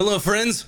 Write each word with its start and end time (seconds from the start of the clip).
Hello, 0.00 0.18
friends. 0.18 0.66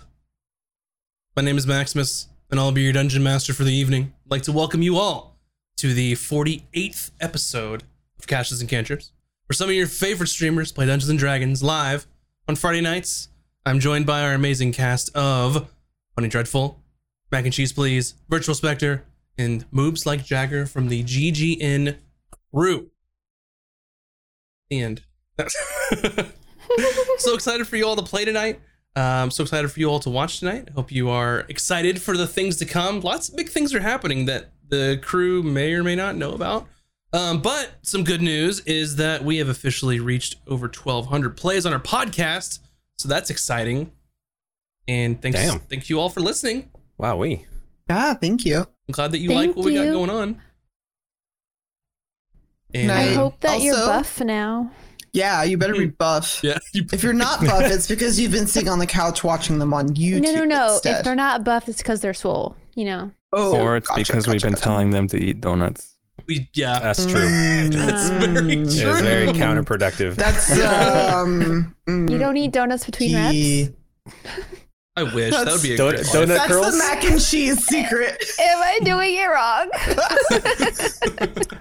My 1.35 1.43
name 1.43 1.59
is 1.59 1.67
Maximus, 1.67 2.29
and 2.49 2.61
I'll 2.61 2.71
be 2.71 2.83
your 2.83 2.93
dungeon 2.93 3.25
master 3.25 3.53
for 3.53 3.65
the 3.65 3.75
evening. 3.75 4.13
I'd 4.25 4.31
like 4.31 4.43
to 4.43 4.53
welcome 4.53 4.83
you 4.83 4.99
all 4.99 5.37
to 5.79 5.93
the 5.93 6.13
48th 6.13 7.11
episode 7.21 7.83
of 8.21 8.29
Casters 8.29 8.61
and 8.61 8.71
Cantrips, 8.71 9.11
where 9.47 9.55
some 9.55 9.69
of 9.69 9.75
your 9.75 9.89
favorite 9.89 10.29
streamers 10.29 10.71
play 10.71 10.87
Dungeons 10.87 11.11
and 11.11 11.19
Dragons 11.19 11.61
live 11.61 12.07
on 12.47 12.55
Friday 12.55 12.81
nights. 12.81 13.27
I'm 13.67 13.81
joined 13.81 14.07
by 14.07 14.23
our 14.23 14.33
amazing 14.33 14.71
cast 14.71 15.11
of 15.17 15.73
Honey 16.15 16.29
Dreadful, 16.29 16.81
Mac 17.33 17.47
and 17.47 17.53
Cheese 17.53 17.73
Please, 17.73 18.15
Virtual 18.29 18.55
Spectre, 18.55 19.03
and 19.37 19.69
Moobs 19.73 20.07
Like 20.07 20.25
Jagger 20.25 20.67
from 20.67 20.87
the 20.87 21.03
GGN 21.03 21.97
crew. 22.55 22.93
End. 24.71 25.03
so 27.19 27.35
excited 27.35 27.67
for 27.67 27.75
you 27.75 27.89
all 27.89 27.97
to 27.97 28.05
play 28.05 28.25
tonight. 28.25 28.61
Um, 28.97 29.03
I'm 29.03 29.31
so 29.31 29.43
excited 29.43 29.71
for 29.71 29.79
you 29.79 29.91
all 29.91 30.01
to 30.01 30.11
watch 30.11 30.41
tonight. 30.41 30.71
Hope 30.75 30.91
you 30.91 31.11
are 31.11 31.41
excited 31.51 32.01
for 32.01 32.17
the 32.17 32.27
things 32.27 32.57
to 32.57 32.65
come. 32.65 33.01
Lots 33.01 33.29
of 33.29 33.37
big 33.37 33.51
things 33.51 33.75
are 33.75 33.81
happening 33.81 34.25
that 34.25 34.53
the 34.69 34.99
crew 35.03 35.43
may 35.43 35.75
or 35.75 35.85
may 35.85 35.95
not 35.95 36.17
know 36.17 36.33
about. 36.33 36.67
Um, 37.13 37.43
but 37.43 37.73
some 37.83 38.05
good 38.05 38.23
news 38.23 38.61
is 38.61 38.97
that 38.97 39.23
we 39.23 39.37
have 39.37 39.49
officially 39.49 40.01
reached 40.01 40.37
over 40.47 40.67
1,200 40.67 41.37
plays 41.37 41.67
on 41.67 41.75
our 41.75 41.79
podcast. 41.79 42.61
So 42.97 43.07
that's 43.07 43.29
exciting. 43.29 43.93
And 44.89 45.21
thanks, 45.21 45.39
Damn. 45.39 45.59
thank 45.61 45.91
you 45.91 46.01
all 46.01 46.09
for 46.09 46.21
listening. 46.21 46.71
Wow, 46.97 47.19
we. 47.19 47.45
Ah, 47.91 48.17
thank 48.19 48.47
you. 48.47 48.59
I'm 48.59 48.93
glad 48.93 49.13
that 49.13 49.19
you 49.19 49.29
Thank 49.29 49.49
like 49.49 49.57
what 49.57 49.67
we 49.67 49.75
got 49.75 49.93
going 49.93 50.11
on. 50.11 50.41
And 52.73 52.91
I 52.91 53.13
hope 53.13 53.41
that 53.41 53.61
you're 53.61 53.75
buff 53.75 54.21
now. 54.21 54.71
Yeah, 55.17 55.43
you 55.45 55.57
better 55.57 55.73
be 55.75 55.87
buff. 55.87 56.41
yeah, 56.45 56.59
you, 56.75 56.85
If 56.93 57.03
you're 57.03 57.13
not 57.15 57.41
buff, 57.41 57.63
it's 57.65 57.89
because 57.89 58.21
you've 58.21 58.33
been 58.33 58.47
sitting 58.47 58.69
on 58.69 58.79
the 58.79 58.87
couch 58.87 59.25
watching 59.25 59.59
them 59.59 59.73
on 59.73 59.89
YouTube. 59.89 60.21
No, 60.23 60.33
no, 60.35 60.45
no. 60.45 60.73
Instead. 60.75 60.99
If 60.99 61.05
they're 61.05 61.15
not 61.15 61.43
buff, 61.43 61.69
it's 61.69 61.79
because 61.79 62.01
they're 62.03 62.13
swole. 62.15 62.55
You 62.75 62.85
know. 62.85 63.11
oh, 63.33 63.59
or 63.59 63.77
it's 63.77 63.89
gotcha, 63.89 64.03
because 64.03 64.27
we've 64.29 64.35
gotcha, 64.35 64.47
been 64.49 64.53
gotcha. 64.55 64.63
telling 64.65 64.91
them 64.91 65.09
to 65.09 65.17
eat 65.19 65.41
donuts. 65.41 65.97
we, 66.27 66.51
yeah, 66.55 66.79
That's 66.81 67.07
true. 67.07 67.21
Mm, 67.27 67.73
That's 67.87 68.09
very 68.11 68.27
mm, 68.57 68.81
true. 68.81 68.91
It 68.91 68.95
is 68.97 69.01
very 69.01 69.27
counterproductive. 69.29 70.17
That's 70.17 70.51
um. 71.15 71.75
mm, 71.89 72.11
You 72.11 72.19
don't 72.19 72.37
eat 72.37 72.53
donuts 72.53 72.85
between 72.85 73.11
he- 73.33 73.69
reps. 74.05 74.37
I 74.99 75.03
wish 75.03 75.31
that 75.33 75.47
would 75.47 75.63
be 75.63 75.75
a 75.75 75.79
Donut- 75.79 75.91
great 75.91 76.07
donut- 76.07 76.27
That's 76.29 76.47
curls? 76.53 76.73
the 76.73 76.79
mac 76.79 77.05
and 77.05 77.21
cheese 77.21 77.67
secret. 77.67 78.23
Am 78.41 78.59
I 78.63 78.79
doing 78.83 79.15
it 79.15 79.27
wrong? 79.27 79.71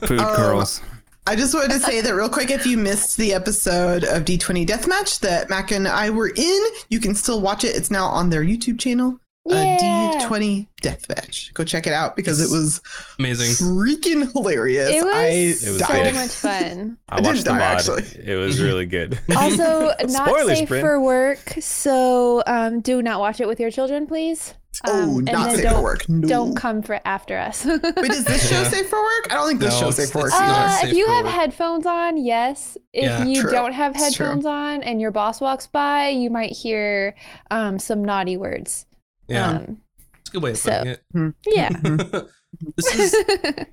Food 0.08 0.20
Um, 0.20 0.36
curls. 0.36 0.82
I 1.28 1.36
just 1.36 1.54
wanted 1.56 1.72
to 1.72 1.80
say 1.80 2.02
that 2.02 2.14
real 2.14 2.30
quick. 2.30 2.52
If 2.52 2.68
you 2.68 2.78
missed 2.78 3.18
the 3.18 3.34
episode 3.34 4.04
of 4.04 4.26
D20 4.26 4.66
Deathmatch 4.68 5.20
that 5.22 5.50
Mac 5.50 5.72
and 5.72 5.88
I 5.88 6.12
were 6.12 6.30
in, 6.36 6.62
you 6.90 7.00
can 7.00 7.16
still 7.16 7.42
watch 7.42 7.64
it. 7.64 7.76
It's 7.76 7.90
now 7.90 8.06
on 8.06 8.30
their 8.30 8.44
YouTube 8.44 8.80
channel. 8.80 9.20
Yeah. 9.48 9.78
Uh, 10.18 10.20
D20 10.28 10.68
Deathmatch. 10.84 11.52
Go 11.54 11.64
check 11.64 11.88
it 11.88 11.94
out 11.94 12.16
because 12.16 12.40
it 12.42 12.56
was 12.56 12.80
amazing. 13.20 13.52
freaking 13.68 14.32
hilarious. 14.34 14.90
It 14.90 15.04
was, 15.04 15.14
I 15.14 15.26
It 15.26 15.48
was 15.50 15.80
so 15.80 15.88
died. 15.88 16.04
big. 16.04 16.14
much 16.16 16.32
fun. 16.32 16.98
I 17.10 17.16
I 17.16 17.16
didn't 17.18 17.26
watched 17.28 17.44
the 17.46 17.50
die, 17.52 17.58
mod. 17.58 17.62
actually. 17.78 18.04
It 18.24 18.36
was 18.38 18.62
really 18.62 18.86
good. 18.86 19.20
Also, 19.36 19.88
not 20.08 20.28
Spoilers, 20.30 20.60
safe 20.60 20.70
Bryn. 20.70 20.82
for 20.82 21.00
work. 21.02 21.54
So 21.60 22.44
um, 22.46 22.82
do 22.82 23.02
not 23.02 23.20
watch 23.20 23.40
it 23.40 23.48
with 23.48 23.60
your 23.60 23.72
children, 23.72 24.06
please. 24.08 24.54
Oh, 24.84 25.04
Um, 25.04 25.18
and 25.20 25.26
not 25.26 25.46
then 25.48 25.56
safe 25.56 25.64
don't, 25.64 25.76
for 25.76 25.82
work. 25.84 26.10
No. 26.10 26.28
Don't 26.28 26.56
come 26.56 26.82
for 26.82 27.00
after 27.06 27.38
us. 27.38 27.66
Wait, 27.66 28.12
is 28.12 28.26
this 28.26 28.50
show 28.50 28.62
Yeah. 28.62 28.70
safe 28.70 28.90
for 28.90 29.02
work? 29.02 29.28
I 29.32 29.36
don't 29.36 29.48
think 29.48 29.60
this 29.62 29.74
No, 29.74 29.80
show's 29.88 30.00
it's- 30.00 30.08
safe 30.10 30.12
for 30.14 30.20
work. 30.24 30.32
it's 30.32 30.40
not. 30.40 30.50
either. 30.50 30.66
Uh, 30.66 30.78
safe 30.82 30.90
if 30.92 30.98
you 30.98 31.08
have 31.08 31.26
work. 31.26 31.34
headphones 31.34 31.86
on, 31.86 32.18
yes. 32.18 32.78
If 32.94 33.04
Yeah. 33.04 33.24
you 33.26 33.42
True. 33.42 33.52
don't 33.52 33.74
have 33.74 33.96
headphones 33.96 34.46
on 34.46 34.84
and 34.84 35.00
your 35.00 35.12
boss 35.12 35.40
walks 35.40 35.68
by, 35.68 36.10
you 36.10 36.30
might 36.30 36.52
hear 36.52 37.16
um, 37.52 37.80
some 37.80 38.04
naughty 38.04 38.38
words. 38.38 38.86
Yeah, 39.28 39.50
Um, 39.50 39.78
it's 40.20 40.30
a 40.30 40.34
good 40.34 40.44
way 40.44 40.52
of 40.52 40.58
so- 40.58 40.84
it. 40.86 41.02
yeah. 41.48 41.70
this 42.78 42.96
is 42.96 43.16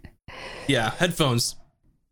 yeah, 0.69 0.91
headphones. 0.98 1.57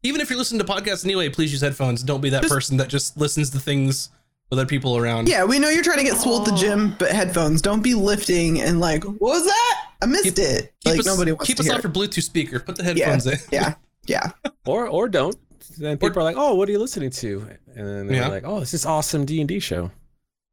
Even 0.02 0.20
if 0.20 0.30
you're 0.30 0.38
listening 0.38 0.64
to 0.64 0.66
podcasts 0.72 1.04
anyway, 1.04 1.28
please 1.28 1.52
use 1.52 1.60
headphones. 1.60 2.02
Don't 2.02 2.20
be 2.20 2.30
that 2.30 2.42
Just- 2.42 2.54
person 2.54 2.76
that 2.78 2.88
just 2.88 3.16
listens 3.16 3.50
to 3.50 3.60
things 3.60 4.08
with 4.50 4.58
other 4.58 4.66
people 4.66 4.96
around. 4.96 5.28
Yeah, 5.28 5.44
we 5.44 5.58
know 5.58 5.68
you're 5.68 5.82
trying 5.84 5.98
to 5.98 6.04
get 6.04 6.16
swole 6.18 6.40
at 6.40 6.44
the 6.44 6.54
gym, 6.56 6.94
but 6.98 7.10
headphones. 7.10 7.62
Don't 7.62 7.82
be 7.82 7.94
lifting 7.94 8.60
and 8.60 8.80
like, 8.80 9.04
what 9.04 9.20
was 9.20 9.44
that? 9.46 9.86
I 10.02 10.06
missed 10.06 10.24
Keep- 10.24 10.38
it. 10.38 10.74
Keep 10.84 10.90
like 10.90 11.00
us, 11.00 11.06
nobody 11.06 11.32
wants 11.32 11.46
keep 11.46 11.56
to 11.56 11.60
us 11.62 11.66
hear. 11.66 11.76
off 11.76 11.82
your 11.84 11.92
Bluetooth 11.92 12.22
speaker. 12.22 12.60
Put 12.60 12.76
the 12.76 12.82
Yeah. 12.94 13.10
headphones 13.10 13.26
in. 13.26 13.38
yeah, 13.52 13.74
yeah. 14.06 14.30
or 14.66 14.86
or 14.88 15.08
don't. 15.08 15.36
Then 15.78 15.96
people 15.98 16.18
are 16.20 16.24
like, 16.24 16.36
"Oh, 16.36 16.54
what 16.56 16.68
are 16.68 16.72
you 16.72 16.78
listening 16.78 17.10
to?" 17.10 17.46
And 17.74 17.86
then 17.86 18.06
they're 18.06 18.16
Yeah. 18.22 18.28
like, 18.28 18.42
"Oh, 18.44 18.58
it's 18.58 18.72
this 18.72 18.84
awesome 18.84 19.24
D 19.24 19.40
and 19.40 19.48
D 19.48 19.60
show." 19.60 19.90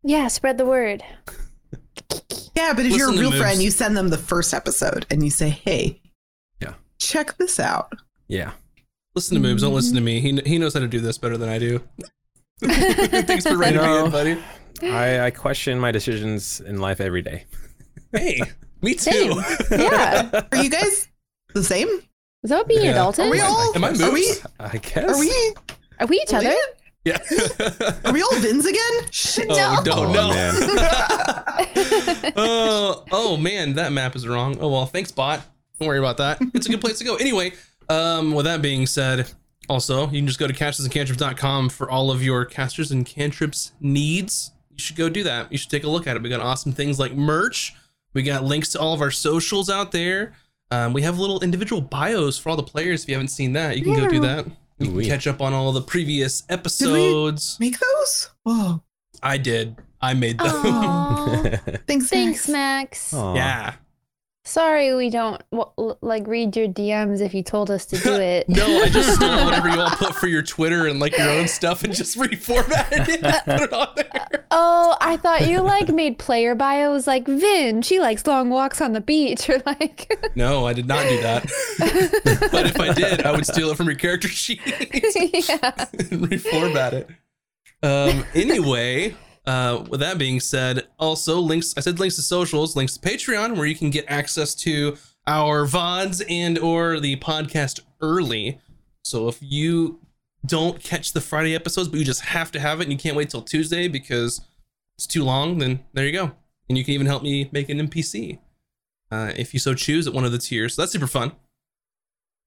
yeah, 0.03 0.27
spread 0.27 0.57
the 0.57 0.65
word. 0.65 1.03
Yeah, 2.55 2.73
but 2.73 2.85
if 2.85 2.95
you're 2.95 3.09
a 3.09 3.17
real 3.17 3.31
Moose. 3.31 3.39
friend, 3.39 3.61
you 3.61 3.71
send 3.71 3.95
them 3.97 4.09
the 4.09 4.17
first 4.17 4.53
episode 4.53 5.05
and 5.09 5.23
you 5.23 5.29
say, 5.29 5.49
hey, 5.49 6.01
Yeah. 6.61 6.73
check 6.99 7.37
this 7.37 7.59
out. 7.59 7.91
Yeah. 8.27 8.51
Listen 9.15 9.41
to 9.41 9.47
Moobs. 9.47 9.61
Don't 9.61 9.73
listen 9.73 9.95
to 9.95 10.01
me. 10.01 10.19
He, 10.21 10.39
he 10.45 10.57
knows 10.57 10.73
how 10.73 10.79
to 10.79 10.87
do 10.87 10.99
this 10.99 11.17
better 11.17 11.37
than 11.37 11.49
I 11.49 11.59
do. 11.59 11.81
Thanks 13.27 13.45
for 13.45 13.55
writing 13.55 13.77
me 13.79 13.83
know. 13.85 14.05
in, 14.05 14.11
buddy. 14.11 14.37
I, 14.83 15.25
I 15.27 15.31
question 15.31 15.79
my 15.79 15.91
decisions 15.91 16.59
in 16.61 16.79
life 16.79 16.99
every 17.01 17.21
day. 17.21 17.45
Hey, 18.11 18.41
me 18.81 18.93
too. 18.93 19.11
Same. 19.11 19.41
Yeah. 19.71 20.41
Are 20.51 20.63
you 20.63 20.69
guys 20.69 21.07
the 21.53 21.63
same? 21.63 21.87
Is 22.43 22.49
that 22.49 22.57
what 22.57 22.67
being 22.67 22.83
Yeah. 22.85 22.91
adult 22.91 23.19
Are 23.19 23.29
we 23.29 23.37
is? 23.37 23.43
all? 23.43 23.75
Am 23.75 23.83
I 23.83 23.89
Are 23.89 24.11
we? 24.11 24.27
Moose? 24.27 24.43
I 24.59 24.77
guess. 24.77 25.09
Are 25.09 25.19
we? 25.19 25.53
Are 25.99 26.07
we 26.07 26.17
each 26.21 26.33
other? 26.33 26.53
Yeah. 27.05 27.17
Are 28.05 28.13
we 28.13 28.21
all 28.21 28.35
Vins 28.35 28.65
again? 28.65 28.93
Shit. 29.11 29.47
Oh, 29.49 29.83
Oh, 29.91 30.11
no, 30.11 30.13
no. 30.13 30.29
man. 30.33 30.53
oh, 32.35 33.03
oh 33.11 33.37
man, 33.37 33.73
that 33.73 33.91
map 33.91 34.15
is 34.15 34.27
wrong. 34.27 34.57
Oh 34.59 34.69
well, 34.69 34.85
thanks, 34.85 35.11
bot. 35.11 35.41
Don't 35.79 35.87
worry 35.87 35.99
about 35.99 36.17
that. 36.17 36.39
It's 36.53 36.65
a 36.65 36.69
good 36.69 36.81
place 36.81 36.97
to 36.99 37.03
go. 37.05 37.15
Anyway, 37.15 37.53
um, 37.89 38.33
with 38.33 38.45
that 38.45 38.61
being 38.61 38.85
said, 38.87 39.27
also 39.69 40.05
you 40.09 40.19
can 40.19 40.27
just 40.27 40.39
go 40.39 40.47
to 40.47 40.53
casters.cantrips.com 40.53 41.69
for 41.69 41.89
all 41.89 42.11
of 42.11 42.23
your 42.23 42.45
casters 42.45 42.91
and 42.91 43.05
cantrips 43.05 43.71
needs. 43.79 44.51
You 44.71 44.79
should 44.79 44.95
go 44.95 45.09
do 45.09 45.23
that. 45.23 45.51
You 45.51 45.57
should 45.57 45.71
take 45.71 45.83
a 45.83 45.89
look 45.89 46.07
at 46.07 46.15
it. 46.15 46.21
We 46.21 46.29
got 46.29 46.41
awesome 46.41 46.71
things 46.71 46.99
like 46.99 47.13
merch. 47.13 47.75
We 48.13 48.23
got 48.23 48.43
links 48.43 48.69
to 48.69 48.79
all 48.79 48.93
of 48.93 49.01
our 49.01 49.11
socials 49.11 49.69
out 49.69 49.91
there. 49.91 50.33
Um, 50.69 50.93
we 50.93 51.01
have 51.01 51.17
little 51.17 51.39
individual 51.41 51.81
bios 51.81 52.37
for 52.37 52.49
all 52.49 52.55
the 52.55 52.63
players. 52.63 53.03
If 53.03 53.09
you 53.09 53.15
haven't 53.15 53.29
seen 53.29 53.53
that, 53.53 53.77
you 53.77 53.83
can 53.83 53.95
go 53.95 54.07
do 54.07 54.19
that. 54.21 54.45
You 54.79 54.85
can 54.87 54.95
Ooh-wee. 54.95 55.07
catch 55.07 55.25
up 55.27 55.41
on 55.41 55.53
all 55.53 55.71
the 55.71 55.81
previous 55.81 56.43
episodes. 56.49 57.57
Make 57.59 57.77
those? 57.79 58.29
Oh, 58.45 58.81
I 59.23 59.37
did. 59.37 59.77
I 60.01 60.13
made 60.13 60.37
them. 60.39 60.47
Aw. 60.51 61.41
thanks. 61.87 62.09
Thanks, 62.09 62.47
Max. 62.49 63.13
Max. 63.13 63.13
Yeah. 63.13 63.73
Sorry, 64.47 64.95
we 64.95 65.09
don't 65.09 65.41
like 66.01 66.25
read 66.25 66.55
your 66.55 66.69
DMs 66.69 67.19
if 67.19 67.33
you 67.33 67.43
told 67.43 67.69
us 67.69 67.85
to 67.87 67.97
do 67.97 68.13
it. 68.13 68.47
No, 68.47 68.65
I 68.65 68.87
just 68.87 69.15
stole 69.15 69.43
whatever 69.43 69.67
you 69.67 69.77
all 69.77 69.89
put 69.89 70.15
for 70.15 70.27
your 70.27 70.41
Twitter 70.41 70.87
and 70.87 71.01
like 71.01 71.17
your 71.17 71.29
own 71.29 71.49
stuff 71.49 71.83
and 71.83 71.93
just 71.93 72.17
reformatted 72.17 73.09
it 73.09 73.23
and 73.25 73.43
put 73.45 73.61
it 73.61 73.73
on 73.73 73.89
there. 73.95 74.45
Oh, 74.49 74.95
I 75.01 75.17
thought 75.17 75.49
you 75.49 75.59
like 75.59 75.89
made 75.89 76.17
player 76.17 76.55
bios 76.55 77.05
like 77.05 77.27
Vin. 77.27 77.81
She 77.81 77.99
likes 77.99 78.25
long 78.25 78.49
walks 78.49 78.79
on 78.79 78.93
the 78.93 79.01
beach, 79.01 79.49
or 79.49 79.61
like. 79.65 80.09
No, 80.35 80.65
I 80.65 80.71
did 80.71 80.87
not 80.87 81.03
do 81.09 81.21
that. 81.21 81.43
but 82.51 82.65
if 82.65 82.79
I 82.79 82.93
did, 82.93 83.23
I 83.23 83.33
would 83.33 83.45
steal 83.45 83.69
it 83.69 83.75
from 83.75 83.87
your 83.87 83.97
character 83.97 84.29
sheet 84.29 84.61
yeah. 84.65 84.79
and 85.91 86.21
reformat 86.29 86.93
it. 86.93 87.09
Um, 87.83 88.25
anyway, 88.33 89.15
uh, 89.47 89.85
with 89.89 90.01
that 90.01 90.17
being 90.17 90.39
said, 90.41 90.87
also 90.99 91.39
links. 91.39 91.73
I 91.77 91.79
said 91.79 91.99
links 91.99 92.17
to 92.17 92.21
socials, 92.21 92.75
links 92.75 92.97
to 92.97 93.09
Patreon, 93.09 93.55
where 93.55 93.65
you 93.65 93.75
can 93.75 93.89
get 93.89 94.05
access 94.09 94.53
to 94.55 94.97
our 95.25 95.65
vods 95.65 96.21
and 96.29 96.59
or 96.59 96.99
the 96.99 97.15
podcast 97.15 97.79
early. 98.01 98.59
So 99.03 99.29
if 99.29 99.37
you 99.41 100.01
don't 100.45 100.83
catch 100.83 101.13
the 101.13 101.21
Friday 101.21 101.55
episodes, 101.55 101.87
but 101.87 101.97
you 101.97 102.05
just 102.05 102.25
have 102.25 102.51
to 102.51 102.59
have 102.59 102.81
it, 102.81 102.83
and 102.83 102.91
you 102.91 102.99
can't 102.99 103.15
wait 103.15 103.29
till 103.29 103.41
Tuesday 103.41 103.87
because 103.87 104.41
it's 104.97 105.07
too 105.07 105.23
long, 105.23 105.59
then 105.59 105.79
there 105.93 106.05
you 106.05 106.11
go. 106.11 106.33
And 106.67 106.77
you 106.77 106.83
can 106.83 106.93
even 106.93 107.07
help 107.07 107.23
me 107.23 107.49
make 107.53 107.69
an 107.69 107.79
NPC 107.79 108.39
uh, 109.11 109.31
if 109.37 109.53
you 109.53 109.61
so 109.61 109.73
choose 109.73 110.07
at 110.07 110.13
one 110.13 110.25
of 110.25 110.33
the 110.33 110.37
tiers. 110.37 110.75
So 110.75 110.81
that's 110.81 110.91
super 110.91 111.07
fun. 111.07 111.31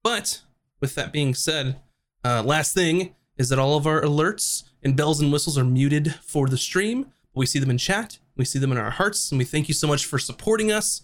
But 0.03 0.41
with 0.79 0.93
that 0.95 1.11
being 1.11 1.33
said, 1.33 1.79
uh, 2.23 2.43
last 2.43 2.75
thing 2.75 3.15
is 3.37 3.49
that 3.49 3.57
all 3.57 3.75
of 3.75 3.87
our 3.87 4.01
alerts 4.01 4.65
and 4.83 4.95
bells 4.95 5.21
and 5.21 5.31
whistles 5.31 5.57
are 5.57 5.63
muted 5.63 6.15
for 6.23 6.47
the 6.47 6.57
stream. 6.57 7.03
But 7.03 7.39
we 7.39 7.45
see 7.45 7.59
them 7.59 7.69
in 7.69 7.77
chat, 7.77 8.19
we 8.35 8.45
see 8.45 8.59
them 8.59 8.71
in 8.71 8.77
our 8.77 8.91
hearts, 8.91 9.31
and 9.31 9.39
we 9.39 9.45
thank 9.45 9.67
you 9.67 9.73
so 9.73 9.87
much 9.87 10.05
for 10.05 10.19
supporting 10.19 10.71
us. 10.71 11.01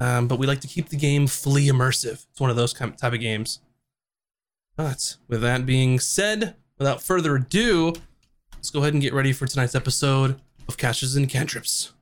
Um, 0.00 0.26
but 0.26 0.38
we 0.38 0.46
like 0.46 0.60
to 0.60 0.68
keep 0.68 0.88
the 0.88 0.96
game 0.96 1.26
fully 1.26 1.66
immersive. 1.66 2.26
It's 2.30 2.40
one 2.40 2.50
of 2.50 2.56
those 2.56 2.72
kind 2.72 2.96
type 2.98 3.12
of 3.12 3.20
games. 3.20 3.60
But 4.76 5.16
with 5.28 5.42
that 5.42 5.64
being 5.66 6.00
said, 6.00 6.56
without 6.78 7.02
further 7.02 7.36
ado, 7.36 7.94
let's 8.54 8.70
go 8.70 8.80
ahead 8.80 8.94
and 8.94 9.02
get 9.02 9.12
ready 9.12 9.32
for 9.32 9.46
tonight's 9.46 9.74
episode 9.74 10.40
of 10.66 10.76
Casters 10.76 11.14
and 11.14 11.28
Cantrips. 11.28 11.92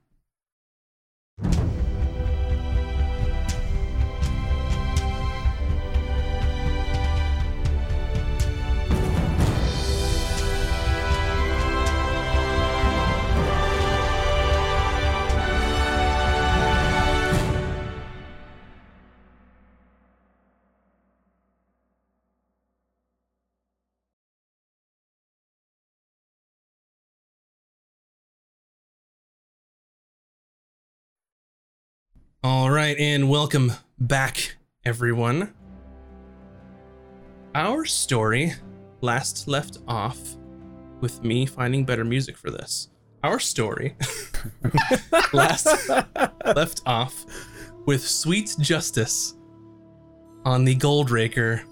Right, 32.90 32.98
and 32.98 33.28
welcome 33.28 33.72
back, 34.00 34.56
everyone. 34.84 35.54
Our 37.54 37.84
story 37.84 38.54
last 39.00 39.46
left 39.46 39.78
off 39.86 40.18
with 41.00 41.22
me 41.22 41.46
finding 41.46 41.84
better 41.84 42.04
music 42.04 42.36
for 42.36 42.50
this. 42.50 42.88
Our 43.22 43.38
story 43.38 43.94
last 45.32 45.88
left 46.44 46.82
off 46.84 47.24
with 47.86 48.02
Sweet 48.02 48.56
Justice 48.58 49.34
on 50.44 50.64
the 50.64 50.74
Goldraker 50.74 51.62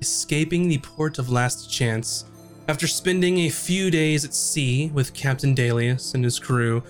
escaping 0.00 0.68
the 0.68 0.78
port 0.78 1.18
of 1.18 1.30
Last 1.30 1.70
Chance 1.70 2.24
after 2.68 2.86
spending 2.86 3.40
a 3.40 3.50
few 3.50 3.90
days 3.90 4.24
at 4.24 4.32
sea 4.32 4.90
with 4.94 5.12
Captain 5.12 5.54
Dalius 5.54 6.14
and 6.14 6.24
his 6.24 6.38
crew. 6.38 6.82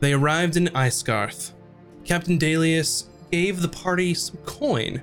They 0.00 0.12
arrived 0.12 0.58
in 0.58 0.66
Icegarth. 0.66 1.52
Captain 2.04 2.36
Dalius 2.38 3.06
gave 3.32 3.62
the 3.62 3.68
party 3.68 4.12
some 4.12 4.36
coin 4.44 5.02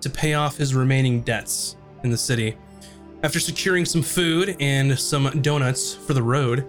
to 0.00 0.10
pay 0.10 0.34
off 0.34 0.56
his 0.56 0.74
remaining 0.74 1.20
debts 1.22 1.76
in 2.02 2.10
the 2.10 2.16
city. 2.16 2.56
After 3.22 3.40
securing 3.40 3.84
some 3.84 4.02
food 4.02 4.56
and 4.60 4.98
some 4.98 5.40
donuts 5.42 5.94
for 5.94 6.12
the 6.12 6.22
road, 6.22 6.66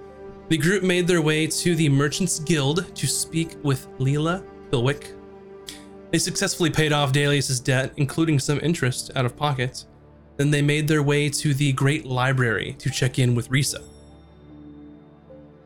the 0.50 0.58
group 0.58 0.84
made 0.84 1.08
their 1.08 1.22
way 1.22 1.48
to 1.48 1.76
the 1.76 1.90
Merchants 1.90 2.40
Guild 2.40 2.96
to 2.96 3.08
speak 3.08 3.56
with 3.64 3.88
Leela 3.98 4.44
Pilwick. 4.72 5.14
They 6.12 6.20
successfully 6.20 6.70
paid 6.70 6.94
off 6.94 7.12
Dalius' 7.12 7.64
debt, 7.64 7.94
including 7.98 8.40
some 8.40 8.60
interest 8.62 9.12
out 9.16 9.26
of 9.26 9.36
pocket. 9.36 9.86
Then 10.38 10.50
they 10.50 10.62
made 10.62 10.88
their 10.88 11.04
way 11.04 11.30
to 11.30 11.54
the 11.54 11.74
Great 11.74 12.06
Library 12.06 12.76
to 12.80 12.90
check 12.90 13.20
in 13.20 13.36
with 13.36 13.50
Risa. 13.50 13.84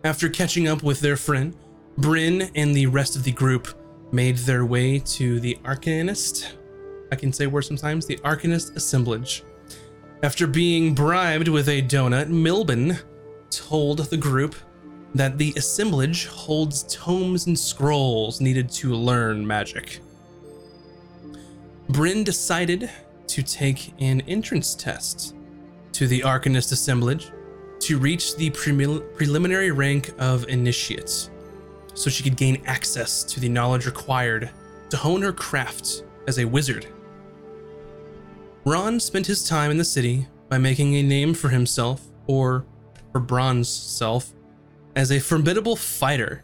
After 0.04 0.28
catching 0.28 0.68
up 0.68 0.84
with 0.84 1.00
their 1.00 1.16
friend, 1.16 1.56
Bryn 1.98 2.50
and 2.56 2.75
the 2.75 2.88
rest 2.88 3.16
of 3.16 3.24
the 3.24 3.31
group 3.31 3.68
made 4.13 4.38
their 4.38 4.63
way 4.63 5.00
to 5.00 5.39
the 5.39 5.57
Arcanist. 5.65 6.54
I 7.12 7.15
can 7.15 7.33
say 7.33 7.48
words 7.48 7.68
sometimes. 7.68 8.06
The 8.06 8.18
Arcanist 8.18 8.75
assemblage. 8.75 9.44
After 10.21 10.48
being 10.48 10.94
bribed 10.94 11.48
with 11.48 11.68
a 11.68 11.81
donut, 11.81 12.30
Milben 12.30 13.01
told 13.50 14.00
the 14.00 14.18
group 14.18 14.56
that 15.15 15.38
the 15.38 15.54
assemblage 15.57 16.27
holds 16.27 16.83
tomes 16.83 17.48
and 17.48 17.57
scrolls 17.57 18.39
needed 18.39 18.69
to 18.69 18.94
learn 18.94 19.45
magic. 19.45 20.00
Bryn 21.89 22.24
decided 22.24 22.89
to 23.27 23.44
take 23.44 23.94
an 24.00 24.21
entrance 24.21 24.75
test 24.75 25.36
to 25.92 26.07
the 26.07 26.21
Arcanist 26.21 26.71
assemblage 26.71 27.31
to 27.80 27.98
reach 27.98 28.36
the 28.36 28.50
premil- 28.51 29.01
preliminary 29.15 29.71
rank 29.71 30.12
of 30.19 30.48
initiate 30.48 31.30
so 31.94 32.10
she 32.10 32.24
could 32.24 32.38
gain 32.38 32.62
access 32.66 33.24
to 33.24 33.40
the 33.40 33.50
knowledge 33.50 33.86
required 33.86 34.50
to 34.90 34.98
hone 34.98 35.22
her 35.22 35.34
craft 35.34 36.04
as 36.28 36.40
a 36.40 36.45
wizard. 36.45 36.88
Ron 38.66 39.00
spent 39.00 39.28
his 39.28 39.48
time 39.48 39.72
in 39.72 39.78
the 39.78 39.84
city 39.84 40.28
by 40.50 40.57
making 40.57 40.95
a 40.95 41.04
name 41.04 41.34
for 41.34 41.50
himself, 41.50 42.01
or 42.28 42.66
for 43.12 43.19
Bron's 43.19 43.69
self, 43.69 44.34
as 44.95 45.12
a 45.12 45.19
formidable 45.19 45.75
fighter 45.75 46.44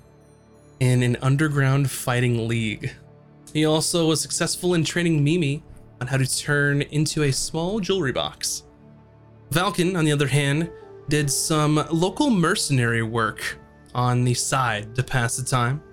in 0.79 1.03
an 1.03 1.17
underground 1.21 1.89
fighting 1.89 2.47
league. 2.47 2.91
He 3.53 3.65
also 3.65 4.07
was 4.07 4.21
successful 4.21 4.73
in 4.73 4.83
training 4.83 5.23
Mimi 5.23 5.63
on 6.01 6.07
how 6.07 6.17
to 6.17 6.37
turn 6.39 6.81
into 6.83 7.23
a 7.23 7.31
small 7.31 7.79
jewelry 7.79 8.11
box. 8.11 8.63
Valken, 9.51 9.97
on 9.97 10.05
the 10.05 10.11
other 10.11 10.27
hand, 10.27 10.69
did 11.09 11.29
some 11.29 11.83
local 11.91 12.29
mercenary 12.29 13.01
work 13.01 13.57
on 13.99 14.23
the 14.23 14.33
side 14.33 14.95
to 14.95 15.03
pass 15.03 15.35
the 15.35 15.43
time. 15.43 15.83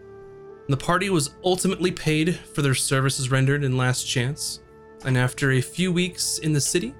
The 0.69 0.77
party 0.77 1.11
was 1.11 1.35
ultimately 1.45 1.91
paid 1.91 2.37
for 2.37 2.63
their 2.63 2.75
services 2.75 3.33
rendered 3.33 3.65
in 3.65 3.77
Last 3.77 4.05
Chance, 4.05 4.61
and 5.05 5.19
after 5.19 5.53
a 5.53 5.61
few 5.61 5.93
weeks 5.93 6.39
in 6.39 6.53
the 6.53 6.61
city, 6.61 6.95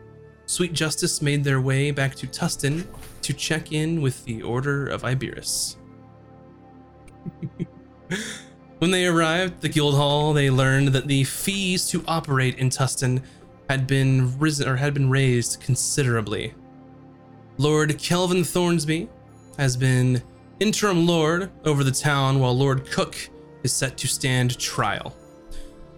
Sweet 0.47 0.73
Justice 0.73 1.23
made 1.23 1.45
their 1.45 1.61
way 1.61 1.93
back 1.93 2.17
to 2.17 2.27
Tustin 2.27 2.85
to 3.23 3.33
check 3.33 3.73
in 3.73 4.03
with 4.03 4.25
the 4.25 4.43
Order 4.43 4.89
of 4.89 5.03
Iberis. 5.03 5.77
when 8.79 8.91
they 8.91 9.07
arrived 9.07 9.55
at 9.55 9.61
the 9.61 9.69
guild 9.69 9.95
hall, 9.95 10.33
they 10.33 10.51
learned 10.51 10.89
that 10.89 11.07
the 11.07 11.23
fees 11.25 11.89
to 11.89 12.05
operate 12.09 12.59
in 12.59 12.69
Tustin 12.69 13.23
had 13.69 13.87
been 13.87 14.39
risen 14.39 14.69
or 14.69 14.77
had 14.77 14.93
been 14.93 15.11
raised 15.11 15.61
considerably. 15.61 16.55
Lord 17.59 17.97
Kelvin 17.99 18.43
Thornsby 18.43 19.09
has 19.57 19.77
been 19.77 20.23
interim 20.59 21.07
lord 21.07 21.51
over 21.65 21.85
the 21.85 21.91
town 21.91 22.41
while 22.41 22.57
Lord 22.57 22.91
Cook 22.91 23.17
is 23.63 23.73
set 23.73 23.97
to 23.99 24.09
stand 24.09 24.59
trial. 24.59 25.15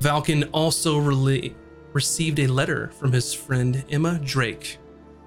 Valken 0.00 0.48
also 0.52 0.98
received 1.92 2.38
a 2.40 2.46
letter 2.46 2.90
from 2.98 3.12
his 3.12 3.32
friend 3.32 3.84
Emma 3.90 4.18
Drake, 4.24 4.78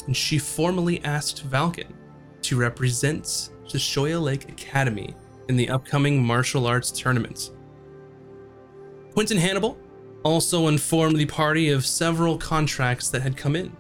and 0.06 0.16
she 0.16 0.38
formally 0.38 1.04
asked 1.04 1.50
Valken 1.50 1.94
to 2.42 2.58
represent 2.58 3.50
the 3.72 3.78
Shoya 3.78 4.22
Lake 4.22 4.50
Academy 4.50 5.16
in 5.48 5.56
the 5.56 5.70
upcoming 5.70 6.22
martial 6.22 6.68
arts 6.68 6.92
tournament. 6.92 7.52
Quentin 9.14 9.38
Hannibal 9.38 9.78
also 10.24 10.68
informed 10.68 11.18
the 11.18 11.26
party 11.26 11.70
of 11.70 11.86
several 11.86 12.38
contracts 12.38 13.10
that 13.10 13.22
had 13.22 13.38
come 13.38 13.56
in, 13.56 13.76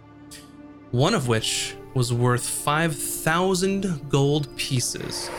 one 0.92 1.13
of 1.13 1.27
which 1.27 1.75
was 1.94 2.14
worth 2.14 2.48
5,000 2.48 4.10
gold 4.10 4.56
pieces 4.56 5.30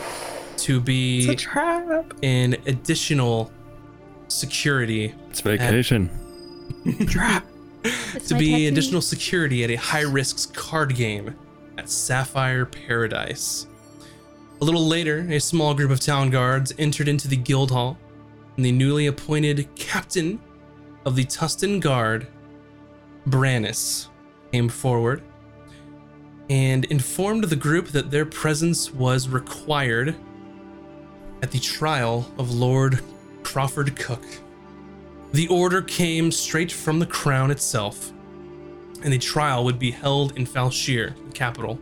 to 0.57 0.77
It's 0.77 1.25
a 1.27 1.29
be 1.29 1.35
trap. 1.35 2.13
an 2.21 2.55
additional 2.67 3.51
security 4.27 5.13
It's 5.29 5.41
vacation. 5.41 6.09
Trap. 7.07 7.45
It's 8.15 8.29
to 8.29 8.35
be 8.35 8.51
tattoo. 8.51 8.67
additional 8.69 9.01
security 9.01 9.63
at 9.65 9.69
a 9.71 9.75
high 9.75 10.01
risk 10.03 10.53
card 10.55 10.95
game 10.95 11.35
at 11.77 11.89
Sapphire 11.89 12.65
Paradise. 12.65 13.67
A 14.61 14.63
little 14.63 14.87
later, 14.87 15.27
a 15.29 15.39
small 15.39 15.73
group 15.73 15.91
of 15.91 15.99
town 15.99 16.29
guards 16.29 16.71
entered 16.77 17.09
into 17.09 17.27
the 17.27 17.35
guild 17.35 17.71
hall, 17.71 17.97
and 18.55 18.63
the 18.63 18.71
newly 18.71 19.07
appointed 19.07 19.67
captain 19.75 20.39
of 21.05 21.15
the 21.17 21.25
Tustin 21.25 21.81
Guard, 21.81 22.27
Brannis, 23.27 24.07
came 24.53 24.69
forward 24.69 25.21
and 26.49 26.85
informed 26.85 27.45
the 27.45 27.55
group 27.55 27.87
that 27.89 28.11
their 28.11 28.25
presence 28.25 28.91
was 28.93 29.27
required 29.27 30.15
at 31.41 31.51
the 31.51 31.59
trial 31.59 32.31
of 32.37 32.51
Lord 32.51 32.99
Crawford 33.43 33.95
Cook. 33.95 34.23
The 35.33 35.47
order 35.47 35.81
came 35.81 36.31
straight 36.31 36.71
from 36.71 36.99
the 36.99 37.05
crown 37.05 37.51
itself, 37.51 38.11
and 39.03 39.11
the 39.11 39.17
trial 39.17 39.63
would 39.65 39.79
be 39.79 39.91
held 39.91 40.37
in 40.37 40.45
Falshir, 40.45 41.13
the 41.25 41.31
capital. 41.31 41.79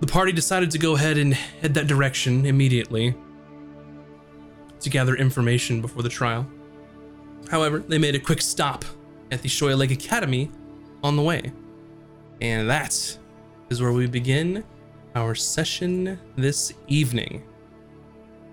The 0.00 0.06
party 0.06 0.32
decided 0.32 0.70
to 0.72 0.78
go 0.78 0.96
ahead 0.96 1.18
and 1.18 1.34
head 1.34 1.74
that 1.74 1.86
direction 1.86 2.46
immediately 2.46 3.14
to 4.80 4.90
gather 4.90 5.14
information 5.14 5.80
before 5.80 6.02
the 6.02 6.08
trial. 6.08 6.46
However, 7.50 7.78
they 7.78 7.98
made 7.98 8.14
a 8.14 8.18
quick 8.18 8.40
stop 8.40 8.84
at 9.30 9.42
the 9.42 9.48
Shoya 9.48 9.76
Lake 9.76 9.90
Academy 9.90 10.50
on 11.02 11.16
the 11.16 11.22
way. 11.22 11.52
And 12.40 12.68
that 12.68 13.18
is 13.72 13.80
where 13.80 13.92
we 13.92 14.06
begin 14.06 14.62
our 15.16 15.34
session 15.34 16.18
this 16.36 16.74
evening. 16.88 17.42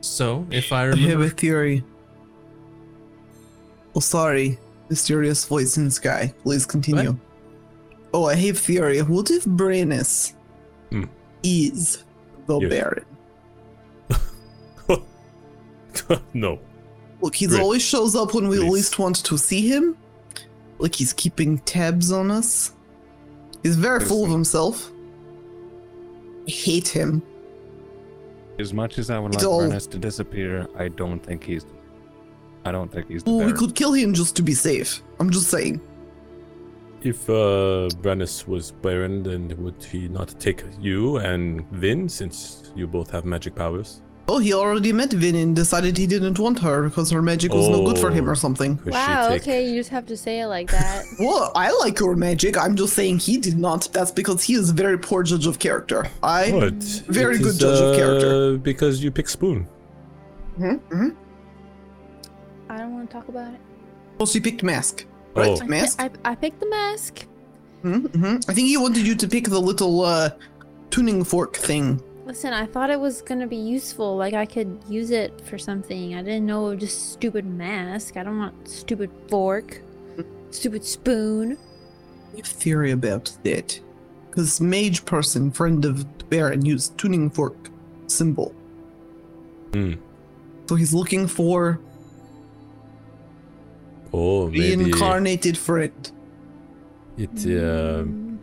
So, 0.01 0.47
if 0.49 0.71
I 0.71 0.83
I 0.83 0.85
have 0.87 0.93
remember 0.95 1.25
a 1.25 1.29
theory. 1.29 1.83
Oh, 3.95 3.99
sorry. 3.99 4.57
Mysterious 4.89 5.43
voice 5.45 5.75
in 5.77 5.85
the 5.85 5.91
sky. 5.91 6.33
Please 6.43 6.65
continue. 6.65 7.17
Oh, 8.13 8.25
I 8.25 8.35
have 8.35 8.57
theory. 8.57 8.99
What 9.01 9.29
if 9.29 9.43
Brannis 9.45 10.33
Hmm. 10.89 11.03
is 11.43 12.03
the 12.47 12.59
Yes. 12.59 12.69
Baron? 12.71 13.05
no. 16.33 16.59
Look, 17.21 17.35
he 17.35 17.45
always 17.59 17.81
shows 17.81 18.15
up 18.15 18.33
when 18.33 18.47
we 18.47 18.57
Please. 18.59 18.71
least 18.71 18.99
want 18.99 19.17
to 19.25 19.37
see 19.37 19.67
him. 19.67 19.97
Like 20.79 20.95
he's 20.95 21.11
keeping 21.11 21.59
tabs 21.59 22.09
on 22.11 22.31
us. 22.31 22.71
He's 23.63 23.75
very 23.75 23.99
full 23.99 24.23
of 24.23 24.31
himself. 24.31 24.91
I 26.47 26.51
hate 26.51 26.87
him. 26.87 27.21
As 28.59 28.73
much 28.73 28.97
as 28.97 29.09
I 29.09 29.19
would 29.19 29.33
It's 29.33 29.43
like 29.43 29.51
all- 29.51 29.61
Brannis 29.61 29.89
to 29.91 29.97
disappear, 29.97 30.67
I 30.77 30.89
don't 30.89 31.19
think 31.23 31.43
he's. 31.43 31.65
I 32.65 32.71
don't 32.71 32.91
think 32.91 33.07
he's 33.07 33.23
the 33.23 33.31
Well, 33.31 33.45
we 33.45 33.53
could 33.53 33.73
kill 33.73 33.93
him 33.93 34.13
just 34.13 34.35
to 34.35 34.41
be 34.41 34.53
safe. 34.53 35.01
I'm 35.19 35.29
just 35.29 35.47
saying. 35.49 35.79
If 37.01 37.29
uh, 37.29 37.87
Brannis 38.01 38.45
was 38.45 38.71
Baron, 38.71 39.23
then 39.23 39.55
would 39.63 39.81
he 39.81 40.09
not 40.09 40.37
take 40.39 40.65
you 40.81 41.17
and 41.17 41.65
Vin, 41.71 42.09
since 42.09 42.73
you 42.75 42.85
both 42.87 43.09
have 43.11 43.23
magic 43.23 43.55
powers? 43.55 44.01
Oh, 44.31 44.37
he 44.37 44.53
already 44.53 44.93
met 44.93 45.11
Vin 45.11 45.35
and 45.35 45.55
decided 45.55 45.97
he 45.97 46.05
didn't 46.05 46.37
want 46.37 46.59
her 46.59 46.83
because 46.87 47.09
her 47.09 47.21
magic 47.21 47.51
was 47.51 47.67
no 47.67 47.83
good 47.83 47.97
for 47.97 48.11
him 48.11 48.27
Oh. 48.27 48.31
or 48.33 48.35
something. 48.35 48.79
Wow, 48.85 49.29
take... 49.29 49.41
okay, 49.41 49.67
you 49.67 49.75
just 49.79 49.89
have 49.89 50.05
to 50.05 50.15
say 50.15 50.41
it 50.41 50.47
like 50.47 50.69
that. 50.71 51.03
Well, 51.19 51.51
I 51.55 51.71
like 51.83 51.97
her 51.99 52.15
magic. 52.15 52.55
I'm 52.55 52.75
just 52.75 52.93
saying 52.93 53.19
he 53.19 53.37
did 53.37 53.57
not. 53.57 53.89
That's 53.91 54.11
because 54.11 54.43
he 54.43 54.53
is 54.53 54.69
a 54.69 54.73
very 54.73 54.99
poor 54.99 55.23
judge 55.23 55.47
of 55.47 55.57
character. 55.57 56.05
I. 56.21 56.51
What? 56.51 56.73
Very 57.21 57.35
It 57.37 57.39
good 57.39 57.47
is, 57.47 57.57
judge 57.57 57.81
of 57.81 57.95
character. 57.95 58.53
uh, 58.53 58.57
Because 58.57 59.03
you 59.03 59.09
pick 59.09 59.27
Spoon. 59.29 59.67
Mhm, 60.59 60.79
mhm. 60.91 61.15
I 62.69 62.77
don't 62.77 62.93
want 62.93 63.09
to 63.09 63.13
talk 63.17 63.27
about 63.29 63.51
it. 63.53 63.59
Oh, 64.19 64.25
she 64.27 64.39
picked 64.39 64.61
mask. 64.61 65.05
Right? 65.35 65.47
Oh. 65.59 65.63
I 65.63 65.65
Mask? 65.65 65.99
I, 65.99 66.09
I 66.23 66.35
picked 66.35 66.59
the 66.59 66.69
mask. 66.69 67.25
Mm-hmm. 67.83 68.37
I 68.49 68.53
think 68.53 68.67
he 68.67 68.77
wanted 68.77 69.07
you 69.07 69.15
to 69.15 69.27
pick 69.27 69.45
the 69.45 69.59
little 69.59 70.01
uh, 70.01 70.29
tuning 70.91 71.23
fork 71.23 71.55
thing. 71.55 72.01
Listen, 72.29 72.53
I 72.53 72.67
thought 72.67 72.91
it 72.91 72.99
was 72.99 73.23
gonna 73.23 73.47
be 73.47 73.55
useful. 73.55 74.15
Like 74.15 74.35
I 74.35 74.45
could 74.45 74.77
use 74.87 75.09
it 75.09 75.41
for 75.41 75.57
something. 75.57 76.13
I 76.13 76.21
didn't 76.21 76.45
know 76.45 76.67
it 76.67 76.75
was 76.75 76.79
just 76.81 77.11
stupid 77.13 77.43
mask. 77.43 78.17
I 78.17 78.23
don't 78.23 78.37
want 78.37 78.67
stupid 78.67 79.09
fork, 79.29 79.81
stupid 80.51 80.85
spoon. 80.85 81.57
I 82.33 82.37
have 82.37 82.45
a 82.45 82.47
theory 82.47 82.91
about 82.91 83.35
that. 83.45 83.79
Because 84.29 84.61
mage 84.61 85.05
person, 85.05 85.49
friend 85.49 85.83
of 85.85 86.05
the 86.19 86.23
Baron, 86.25 86.63
used 86.63 86.95
tuning 86.99 87.31
fork 87.31 87.57
symbol. 88.05 88.53
Hmm. 89.73 89.93
So 90.67 90.75
he's 90.75 90.93
looking 90.93 91.25
for 91.25 91.79
Oh, 94.13 94.51
maybe 94.51 94.75
reincarnated 94.83 95.57
friend. 95.57 96.11
it. 97.17 97.29
Uh, 97.43 98.03
Mm, 98.05 98.37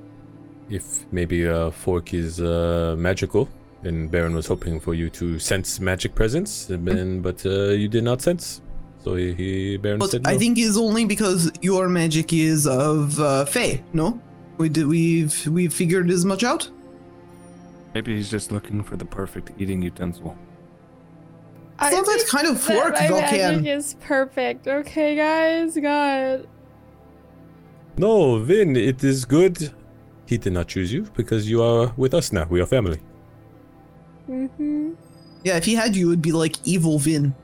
if 0.70 1.06
maybe 1.12 1.44
a 1.44 1.70
fork 1.70 2.12
is 2.12 2.40
uh, 2.40 2.96
magical, 2.98 3.48
and 3.86 4.10
Baron 4.10 4.34
was 4.34 4.46
hoping 4.46 4.80
for 4.80 4.94
you 4.94 5.08
to 5.10 5.38
sense 5.38 5.80
magic 5.80 6.14
presence, 6.14 6.68
and 6.70 7.22
but 7.22 7.44
uh, 7.46 7.70
you 7.70 7.88
did 7.88 8.04
not 8.04 8.20
sense. 8.20 8.60
So 9.02 9.14
he, 9.14 9.32
he 9.34 9.76
Baron 9.76 9.98
But 9.98 10.10
said 10.10 10.22
no. 10.24 10.30
I 10.30 10.36
think 10.36 10.58
it's 10.58 10.76
only 10.76 11.04
because 11.04 11.50
your 11.62 11.88
magic 11.88 12.32
is 12.32 12.66
of 12.66 13.18
uh, 13.20 13.44
Fey, 13.44 13.82
no? 13.92 14.20
We 14.58 14.68
did, 14.68 14.86
we've 14.86 15.46
we've 15.46 15.72
figured 15.72 16.10
as 16.10 16.24
much 16.24 16.42
out. 16.42 16.68
Maybe 17.94 18.16
he's 18.16 18.30
just 18.30 18.52
looking 18.52 18.82
for 18.82 18.96
the 18.96 19.04
perfect 19.04 19.52
eating 19.58 19.80
utensil. 19.80 20.36
I 21.78 21.90
Sounds 21.90 22.08
like 22.08 22.26
kind 22.26 22.46
of 22.46 22.54
that 22.66 22.74
fork, 22.74 22.94
my 22.94 23.20
magic 23.20 23.66
is 23.66 23.94
perfect. 24.00 24.66
Okay, 24.66 25.14
guys, 25.14 25.76
God. 25.76 26.48
No, 27.98 28.38
Vin, 28.38 28.76
it 28.76 29.04
is 29.04 29.24
good. 29.24 29.72
He 30.26 30.38
did 30.38 30.52
not 30.52 30.68
choose 30.68 30.92
you 30.92 31.02
because 31.14 31.48
you 31.48 31.62
are 31.62 31.92
with 31.96 32.12
us 32.12 32.32
now. 32.32 32.46
We 32.50 32.60
are 32.60 32.66
family. 32.66 33.00
Mm-hmm. 34.28 34.92
Yeah, 35.44 35.56
if 35.56 35.64
he 35.64 35.74
had 35.74 35.94
you, 35.94 36.08
it'd 36.08 36.22
be 36.22 36.32
like 36.32 36.56
evil 36.64 36.98
Vin. 36.98 37.34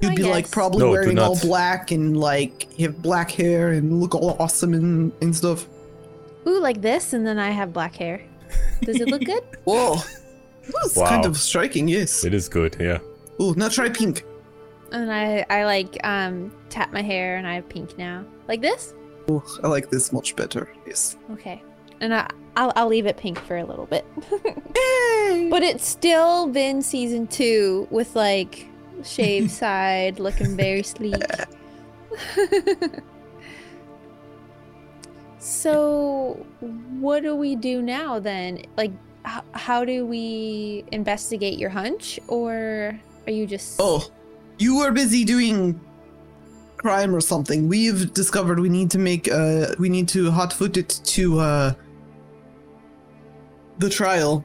You'd 0.00 0.12
I 0.12 0.14
be 0.14 0.22
like 0.22 0.50
probably 0.50 0.80
No, 0.80 0.90
wearing 0.90 1.18
all 1.18 1.38
black 1.40 1.90
and 1.90 2.16
like 2.18 2.72
have 2.78 3.02
black 3.02 3.30
hair 3.30 3.72
and 3.72 4.00
look 4.00 4.14
all 4.14 4.36
awesome 4.40 4.72
and, 4.72 5.12
and 5.20 5.34
stuff. 5.36 5.66
Ooh, 6.46 6.58
like 6.58 6.80
this, 6.80 7.12
and 7.12 7.26
then 7.26 7.38
I 7.38 7.50
have 7.50 7.72
black 7.72 7.94
hair. 7.96 8.22
Does 8.82 8.98
it 9.00 9.08
look 9.08 9.22
good? 9.24 9.42
Whoa. 9.64 9.96
That's 10.82 10.94
kind 10.94 11.26
of 11.26 11.36
striking, 11.36 11.86
yes. 11.86 12.24
It 12.24 12.32
is 12.32 12.48
good, 12.48 12.76
yeah. 12.80 12.98
Ooh, 13.40 13.54
now 13.56 13.68
try 13.68 13.88
pink. 13.90 14.24
and 14.92 15.12
I, 15.12 15.44
I 15.50 15.64
like 15.64 15.98
um 16.04 16.50
tap 16.70 16.92
my 16.92 17.02
hair, 17.02 17.36
and 17.36 17.46
I 17.46 17.54
have 17.54 17.68
pink 17.68 17.98
now, 17.98 18.24
like 18.48 18.62
this. 18.62 18.94
Ooh, 19.30 19.42
I 19.62 19.68
like 19.68 19.90
this 19.90 20.12
much 20.12 20.34
better. 20.34 20.72
Yes. 20.86 21.16
Okay, 21.32 21.62
and 22.00 22.14
I, 22.14 22.30
I'll, 22.56 22.72
I'll 22.76 22.88
leave 22.88 23.06
it 23.06 23.16
pink 23.16 23.38
for 23.38 23.56
a 23.56 23.64
little 23.64 23.86
bit. 23.86 24.04
But 25.50 25.62
it's 25.62 25.86
still 25.86 26.48
been 26.48 26.82
season 26.82 27.26
two 27.26 27.86
with 27.90 28.16
like 28.16 28.66
shaved 29.04 29.50
side, 29.62 30.18
looking 30.18 30.56
very 30.56 30.82
sleek. 30.82 31.22
so, 35.38 36.44
what 36.98 37.22
do 37.22 37.36
we 37.36 37.54
do 37.56 37.82
now 37.82 38.18
then? 38.18 38.62
Like, 38.76 38.92
h- 39.26 39.42
how 39.52 39.84
do 39.84 40.04
we 40.04 40.84
investigate 40.92 41.58
your 41.58 41.70
hunch, 41.70 42.18
or 42.26 42.98
are 43.26 43.32
you 43.32 43.46
just? 43.46 43.76
Oh, 43.78 44.10
you 44.58 44.78
were 44.78 44.90
busy 44.90 45.24
doing 45.24 45.80
crime 46.76 47.14
or 47.14 47.20
something. 47.20 47.68
We've 47.68 48.12
discovered 48.14 48.58
we 48.58 48.68
need 48.68 48.90
to 48.92 48.98
make 48.98 49.30
uh 49.30 49.74
we 49.78 49.88
need 49.88 50.08
to 50.08 50.30
hotfoot 50.30 50.76
it 50.76 51.00
to 51.04 51.38
uh 51.38 51.74
the 53.80 53.90
trial. 53.90 54.44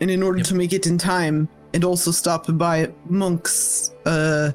And 0.00 0.10
in 0.10 0.22
order 0.22 0.38
Yep. 0.38 0.46
to 0.48 0.54
make 0.56 0.72
it 0.72 0.86
in 0.86 0.98
time 0.98 1.48
and 1.74 1.84
also 1.84 2.10
stop 2.10 2.46
by 2.58 2.90
Monk's 3.08 3.92
uh 4.04 4.50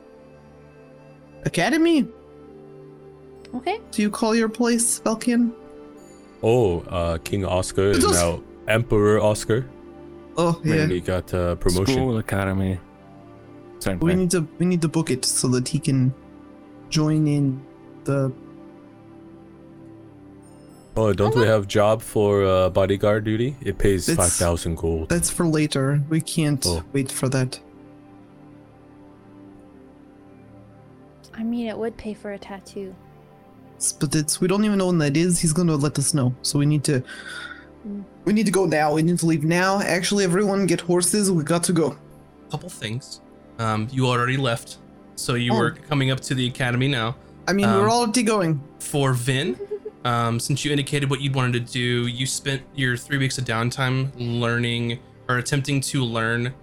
academy. 1.45 2.07
Okay. 3.55 3.79
Do 3.91 4.01
you 4.01 4.09
call 4.09 4.35
your 4.35 4.49
place 4.49 4.99
Valkian? 4.99 5.53
Oh, 6.43 6.81
uh, 6.89 7.17
King 7.23 7.45
Oscar 7.45 7.91
is 7.91 7.99
Just- 7.99 8.13
now 8.15 8.41
Emperor 8.67 9.19
Oscar. 9.21 9.65
Oh 10.37 10.59
yeah. 10.63 10.75
When 10.75 10.89
he 10.91 10.99
got 10.99 11.33
uh, 11.33 11.55
promotion. 11.55 11.95
School 11.95 12.17
academy. 12.17 12.77
Same 13.79 13.99
We 13.99 14.11
thing. 14.11 14.19
need 14.19 14.31
to 14.31 14.47
we 14.59 14.65
need 14.65 14.81
to 14.81 14.87
book 14.89 15.09
it 15.09 15.23
so 15.25 15.47
that 15.49 15.67
he 15.67 15.79
can 15.79 16.13
join 16.89 17.27
in 17.27 17.59
the 18.03 18.31
Oh, 20.99 21.13
don't 21.13 21.35
we 21.35 21.45
have 21.45 21.67
job 21.67 22.01
for 22.01 22.43
uh, 22.43 22.69
bodyguard 22.69 23.23
duty? 23.23 23.55
It 23.61 23.77
pays 23.77 24.09
It's- 24.09 24.17
five 24.25 24.33
thousand 24.33 24.75
gold. 24.77 25.09
that's 25.09 25.29
for 25.29 25.45
later. 25.45 26.01
We 26.09 26.21
can't 26.21 26.65
Oh. 26.65 26.83
wait 26.93 27.11
for 27.11 27.29
that. 27.29 27.59
I 31.33 31.43
mean, 31.43 31.67
it 31.67 31.77
would 31.77 31.95
pay 31.97 32.13
for 32.15 32.31
a 32.33 32.39
tattoo. 32.39 32.95
S- 33.77 33.91
but 33.91 34.15
it's 34.15 34.41
we 34.41 34.47
don't 34.47 34.65
even 34.65 34.79
know 34.79 34.87
when 34.87 34.97
that 34.97 35.15
is. 35.15 35.39
He's 35.39 35.53
gonna 35.53 35.75
let 35.75 35.99
us 35.99 36.13
know. 36.15 36.33
So 36.41 36.57
we 36.59 36.65
need 36.65 36.83
to 36.85 37.03
Mm. 37.87 38.03
we 38.25 38.33
need 38.33 38.47
to 38.47 38.51
go 38.51 38.65
now. 38.65 38.93
We 38.95 39.03
need 39.03 39.19
to 39.19 39.27
leave 39.27 39.43
now. 39.43 39.79
Actually, 39.81 40.23
everyone 40.23 40.65
get 40.65 40.81
horses. 40.81 41.29
We 41.31 41.43
got 41.43 41.63
to 41.65 41.73
go. 41.73 41.95
couple 42.49 42.69
things. 42.69 43.19
Um, 43.59 43.89
you 43.91 44.07
already 44.07 44.37
left, 44.37 44.77
so 45.17 45.33
you 45.33 45.51
Oh. 45.53 45.57
were 45.57 45.71
coming 45.89 46.11
up 46.11 46.21
to 46.21 46.33
the 46.33 46.47
academy 46.47 46.87
now. 46.87 47.17
I 47.45 47.51
mean, 47.51 47.67
we're 47.67 47.89
Um, 47.89 47.97
already 47.97 48.23
going. 48.23 48.61
For 48.79 49.11
Vin, 49.11 49.57
um, 50.07 50.39
since 50.39 50.63
you 50.63 50.71
indicated 50.71 51.09
what 51.09 51.19
you'd 51.19 51.35
wanted 51.35 51.67
to 51.67 51.73
do, 51.73 52.07
you 52.07 52.25
spent 52.25 52.61
your 52.73 52.95
three 52.95 53.17
weeks 53.17 53.37
of 53.37 53.43
downtime 53.43 54.09
learning 54.15 54.99
or 55.27 55.37
attempting 55.37 55.81
to 55.81 56.01
learn 56.01 56.53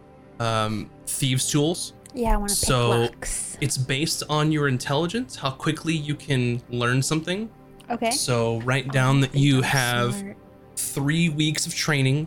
um, 0.40 0.88
thieves' 1.06 1.50
tools. 1.50 1.92
Yeah, 2.14 2.32
I 2.32 2.36
want 2.38 2.48
to 2.50 2.56
pick 2.56 2.66
So- 2.68 2.90
locks. 3.02 3.58
It's 3.60 3.76
based 3.76 4.22
on 4.30 4.50
your 4.50 4.66
intelligence, 4.66 5.36
how 5.36 5.50
quickly 5.50 5.94
you 5.94 6.14
can 6.14 6.62
learn 6.70 7.02
something. 7.02 7.50
Okay. 7.90 8.10
So 8.12 8.60
write 8.62 8.90
down 8.92 9.20
that 9.20 9.34
you 9.34 9.60
have 9.60 10.14
smart. 10.14 10.36
three 10.76 11.28
weeks 11.28 11.66
of 11.66 11.74
training. 11.74 12.26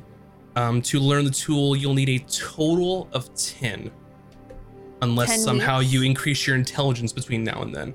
Um, 0.56 0.82
to 0.84 1.00
learn 1.00 1.26
the 1.26 1.32
tool, 1.32 1.76
you'll 1.76 1.94
need 1.94 2.10
a 2.10 2.20
total 2.20 3.08
of 3.12 3.34
10. 3.36 3.92
Unless 5.02 5.30
10 5.30 5.40
somehow 5.40 5.80
weeks? 5.80 5.94
you 5.94 6.04
increase 6.04 6.46
your 6.48 6.56
intelligence 6.56 7.12
between 7.12 7.44
now 7.44 7.62
and 7.62 7.74
then. 7.76 7.94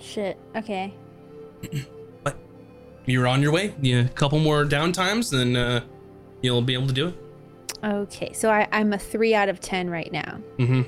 Shit. 0.00 0.38
Okay. 0.56 0.94
You're 3.06 3.26
on 3.26 3.42
your 3.42 3.52
way. 3.52 3.74
Yeah, 3.80 4.00
a 4.02 4.08
couple 4.08 4.38
more 4.38 4.64
downtimes, 4.64 5.30
then 5.30 5.56
uh, 5.56 5.82
you'll 6.40 6.62
be 6.62 6.74
able 6.74 6.86
to 6.86 6.92
do 6.92 7.08
it. 7.08 7.14
Okay. 7.84 8.32
So 8.32 8.50
I, 8.50 8.68
I'm 8.70 8.92
a 8.92 8.98
three 8.98 9.34
out 9.34 9.48
of 9.48 9.60
ten 9.60 9.90
right 9.90 10.10
now. 10.12 10.38
Mm-hmm. 10.58 10.82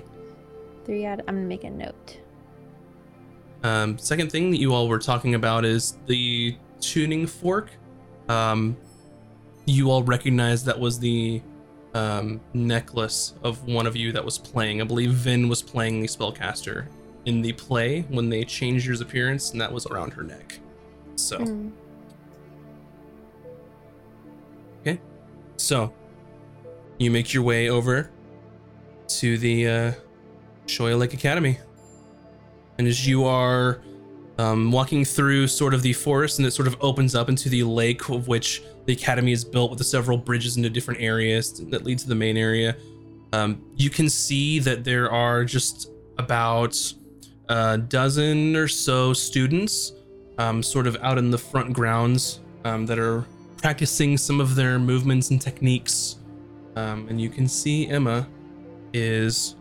Three 0.85 1.07
out. 1.07 1.21
I'm 1.27 1.35
gonna 1.35 1.47
make 1.47 1.65
a 1.65 1.71
note. 1.71 2.21
Um, 3.63 3.99
second 3.99 4.31
thing 4.31 4.51
that 4.51 4.61
you 4.61 4.75
all 4.75 4.89
were 4.89 4.99
talking 4.99 5.35
about 5.35 5.65
is 5.65 5.97
the 6.07 6.57
tuning 6.81 7.27
fork. 7.27 7.71
Um, 8.29 8.77
you 9.65 9.91
all 9.91 10.03
recognize 10.03 10.65
that 10.65 10.79
was 10.79 10.99
the 10.99 11.41
um, 11.95 12.41
necklace 12.53 13.35
of 13.43 13.65
one 13.65 13.87
of 13.87 13.97
you 13.97 14.13
that 14.13 14.25
was 14.25 14.37
playing. 14.39 14.81
I 14.81 14.85
believe 14.85 15.11
Vin 15.13 15.49
was 15.49 15.63
playing 15.63 16.01
the 16.01 16.07
spellcaster 16.09 16.87
in 17.25 17.41
the 17.41 17.53
play 17.55 18.03
when 18.11 18.29
they 18.29 18.45
changed 18.45 18.85
your 18.87 19.01
appearance, 19.01 19.53
and 19.53 19.61
that 19.61 19.73
was 19.73 19.87
around 19.87 20.13
her 20.13 20.23
neck. 20.23 20.59
So, 21.17 21.39
Mm. 21.39 21.73
So 25.57 25.93
you 26.99 27.11
make 27.11 27.33
your 27.33 27.43
way 27.43 27.69
over 27.69 28.11
to 29.07 29.39
the 29.39 29.69
uh, 29.69 29.93
Shoya 30.67 30.99
Lake 30.99 31.15
Academy. 31.15 31.59
And 32.79 32.87
as 32.87 33.07
you 33.07 33.25
are 33.25 33.81
um, 34.39 34.73
walking 34.73 35.05
through 35.05 35.47
sort 35.47 35.75
of 35.75 35.83
the 35.83 35.93
forest, 35.93 36.39
and 36.39 36.47
it 36.47 36.51
sort 36.53 36.67
of 36.67 36.77
opens 36.81 37.15
up 37.15 37.29
into 37.29 37.49
the 37.49 37.63
lake 37.63 38.09
of 38.09 38.27
which 38.29 38.63
the 38.87 38.93
academy 38.93 39.33
is 39.33 39.45
built 39.45 39.71
with 39.71 39.79
the 39.79 39.85
several 39.85 40.17
bridges 40.17 40.57
into 40.57 40.69
different 40.71 41.01
areas 41.01 41.61
that 41.71 41.85
lead 41.85 41.99
to 42.01 42.09
the 42.09 42.15
main 42.15 42.37
area. 42.37 42.77
Um, 43.33 43.65
you 43.77 43.91
can 43.91 44.09
see 44.09 44.59
that 44.61 44.85
there 44.85 45.11
are 45.11 45.45
just 45.45 45.91
about 46.19 46.77
a 47.49 47.79
dozen 47.79 48.57
or 48.57 48.69
so 48.69 49.13
students, 49.13 49.93
um, 50.39 50.63
sort 50.63 50.87
of 50.87 50.97
out 51.03 51.19
in 51.19 51.31
the 51.31 51.39
front 51.39 51.73
grounds, 51.73 52.41
um, 52.65 52.87
that 52.87 52.99
are 52.99 53.25
practicing 53.65 54.19
some 54.19 54.43
of 54.43 54.57
their 54.57 54.79
movements 54.79 55.31
and 55.31 55.41
techniques. 55.41 56.17
Um, 56.77 57.09
and 57.09 57.19
you 57.19 57.31
can 57.31 57.49
see 57.49 57.89
Emma 57.89 58.29
is 58.93 59.57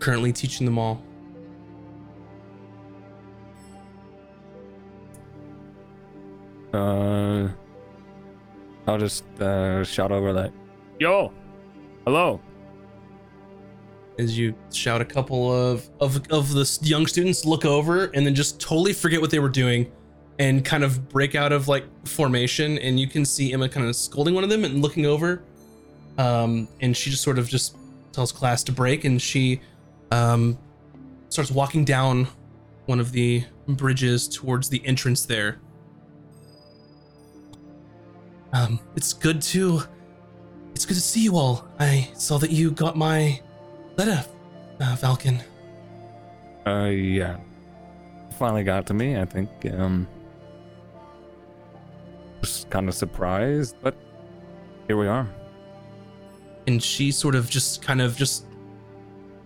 currently 0.00 0.32
teaching 0.32 0.66
them 0.66 0.80
all. 0.80 1.00
Uh, 6.72 7.50
I'll 8.88 8.98
just 8.98 9.24
uh, 9.40 9.84
shout 9.84 10.10
over 10.10 10.32
like, 10.32 10.52
"Yo, 10.98 11.32
hello." 12.04 12.40
as 14.16 14.38
you 14.38 14.54
shout 14.72 15.00
a 15.00 15.04
couple 15.04 15.52
of 15.52 15.88
of 16.00 16.20
of 16.30 16.52
the 16.52 16.78
young 16.82 17.04
students 17.04 17.44
look 17.44 17.64
over 17.64 18.06
and 18.14 18.24
then 18.24 18.32
just 18.32 18.60
totally 18.60 18.92
forget 18.92 19.20
what 19.20 19.28
they 19.28 19.40
were 19.40 19.48
doing 19.48 19.90
and 20.38 20.64
kind 20.64 20.82
of 20.82 21.08
break 21.08 21.34
out 21.34 21.52
of 21.52 21.68
like 21.68 21.84
formation 22.06 22.78
and 22.78 22.98
you 22.98 23.06
can 23.06 23.24
see 23.24 23.52
Emma 23.52 23.68
kind 23.68 23.86
of 23.86 23.94
scolding 23.94 24.34
one 24.34 24.42
of 24.44 24.50
them 24.50 24.64
and 24.64 24.82
looking 24.82 25.06
over 25.06 25.42
um 26.18 26.68
and 26.80 26.96
she 26.96 27.10
just 27.10 27.22
sort 27.22 27.38
of 27.38 27.48
just 27.48 27.76
tells 28.12 28.32
class 28.32 28.62
to 28.64 28.72
break 28.72 29.04
and 29.04 29.20
she 29.20 29.60
um 30.10 30.58
starts 31.28 31.50
walking 31.50 31.84
down 31.84 32.26
one 32.86 33.00
of 33.00 33.12
the 33.12 33.44
bridges 33.68 34.28
towards 34.28 34.68
the 34.68 34.84
entrance 34.86 35.24
there 35.24 35.58
um 38.52 38.78
it's 38.96 39.12
good 39.12 39.40
to 39.42 39.80
it's 40.74 40.84
good 40.84 40.94
to 40.94 41.00
see 41.00 41.22
you 41.22 41.36
all 41.36 41.66
i 41.78 42.08
saw 42.14 42.38
that 42.38 42.50
you 42.50 42.70
got 42.70 42.96
my 42.96 43.40
letter 43.96 44.24
uh, 44.80 44.96
falcon 44.96 45.40
Uh, 46.66 46.84
yeah. 46.86 47.36
Finally 48.38 48.64
got 48.64 48.86
to 48.86 48.94
me, 48.94 49.16
I 49.20 49.24
think. 49.26 49.50
Um, 49.72 50.08
kind 52.70 52.88
of 52.88 52.94
surprised, 52.94 53.76
but 53.82 53.94
here 54.86 54.96
we 54.96 55.06
are. 55.06 55.26
and 56.66 56.82
she 56.82 57.10
sort 57.12 57.34
of 57.34 57.48
just 57.50 57.82
kind 57.82 58.00
of 58.00 58.16
just 58.16 58.46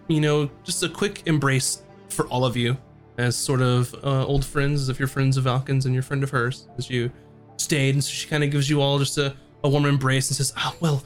you 0.09 0.21
know 0.21 0.49
just 0.64 0.83
a 0.83 0.88
quick 0.88 1.23
embrace 1.26 1.83
for 2.09 2.26
all 2.28 2.45
of 2.45 2.57
you 2.57 2.76
as 3.19 3.35
sort 3.37 3.61
of 3.61 3.93
uh, 4.05 4.25
old 4.26 4.45
friends 4.45 4.88
if 4.88 4.99
you're 4.99 5.09
friends 5.09 5.37
of 5.37 5.45
Valken's 5.45 5.85
and 5.87 5.93
you're 5.95 6.02
friend 6.02 6.23
of 6.23 6.31
hers 6.31 6.69
as 6.78 6.88
you 6.88 7.11
stayed. 7.57 7.95
And 7.97 8.05
so 8.05 8.11
she 8.11 8.28
kind 8.28 8.45
of 8.45 8.50
gives 8.52 8.71
you 8.71 8.81
all 8.81 8.99
just 8.99 9.19
a, 9.19 9.35
a 9.64 9.69
warm 9.69 9.85
embrace 9.87 10.28
and 10.31 10.37
says 10.37 10.52
ah 10.57 10.75
well 10.81 11.02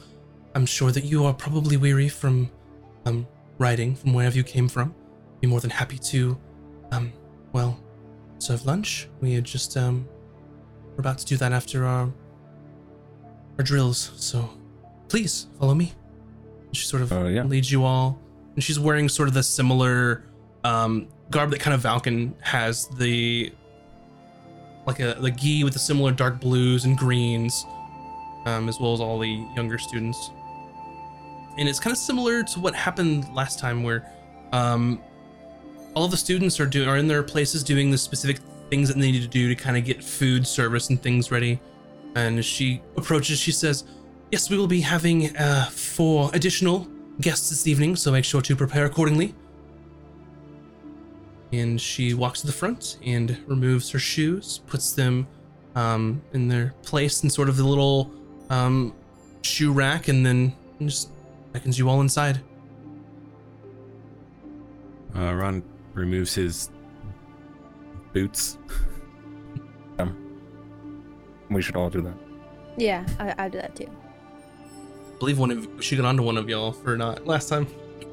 i'm 0.55 0.65
sure 0.67 0.91
that 0.91 1.03
you 1.03 1.25
are 1.25 1.33
probably 1.33 1.77
weary 1.77 2.07
from 2.09 2.49
um 3.05 3.25
riding 3.57 3.95
from 3.95 4.13
wherever 4.13 4.35
you 4.37 4.43
came 4.43 4.69
from. 4.69 4.93
Be 5.41 5.47
more 5.47 5.59
than 5.61 5.71
happy 5.71 5.97
to 6.11 6.37
um 6.91 7.11
well 7.53 7.79
serve 8.37 8.65
lunch. 8.65 9.09
We 9.21 9.33
had 9.33 9.43
just 9.43 9.75
um 9.77 10.07
we're 10.95 10.99
about 11.01 11.17
to 11.19 11.25
do 11.25 11.37
that 11.37 11.51
after 11.51 11.85
our 11.85 12.11
our 13.57 13.63
drills 13.63 14.11
so 14.15 14.49
please 15.09 15.47
follow 15.59 15.75
me. 15.75 15.93
She 16.71 16.85
sort 16.85 17.03
of 17.03 17.11
Uh, 17.11 17.25
yeah. 17.25 17.43
leads 17.43 17.71
you 17.71 17.83
all. 17.83 18.19
And 18.55 18.63
she's 18.63 18.79
wearing 18.79 19.07
sort 19.09 19.27
of 19.27 19.33
the 19.35 19.43
similar 19.43 20.23
um 20.63 21.07
garb 21.29 21.51
that 21.51 21.59
kind 21.59 21.73
of 21.73 21.81
Valken 21.81 22.33
has 22.41 22.87
the 22.97 23.51
like 24.87 24.99
a 24.99 25.15
the 25.19 25.31
gi 25.31 25.63
with 25.63 25.73
the 25.73 25.79
similar 25.79 26.11
dark 26.11 26.39
blues 26.39 26.85
and 26.85 26.97
greens 26.97 27.65
um 28.45 28.67
as 28.69 28.79
well 28.79 28.93
as 28.93 28.99
all 28.99 29.19
the 29.19 29.29
younger 29.55 29.77
students. 29.77 30.31
And 31.57 31.69
it's 31.69 31.79
kind 31.79 31.91
of 31.91 31.97
similar 31.97 32.43
to 32.43 32.59
what 32.59 32.73
happened 32.73 33.27
last 33.33 33.59
time 33.59 33.83
where 33.83 34.05
um 34.51 34.99
all 35.95 36.05
of 36.05 36.11
the 36.11 36.17
students 36.17 36.59
are 36.59 36.65
doing 36.65 36.87
are 36.89 36.97
in 36.97 37.07
their 37.07 37.21
places 37.23 37.63
doing 37.63 37.91
the 37.91 37.97
specific 37.97 38.39
things 38.73 38.87
that 38.89 38.97
they 38.97 39.11
need 39.11 39.21
to 39.21 39.33
do 39.41 39.47
to 39.53 39.55
kind 39.55 39.77
of 39.77 39.85
get 39.85 40.03
food 40.03 40.41
service 40.47 40.89
and 40.89 40.97
things 41.01 41.31
ready 41.31 41.59
and 42.15 42.43
she 42.43 42.81
approaches 42.97 43.39
she 43.39 43.51
says 43.51 43.83
Yes, 44.33 44.49
we 44.49 44.57
will 44.57 44.65
be 44.65 44.81
having 44.81 45.37
uh, 45.37 45.65
four 45.65 46.31
additional 46.33 46.87
guests 47.21 47.51
this 47.51 47.67
evening, 47.67 47.95
so 47.95 48.11
make 48.11 48.25
sure 48.25 48.41
to 48.41 48.55
prepare 48.55 48.85
accordingly. 48.85 49.35
And 51.51 51.79
she 51.79 52.15
walks 52.15 52.41
to 52.41 52.47
the 52.47 52.51
front 52.51 52.97
and 53.05 53.37
removes 53.45 53.91
her 53.91 53.99
shoes, 53.99 54.61
puts 54.65 54.93
them 54.93 55.27
um, 55.75 56.19
in 56.33 56.47
their 56.47 56.73
place 56.81 57.23
in 57.23 57.29
sort 57.29 57.47
of 57.47 57.57
the 57.57 57.63
little 57.63 58.11
um, 58.49 58.95
shoe 59.43 59.71
rack, 59.71 60.07
and 60.07 60.25
then 60.25 60.51
just 60.81 61.11
beckons 61.51 61.77
you 61.77 61.87
all 61.87 62.01
inside. 62.01 62.41
Uh, 65.15 65.31
Ron 65.31 65.61
removes 65.93 66.33
his 66.33 66.71
boots. 68.13 68.57
We 71.53 71.61
should 71.61 71.75
all 71.75 71.89
do 71.89 72.01
that. 72.01 72.15
Yeah, 72.77 73.05
I, 73.19 73.45
I 73.45 73.49
do 73.49 73.59
that 73.59 73.75
too. 73.75 73.87
I 73.87 75.17
believe 75.19 75.37
one 75.37 75.51
of 75.51 75.67
she 75.79 75.95
got 75.95 76.05
onto 76.05 76.23
one 76.23 76.37
of 76.37 76.49
y'all 76.49 76.71
for 76.71 76.97
not 76.97 77.27
last 77.27 77.47
time. 77.47 77.67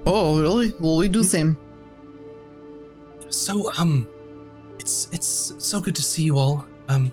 Oh, 0.07 0.41
really? 0.41 0.75
Well, 0.79 0.97
we 0.99 1.09
do 1.09 1.23
the 1.23 1.29
same. 1.29 1.57
So, 3.31 3.73
um, 3.79 4.07
it's 4.79 5.09
it's 5.13 5.55
so 5.59 5.81
good 5.81 5.97
to 5.97 6.03
see 6.03 6.23
you 6.23 6.37
all. 6.37 6.67
Um, 6.89 7.11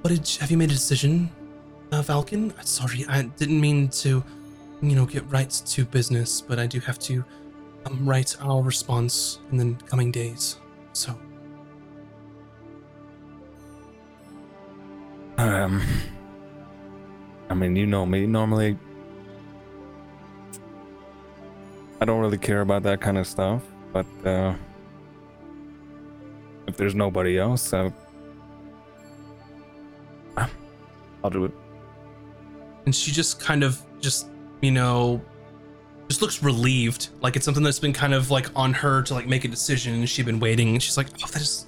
what 0.00 0.10
did 0.10 0.28
have 0.40 0.50
you 0.50 0.56
made 0.56 0.70
a 0.70 0.74
decision, 0.74 1.30
uh, 1.92 2.02
Valken? 2.02 2.58
Uh, 2.58 2.62
Sorry, 2.62 3.04
I 3.08 3.22
didn't 3.22 3.60
mean 3.60 3.88
to, 4.02 4.24
you 4.82 4.96
know, 4.96 5.06
get 5.06 5.30
right 5.30 5.50
to 5.50 5.84
business, 5.84 6.40
but 6.40 6.58
I 6.58 6.66
do 6.66 6.80
have 6.80 6.98
to 7.00 7.24
um, 7.86 8.04
write 8.08 8.36
our 8.40 8.62
response 8.62 9.40
in 9.52 9.58
the 9.58 9.84
coming 9.84 10.10
days. 10.10 10.59
So, 11.00 11.16
Um, 15.38 15.80
I 17.48 17.54
mean, 17.54 17.74
you 17.74 17.86
know 17.86 18.04
me. 18.04 18.26
Normally, 18.26 18.76
I 22.02 22.04
don't 22.04 22.20
really 22.20 22.36
care 22.36 22.60
about 22.60 22.82
that 22.82 23.00
kind 23.00 23.16
of 23.16 23.26
stuff. 23.26 23.62
But 23.94 24.04
uh, 24.26 24.54
if 26.66 26.76
there's 26.76 26.94
nobody 26.94 27.38
else, 27.38 27.72
I, 27.72 27.90
I'll 31.24 31.30
do 31.30 31.46
it. 31.46 31.52
and 32.84 32.94
she 32.94 33.10
just 33.10 33.40
kind 33.40 33.64
of 33.64 33.80
just 34.00 34.28
you 34.60 34.70
know 34.70 35.22
just 36.10 36.22
looks 36.22 36.42
relieved 36.42 37.10
like 37.20 37.36
it's 37.36 37.44
something 37.44 37.62
that's 37.62 37.78
been 37.78 37.92
kind 37.92 38.12
of 38.12 38.30
like 38.32 38.48
on 38.56 38.72
her 38.72 39.00
to 39.00 39.14
like 39.14 39.28
make 39.28 39.44
a 39.44 39.48
decision 39.48 40.04
she's 40.04 40.26
been 40.26 40.40
waiting 40.40 40.70
and 40.70 40.82
she's 40.82 40.96
like 40.96 41.06
oh 41.22 41.26
that 41.28 41.40
is 41.40 41.66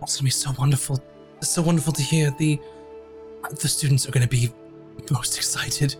that's 0.00 0.16
gonna 0.16 0.24
be 0.24 0.30
so 0.30 0.50
wonderful 0.58 0.98
it's 1.44 1.50
so 1.50 1.60
wonderful 1.60 1.92
to 1.92 2.00
hear. 2.00 2.30
The 2.30 2.58
the 3.50 3.68
students 3.68 4.08
are 4.08 4.12
gonna 4.12 4.26
be 4.26 4.50
most 5.10 5.36
excited. 5.36 5.94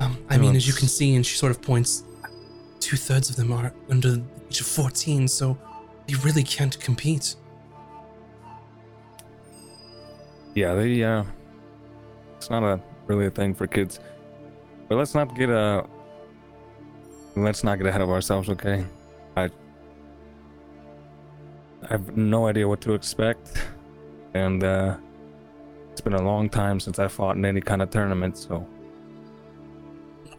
Um 0.00 0.18
i 0.28 0.36
mean 0.36 0.54
as 0.56 0.66
you 0.66 0.74
can 0.74 0.88
see 0.88 1.14
and 1.14 1.24
she 1.24 1.38
sort 1.38 1.52
of 1.52 1.62
points 1.62 2.04
two-thirds 2.78 3.30
of 3.30 3.36
them 3.36 3.50
are 3.50 3.72
under 3.88 4.10
the 4.16 4.22
age 4.48 4.60
of 4.60 4.66
14 4.66 5.26
so 5.26 5.56
they 6.06 6.16
really 6.16 6.42
can't 6.42 6.78
compete. 6.80 7.36
Yeah, 10.54 10.74
they 10.74 11.02
uh 11.02 11.24
it's 12.36 12.50
not 12.50 12.62
a 12.62 12.78
really 13.06 13.24
a 13.24 13.30
thing 13.30 13.54
for 13.54 13.66
kids. 13.66 14.00
But 14.86 14.96
let's 14.96 15.14
not 15.14 15.34
get 15.34 15.48
uh 15.48 15.84
let's 17.44 17.64
not 17.64 17.78
get 17.78 17.86
ahead 17.86 18.00
of 18.00 18.10
ourselves, 18.10 18.48
okay? 18.48 18.84
I 19.36 19.50
I 21.82 21.88
have 21.88 22.16
no 22.16 22.46
idea 22.46 22.66
what 22.68 22.80
to 22.82 22.94
expect. 22.94 23.66
And 24.34 24.62
uh 24.64 24.96
it's 25.92 26.00
been 26.00 26.14
a 26.14 26.22
long 26.22 26.48
time 26.48 26.78
since 26.80 26.98
I 26.98 27.08
fought 27.08 27.36
in 27.36 27.44
any 27.44 27.60
kind 27.60 27.82
of 27.82 27.90
tournament, 27.90 28.38
so 28.38 28.66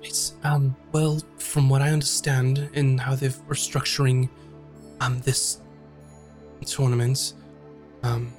Right. 0.02 0.32
Um, 0.44 0.76
well, 0.94 1.20
from 1.38 1.68
what 1.70 1.82
I 1.82 1.90
understand 1.90 2.70
in 2.74 2.98
how 2.98 3.16
they 3.16 3.28
were 3.28 3.56
restructuring 3.56 4.30
um, 5.02 5.20
this 5.22 5.60
tournament, 6.66 7.34
um, 8.04 8.32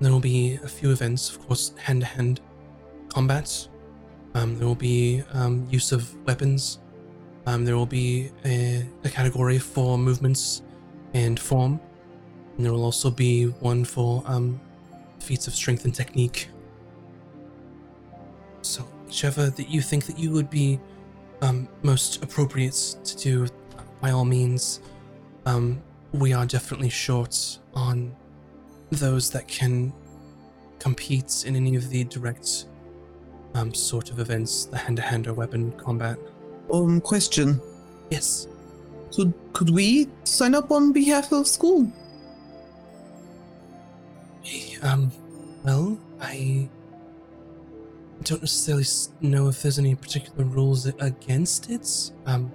there 0.00 0.12
will 0.12 0.20
be 0.20 0.58
a 0.62 0.68
few 0.68 0.90
events, 0.90 1.30
of 1.30 1.46
course, 1.46 1.72
hand-to-hand 1.78 2.40
combats. 3.08 3.68
Um, 4.34 4.58
there 4.58 4.66
will 4.66 4.74
be 4.74 5.22
um, 5.32 5.66
use 5.70 5.92
of 5.92 6.14
weapons. 6.26 6.80
Um, 7.46 7.64
there 7.64 7.76
will 7.76 7.86
be 7.86 8.30
a, 8.44 8.86
a 9.04 9.08
category 9.08 9.58
for 9.58 9.98
movements 9.98 10.62
and 11.14 11.38
form. 11.38 11.80
And 12.56 12.64
there 12.64 12.72
will 12.72 12.84
also 12.84 13.10
be 13.10 13.46
one 13.46 13.84
for 13.84 14.22
um, 14.26 14.60
feats 15.18 15.46
of 15.46 15.54
strength 15.54 15.84
and 15.84 15.94
technique. 15.94 16.48
So, 18.62 18.82
whichever 19.06 19.50
that 19.50 19.68
you 19.68 19.80
think 19.80 20.06
that 20.06 20.18
you 20.18 20.30
would 20.30 20.50
be 20.50 20.78
um, 21.40 21.68
most 21.82 22.22
appropriate 22.22 22.96
to 23.04 23.16
do, 23.16 23.48
by 24.02 24.10
all 24.10 24.24
means. 24.24 24.80
Um, 25.46 25.82
we 26.12 26.34
are 26.34 26.44
definitely 26.44 26.90
short 26.90 27.58
on 27.72 28.14
those 28.90 29.30
that 29.30 29.48
can 29.48 29.92
compete 30.78 31.44
in 31.46 31.56
any 31.56 31.76
of 31.76 31.88
the 31.88 32.04
direct 32.04 32.66
um, 33.54 33.72
sort 33.72 34.10
of 34.10 34.18
events, 34.18 34.66
the 34.66 34.76
hand-to-hand 34.76 35.28
or 35.28 35.34
weapon 35.34 35.72
combat. 35.72 36.18
Um, 36.72 37.00
question. 37.00 37.60
Yes. 38.10 38.48
Could 39.14 39.34
could 39.52 39.70
we 39.70 40.08
sign 40.24 40.54
up 40.54 40.70
on 40.70 40.92
behalf 40.92 41.32
of 41.32 41.46
school? 41.46 41.92
Um, 44.82 45.12
well, 45.64 45.98
I 46.20 46.68
don't 48.24 48.40
necessarily 48.42 48.84
know 49.20 49.48
if 49.48 49.62
there's 49.62 49.78
any 49.78 49.94
particular 49.94 50.44
rules 50.44 50.86
against 50.86 51.70
it. 51.70 52.10
Um, 52.26 52.50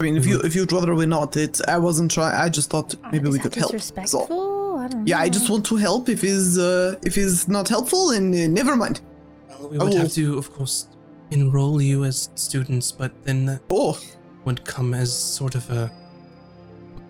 I 0.00 0.04
mean, 0.04 0.16
if 0.16 0.26
you 0.26 0.40
if 0.40 0.54
you'd 0.54 0.72
rather 0.72 0.94
we 0.94 1.06
not, 1.06 1.36
it 1.36 1.60
I 1.68 1.78
wasn't 1.78 2.10
trying. 2.10 2.34
I 2.34 2.48
just 2.48 2.70
thought 2.70 2.94
maybe 3.12 3.28
Is 3.28 3.32
we 3.32 3.38
that 3.38 3.42
could 3.44 3.54
help. 3.54 3.72
that's 3.72 4.14
all. 4.14 4.22
Disrespectful? 4.22 4.78
I 4.78 4.88
don't 4.88 5.00
know. 5.00 5.06
Yeah, 5.06 5.18
I 5.18 5.28
just 5.28 5.50
want 5.50 5.66
to 5.66 5.76
help. 5.76 6.08
If 6.08 6.24
is 6.24 6.58
uh, 6.58 6.96
if 7.04 7.18
is 7.18 7.48
not 7.48 7.68
helpful, 7.68 8.10
and 8.10 8.34
uh, 8.34 8.46
never 8.48 8.74
mind. 8.76 9.00
well, 9.48 9.68
we 9.68 9.78
I 9.78 9.84
would 9.84 9.94
have 9.94 10.12
to, 10.12 10.38
of 10.38 10.52
course, 10.52 10.88
enroll 11.30 11.80
you 11.82 12.04
as 12.04 12.30
students, 12.34 12.90
but 12.92 13.12
then 13.24 13.60
Oh, 13.70 13.98
would 14.44 14.64
come 14.64 14.94
as 14.94 15.12
sort 15.12 15.54
of 15.54 15.68
a 15.70 15.90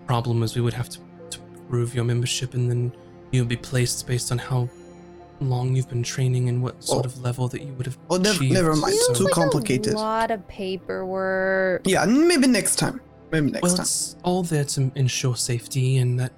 problem, 0.07 0.43
as 0.43 0.55
we 0.55 0.61
would 0.61 0.73
have 0.73 0.89
to, 0.89 0.99
to 1.31 1.39
prove 1.69 1.93
your 1.95 2.03
membership, 2.03 2.53
and 2.53 2.69
then 2.69 2.91
you 3.31 3.41
would 3.41 3.47
be 3.49 3.55
placed 3.57 4.07
based 4.07 4.31
on 4.31 4.37
how 4.37 4.67
long 5.41 5.75
you've 5.75 5.87
been 5.87 6.03
training 6.03 6.49
and 6.49 6.61
what 6.61 6.83
sort 6.83 7.05
Oh. 7.05 7.09
of 7.09 7.21
level 7.21 7.47
that 7.47 7.61
you 7.61 7.71
would 7.73 7.85
have. 7.85 7.97
Oh, 8.09 8.17
never, 8.17 8.43
never 8.43 8.75
mind. 8.75 8.93
Feels 8.95 9.17
Too 9.19 9.23
like 9.25 9.33
complicated. 9.33 9.93
A 9.93 9.97
lot 9.97 10.31
of 10.31 10.45
paperwork. 10.47 11.81
Yeah, 11.85 12.03
maybe 12.05 12.47
next 12.47 12.75
time. 12.77 12.99
Maybe 13.31 13.51
next 13.51 13.61
Well, 13.63 13.75
time. 13.75 13.83
it's 13.83 14.15
all 14.23 14.43
there 14.43 14.65
to 14.65 14.91
ensure 14.95 15.35
safety 15.37 15.97
and 15.97 16.19
that, 16.19 16.33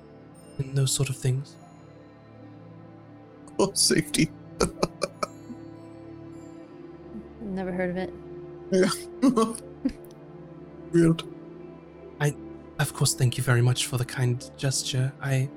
and 0.60 0.76
those 0.78 0.92
sort 0.92 1.10
of 1.10 1.16
things. 1.18 1.56
Oh, 3.60 3.72
safety. 3.74 4.32
Never 7.52 7.72
heard 7.74 7.90
of 7.90 7.98
it. 7.98 8.14
Yeah. 8.72 8.90
Weird. 10.94 11.24
I, 12.22 12.34
of 12.80 12.94
course, 12.94 13.14
thank 13.14 13.38
you 13.38 13.44
very 13.44 13.62
much 13.62 13.88
for 13.88 13.98
the 13.98 14.06
kind 14.06 14.50
gesture. 14.56 15.12
I 15.22 15.50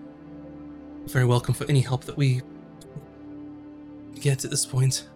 very 1.07 1.25
welcome 1.25 1.55
for 1.55 1.65
any 1.69 1.81
help 1.81 2.03
that 2.05 2.17
we 2.17 2.43
get 4.21 4.45
at 4.45 4.51
this 4.51 4.67
point. 4.67 5.09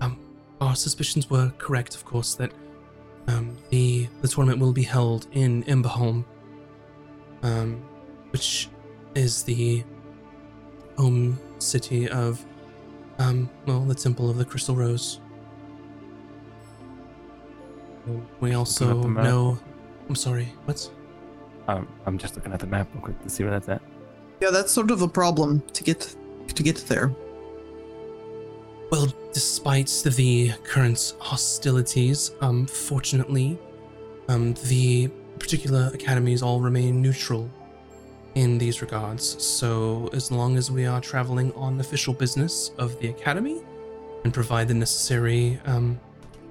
Um, 0.00 0.16
our 0.60 0.76
suspicions 0.76 1.28
were 1.28 1.52
correct, 1.58 1.96
of 1.96 2.04
course, 2.04 2.36
that 2.36 2.52
um, 3.26 3.56
the 3.70 4.06
the 4.22 4.28
tournament 4.28 4.60
will 4.60 4.72
be 4.72 4.84
held 4.84 5.26
in 5.32 5.64
Emberholm, 5.64 6.24
um, 7.42 7.82
which 8.30 8.68
is 9.16 9.42
the 9.42 9.82
home 10.96 11.36
city 11.58 12.08
of 12.08 12.44
um, 13.20 13.50
well, 13.66 13.80
the 13.80 13.94
Temple 13.94 14.30
of 14.30 14.38
the 14.38 14.44
Crystal 14.44 14.74
Rose. 14.74 15.20
We 18.40 18.54
also 18.54 18.96
up 18.96 19.02
the 19.02 19.08
map. 19.08 19.24
know. 19.24 19.58
I'm 20.08 20.16
sorry. 20.16 20.52
What? 20.64 20.90
Um, 21.68 21.86
I'm 22.06 22.18
just 22.18 22.34
looking 22.34 22.52
at 22.52 22.60
the 22.60 22.66
map 22.66 22.88
real 22.94 23.02
quick 23.02 23.22
to 23.22 23.30
see 23.30 23.44
where 23.44 23.52
that's 23.52 23.68
at. 23.68 23.82
Yeah, 24.40 24.50
that's 24.50 24.72
sort 24.72 24.90
of 24.90 25.02
a 25.02 25.08
problem 25.08 25.62
to 25.74 25.84
get 25.84 26.16
to 26.54 26.62
get 26.62 26.76
there. 26.88 27.14
Well, 28.90 29.12
despite 29.32 30.02
the 30.04 30.52
current 30.64 31.14
hostilities, 31.20 32.32
um, 32.40 32.66
fortunately, 32.66 33.58
um, 34.28 34.54
the 34.66 35.08
particular 35.38 35.90
academies 35.94 36.42
all 36.42 36.60
remain 36.60 37.00
neutral 37.00 37.48
in 38.34 38.58
these 38.58 38.80
regards. 38.82 39.42
So, 39.42 40.08
as 40.12 40.30
long 40.30 40.56
as 40.56 40.70
we 40.70 40.86
are 40.86 41.00
traveling 41.00 41.52
on 41.54 41.80
official 41.80 42.14
business 42.14 42.70
of 42.78 42.98
the 43.00 43.08
academy 43.08 43.62
and 44.24 44.32
provide 44.32 44.68
the 44.68 44.74
necessary 44.74 45.60
um, 45.64 45.98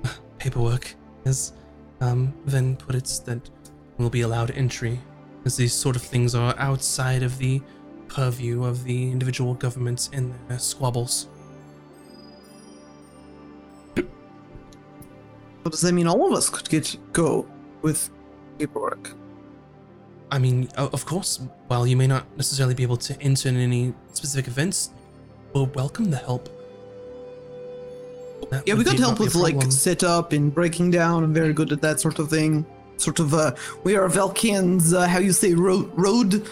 paperwork, 0.40 0.94
as 1.26 1.54
um, 2.02 2.34
then 2.46 2.76
put 2.76 2.96
it, 2.96 3.22
that 3.26 3.50
we'll 3.98 4.10
be 4.10 4.22
allowed 4.22 4.52
entry, 4.52 5.00
as 5.46 5.56
these 5.58 5.74
sort 5.74 5.96
of 5.96 6.02
things 6.02 6.36
are 6.36 6.56
outside 6.58 7.24
of 7.24 7.38
the 7.38 7.62
purview 8.08 8.64
of 8.64 8.84
the 8.84 9.12
individual 9.12 9.54
governments 9.54 10.10
and 10.14 10.34
their 10.48 10.60
squabbles. 10.60 11.28
So 13.96 14.04
does 15.70 15.82
that 15.82 15.94
mean 15.94 16.08
all 16.08 16.26
of 16.26 16.34
us 16.34 16.50
could 16.50 16.68
get 16.70 16.98
go 17.14 17.48
with 17.82 18.10
paperwork? 18.58 19.12
I 20.32 20.38
mean, 20.40 20.70
of 20.78 21.06
course, 21.06 21.40
while 21.68 21.88
you 21.88 21.98
may 21.98 22.08
not 22.08 22.26
necessarily 22.38 22.76
be 22.76 22.84
able 22.84 22.98
to 22.98 23.20
enter 23.22 23.50
in 23.50 23.58
any 23.58 23.94
specific 24.14 24.48
events, 24.48 24.92
we'll 25.54 25.66
welcome 25.68 26.12
the 26.12 26.18
help. 26.18 26.50
That 28.52 28.68
Yeah, 28.68 28.76
we 28.76 28.84
got 28.84 28.98
help 28.98 29.12
not 29.12 29.18
be 29.20 29.24
a 29.24 29.26
with 29.26 29.36
like 29.36 29.72
setup 29.72 30.32
and 30.34 30.54
breaking 30.54 30.92
down. 30.92 31.24
I'm 31.24 31.34
very 31.34 31.54
good 31.54 31.72
at 31.72 31.82
that 31.82 32.00
sort 32.00 32.20
of 32.20 32.30
thing. 32.30 32.66
Sort 32.98 33.20
of, 33.20 33.34
uh, 33.34 33.56
we 33.84 33.96
are 33.96 34.08
Velkians. 34.10 34.94
Uh, 34.94 35.08
how 35.08 35.20
you 35.20 35.32
say 35.32 35.54
road 35.54 35.90
road 35.96 36.48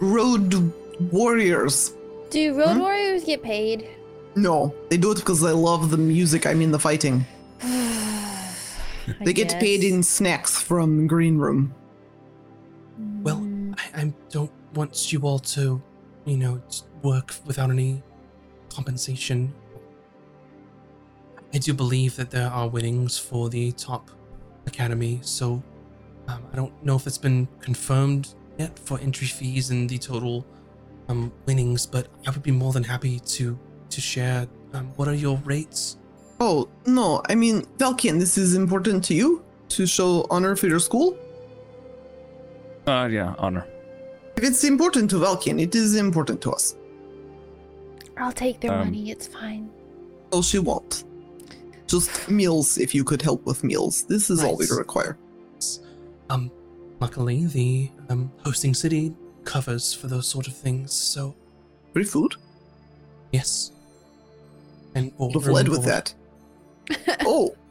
road 0.00 0.72
warriors? 1.12 1.92
Do 2.30 2.56
road 2.56 2.74
Hmm? 2.74 2.80
warriors 2.80 3.24
get 3.24 3.42
paid? 3.42 3.86
No, 4.36 4.74
they 4.88 4.96
do 4.96 5.10
it 5.12 5.16
because 5.16 5.40
they 5.40 5.50
love 5.50 5.90
the 5.90 5.98
music. 5.98 6.46
I 6.46 6.54
mean, 6.54 6.70
the 6.70 6.78
fighting. 6.78 7.26
I 7.62 8.54
They 9.24 9.32
get 9.32 9.58
paid 9.60 9.82
in 9.82 10.02
snacks 10.02 10.60
from 10.60 11.06
Green 11.06 11.36
Room. 11.36 11.74
Well, 14.74 14.86
Mm, 14.86 14.90
I, 14.90 14.92
I 14.92 14.92
don't 14.92 14.92
want 14.92 15.12
you 15.12 15.20
all 15.22 15.38
to, 15.38 15.82
you 16.24 16.36
know, 16.36 16.62
work 17.02 17.34
without 17.46 17.70
any 17.70 18.02
compensation. 18.68 19.52
I 21.52 21.58
do 21.58 21.74
believe 21.74 22.16
that 22.16 22.30
there 22.30 22.48
are 22.48 22.68
winnings 22.68 23.18
for 23.18 23.48
the 23.48 23.72
top 23.72 24.10
academy, 24.66 25.18
so 25.22 25.62
um, 26.28 26.46
I 26.52 26.56
don't 26.56 26.84
know 26.84 26.96
if 26.96 27.06
it's 27.06 27.18
been 27.18 27.48
confirmed 27.60 28.34
yet 28.58 28.78
for 28.78 29.00
entry 29.00 29.26
fees 29.26 29.70
and 29.70 29.88
the 29.88 29.98
total 29.98 30.46
um, 31.08 31.32
winnings, 31.46 31.86
but 31.86 32.08
I 32.26 32.30
would 32.30 32.42
be 32.42 32.52
more 32.52 32.72
than 32.72 32.84
happy 32.84 33.18
to 33.20 33.58
to 33.90 34.00
share. 34.00 34.46
Um, 34.72 34.92
what 34.96 35.08
are 35.08 35.14
your 35.14 35.36
rates? 35.38 35.96
Oh 36.40 36.68
no, 36.86 37.22
I 37.28 37.34
mean 37.34 37.62
Velkian. 37.78 38.20
This 38.20 38.38
is 38.38 38.54
important 38.54 39.04
to 39.04 39.14
you 39.14 39.44
to 39.70 39.86
show 39.86 40.26
honor 40.30 40.56
for 40.56 40.68
your 40.68 40.78
school. 40.78 41.16
Uh, 42.86 43.08
yeah, 43.10 43.34
honor. 43.38 43.66
If 44.40 44.46
it's 44.48 44.64
important 44.64 45.10
to 45.10 45.16
Velkian, 45.16 45.60
it 45.60 45.74
is 45.74 45.96
important 45.96 46.40
to 46.42 46.50
us. 46.52 46.74
I'll 48.16 48.32
take 48.32 48.58
their 48.60 48.72
Um, 48.72 48.86
money. 48.86 49.10
It's 49.10 49.26
fine. 49.26 49.68
Oh, 50.32 50.40
she 50.40 50.58
won't. 50.58 51.04
Just 51.86 52.26
meals, 52.30 52.78
if 52.78 52.94
you 52.94 53.04
could 53.04 53.20
help 53.20 53.44
with 53.44 53.62
meals. 53.62 54.04
This 54.04 54.30
is 54.30 54.42
all 54.42 54.56
we 54.56 54.64
require. 54.74 55.18
Um, 56.30 56.50
luckily, 57.00 57.44
the 57.48 57.90
um, 58.08 58.32
hosting 58.42 58.72
city 58.72 59.12
covers 59.44 59.92
for 59.92 60.06
those 60.06 60.26
sort 60.26 60.48
of 60.48 60.56
things, 60.56 60.90
so 60.94 61.34
Free 61.92 62.04
food? 62.04 62.36
yes. 63.32 63.72
And 64.94 65.12
Would 65.18 65.34
have 65.34 65.48
led 65.48 65.68
with 65.68 65.84
that. 65.84 66.14
oh, 67.26 67.54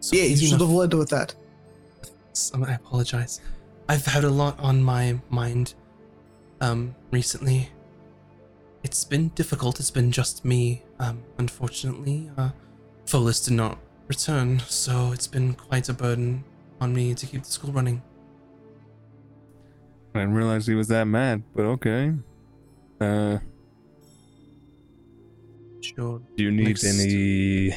So 0.00 0.14
yeah, 0.14 0.24
you 0.24 0.32
easy 0.32 0.46
should 0.46 0.60
have 0.60 0.68
led 0.68 0.92
with 0.92 1.08
that. 1.08 1.34
I 2.54 2.74
apologize. 2.74 3.40
I've 3.88 4.04
had 4.06 4.24
a 4.24 4.30
lot 4.30 4.58
on 4.60 4.82
my 4.82 5.18
mind 5.30 5.74
um 6.60 6.94
recently. 7.10 7.70
It's 8.82 9.04
been 9.04 9.28
difficult. 9.30 9.80
It's 9.80 9.90
been 9.90 10.10
just 10.12 10.44
me. 10.44 10.82
Um 10.98 11.22
unfortunately, 11.38 12.30
uh 12.36 12.50
Folus 13.06 13.44
did 13.44 13.54
not 13.54 13.78
return, 14.08 14.58
so 14.60 15.12
it's 15.12 15.26
been 15.26 15.54
quite 15.54 15.88
a 15.88 15.94
burden 15.94 16.44
on 16.80 16.94
me 16.94 17.14
to 17.14 17.26
keep 17.26 17.42
the 17.42 17.50
school 17.50 17.72
running. 17.72 18.02
I 20.14 20.20
didn't 20.20 20.34
realize 20.34 20.66
he 20.66 20.74
was 20.74 20.88
that 20.88 21.04
mad, 21.04 21.42
but 21.54 21.64
okay. 21.64 22.12
Uh, 23.00 23.38
Sure. 25.80 26.20
do 26.36 26.42
you 26.44 26.50
need 26.50 26.66
Next. 26.68 26.84
any? 26.84 27.72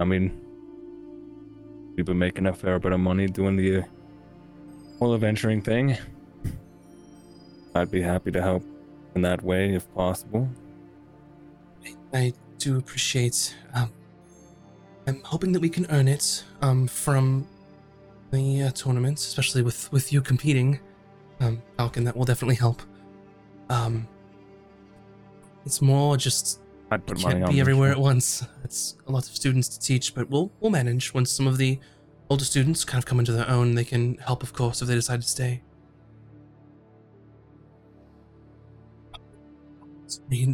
I 0.00 0.04
mean, 0.04 0.40
we've 1.96 2.04
been 2.06 2.18
making 2.18 2.46
a 2.46 2.52
fair 2.52 2.78
bit 2.78 2.92
of 2.92 3.00
money 3.00 3.26
doing 3.26 3.56
the 3.56 3.84
whole 5.02 5.14
adventuring 5.14 5.60
thing. 5.60 5.98
I'd 7.74 7.90
be 7.90 8.00
happy 8.00 8.30
to 8.30 8.40
help 8.40 8.62
in 9.16 9.22
that 9.22 9.42
way 9.42 9.74
if 9.74 9.92
possible. 9.94 10.48
I 12.14 12.32
do 12.58 12.78
appreciate. 12.78 13.56
Um, 13.74 13.90
I'm 15.08 15.20
hoping 15.24 15.50
that 15.52 15.60
we 15.60 15.68
can 15.68 15.86
earn 15.90 16.06
it 16.06 16.44
um, 16.60 16.86
from 16.86 17.48
the 18.30 18.62
uh, 18.62 18.70
tournament, 18.70 19.18
especially 19.18 19.62
with 19.62 19.90
with 19.90 20.12
you 20.12 20.20
competing, 20.20 20.78
um, 21.40 21.60
Falcon. 21.76 22.04
That 22.04 22.16
will 22.16 22.24
definitely 22.24 22.54
help. 22.54 22.80
Um, 23.70 24.06
it's 25.66 25.82
more 25.82 26.16
just 26.16 26.60
I'd 26.92 27.04
put 27.04 27.20
money 27.22 27.40
can't 27.40 27.50
be 27.50 27.60
everywhere 27.60 27.90
at 27.90 27.98
once. 27.98 28.46
It's 28.62 28.98
a 29.08 29.10
lot 29.10 29.26
of 29.28 29.34
students 29.34 29.66
to 29.70 29.80
teach, 29.80 30.14
but 30.14 30.30
we'll 30.30 30.52
we'll 30.60 30.70
manage 30.70 31.12
once 31.12 31.32
some 31.32 31.48
of 31.48 31.58
the 31.58 31.80
older 32.32 32.46
students 32.46 32.82
kind 32.82 32.98
of 32.98 33.04
come 33.04 33.18
into 33.18 33.32
their 33.32 33.46
own. 33.46 33.74
They 33.74 33.84
can 33.84 34.16
help, 34.16 34.42
of 34.42 34.54
course, 34.54 34.80
if 34.80 34.88
they 34.88 34.94
decide 34.94 35.20
to 35.20 35.28
stay. 35.28 35.62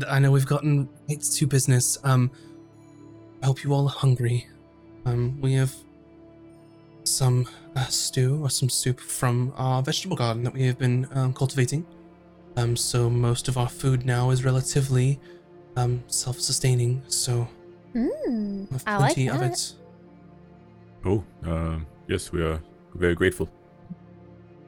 I 0.09 0.19
know 0.19 0.33
we've 0.33 0.45
gotten 0.45 0.89
right 1.09 1.23
to 1.23 1.47
business. 1.47 1.97
Um, 2.03 2.33
I 3.45 3.47
hope 3.47 3.63
you 3.63 3.73
all 3.73 3.87
are 3.87 3.97
hungry. 4.05 4.49
Um, 5.05 5.41
we 5.41 5.53
have 5.55 5.73
some 7.05 7.47
uh, 7.77 7.87
stew 7.87 8.43
or 8.43 8.51
some 8.51 8.69
soup 8.69 8.99
from 8.99 9.53
our 9.57 9.81
vegetable 9.81 10.17
garden 10.17 10.43
that 10.43 10.55
we 10.55 10.67
have 10.67 10.79
been 10.79 11.07
um, 11.13 11.33
cultivating. 11.33 11.87
Um, 12.57 12.75
so 12.75 13.09
most 13.09 13.47
of 13.47 13.57
our 13.57 13.69
food 13.69 14.05
now 14.05 14.31
is 14.31 14.45
relatively 14.45 15.21
um, 15.77 16.03
self-sustaining. 16.09 17.03
So 17.07 17.47
Mm, 17.95 18.67
I 18.85 18.97
like 18.99 19.15
plenty 19.15 19.31
of 19.31 19.43
it. 19.43 19.75
Oh, 21.05 21.25
um, 21.45 21.87
yes, 22.07 22.33
we 22.33 22.43
are 22.43 22.61
very 22.95 23.15
grateful. 23.15 23.49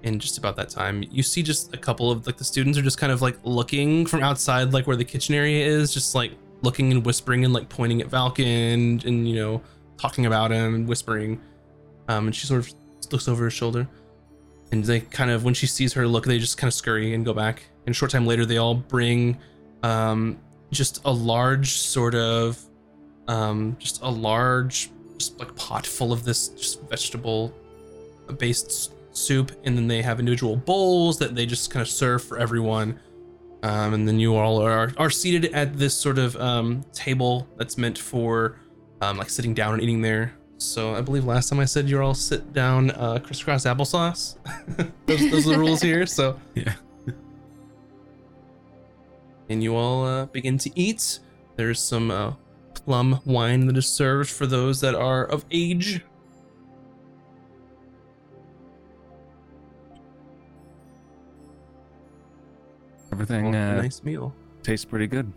And 0.03 0.21
just 0.21 0.39
about 0.39 0.57
that 0.57 0.71
time, 0.71 1.05
you 1.11 1.23
see 1.23 1.43
just 1.43 1.75
a 1.75 1.77
couple 1.77 2.11
of 2.11 2.27
like 2.27 2.39
the 2.39 2.45
students 2.45 2.79
are 2.79 2.83
just 2.83 2.99
kind 2.99 3.13
of 3.13 3.21
like 3.21 3.37
looking 3.43 4.07
from 4.07 4.23
outside, 4.23 4.73
like 4.73 4.87
where 4.87 4.97
the 4.97 5.05
kitchen 5.05 5.35
area 5.35 5.67
is, 5.67 5.93
just 5.93 6.15
like 6.15 6.33
looking 6.63 6.91
and 6.93 7.05
whispering 7.05 7.45
and 7.45 7.53
like 7.53 7.69
pointing 7.69 8.01
at 8.01 8.13
and, 8.39 9.05
and 9.05 9.29
you 9.29 9.37
know 9.37 9.63
talking 9.99 10.27
about 10.27 10.51
him 10.51 10.75
and 10.75 10.89
whispering. 10.89 11.41
Um, 12.09 12.27
and 12.27 12.35
she 12.35 12.47
sort 12.47 12.67
of 12.67 12.73
looks 13.13 13.29
over 13.29 13.45
her 13.45 13.51
shoulder, 13.51 13.87
and 14.73 14.83
they 14.83 15.01
kind 15.01 15.31
of 15.31 15.45
when 15.45 15.55
she 15.55 15.67
sees 15.67 15.93
her 15.93 16.07
look, 16.09 16.25
they 16.25 16.39
just 16.39 16.57
kind 16.57 16.69
of 16.69 16.75
scurry 16.75 17.13
and 17.13 17.25
go 17.25 17.35
back. 17.35 17.65
And 17.87 17.95
a 17.95 17.97
short 17.97 18.11
time 18.11 18.27
later, 18.27 18.47
they 18.47 18.57
all 18.57 18.75
bring 18.75 19.39
um, 19.83 20.39
just 20.71 21.03
a 21.05 21.11
large 21.13 21.73
sort 21.73 22.15
of 22.15 22.59
um, 23.29 23.77
just 23.79 24.01
a 24.03 24.09
large 24.09 24.91
just 25.21 25.39
like 25.39 25.55
pot 25.55 25.87
full 25.87 26.13
of 26.13 26.25
this 26.25 26.49
just 26.49 26.81
vegetable 26.89 27.53
based 28.39 28.95
soup 29.13 29.53
and 29.65 29.77
then 29.77 29.87
they 29.87 30.01
have 30.01 30.19
individual 30.19 30.57
bowls 30.57 31.19
that 31.19 31.35
they 31.35 31.45
just 31.45 31.71
kind 31.71 31.83
of 31.83 31.89
serve 31.89 32.25
for 32.25 32.39
everyone. 32.39 32.99
Um, 33.63 33.93
and 33.93 34.09
then 34.09 34.19
you 34.19 34.37
all 34.37 34.63
are, 34.63 34.91
are 34.97 35.11
seated 35.11 35.53
at 35.53 35.77
this 35.77 35.93
sort 35.93 36.19
of 36.19 36.35
um, 36.37 36.83
table 36.95 37.47
that's 37.59 37.77
meant 37.77 37.99
for 37.99 38.57
um, 39.03 39.19
like 39.19 39.29
sitting 39.29 39.53
down 39.53 39.75
and 39.75 39.83
eating 39.83 40.01
there. 40.01 40.33
So 40.57 40.95
i 40.95 41.01
believe 41.01 41.25
last 41.25 41.49
time 41.49 41.59
i 41.59 41.65
said 41.65 41.89
you're 41.89 42.03
all 42.03 42.13
sit 42.15 42.53
down 42.53 42.91
uh, 42.91 43.19
crisscross 43.19 43.65
applesauce. 43.65 44.37
Those, 45.07 45.31
those 45.31 45.47
are 45.47 45.51
the 45.53 45.59
rules 45.59 45.83
here 45.83 46.07
so. 46.07 46.39
Yeah. 46.55 46.75
and 49.49 49.63
you 49.63 49.75
all 49.75 50.07
uh, 50.07 50.27
begin 50.27 50.57
to 50.59 50.71
eat. 50.79 51.19
There's 51.57 51.81
some 51.81 52.11
uh, 52.11 52.33
plum 52.81 53.21
wine 53.25 53.67
that 53.67 53.77
is 53.77 53.87
served 53.87 54.31
for 54.31 54.47
those 54.47 54.81
that 54.81 54.95
are 54.95 55.25
of 55.25 55.45
age 55.51 56.03
Everything 63.13 63.51
Well, 63.53 63.79
uh, 63.79 63.83
nice 63.83 64.03
meal 64.03 64.35
tastes 64.63 64.85
pretty 64.85 65.07
good. 65.07 65.33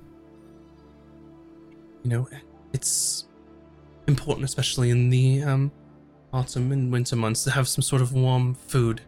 you 2.03 2.09
know 2.09 2.27
it's 2.73 3.25
important 4.07 4.43
especially 4.43 4.89
in 4.89 5.09
the 5.09 5.41
um, 5.43 5.71
autumn 6.33 6.71
and 6.73 6.91
winter 6.91 7.15
months 7.15 7.43
to 7.45 7.51
have 7.51 7.67
some 7.69 7.81
sort 7.81 8.01
of 8.01 8.11
warm 8.11 8.53
food 8.53 8.99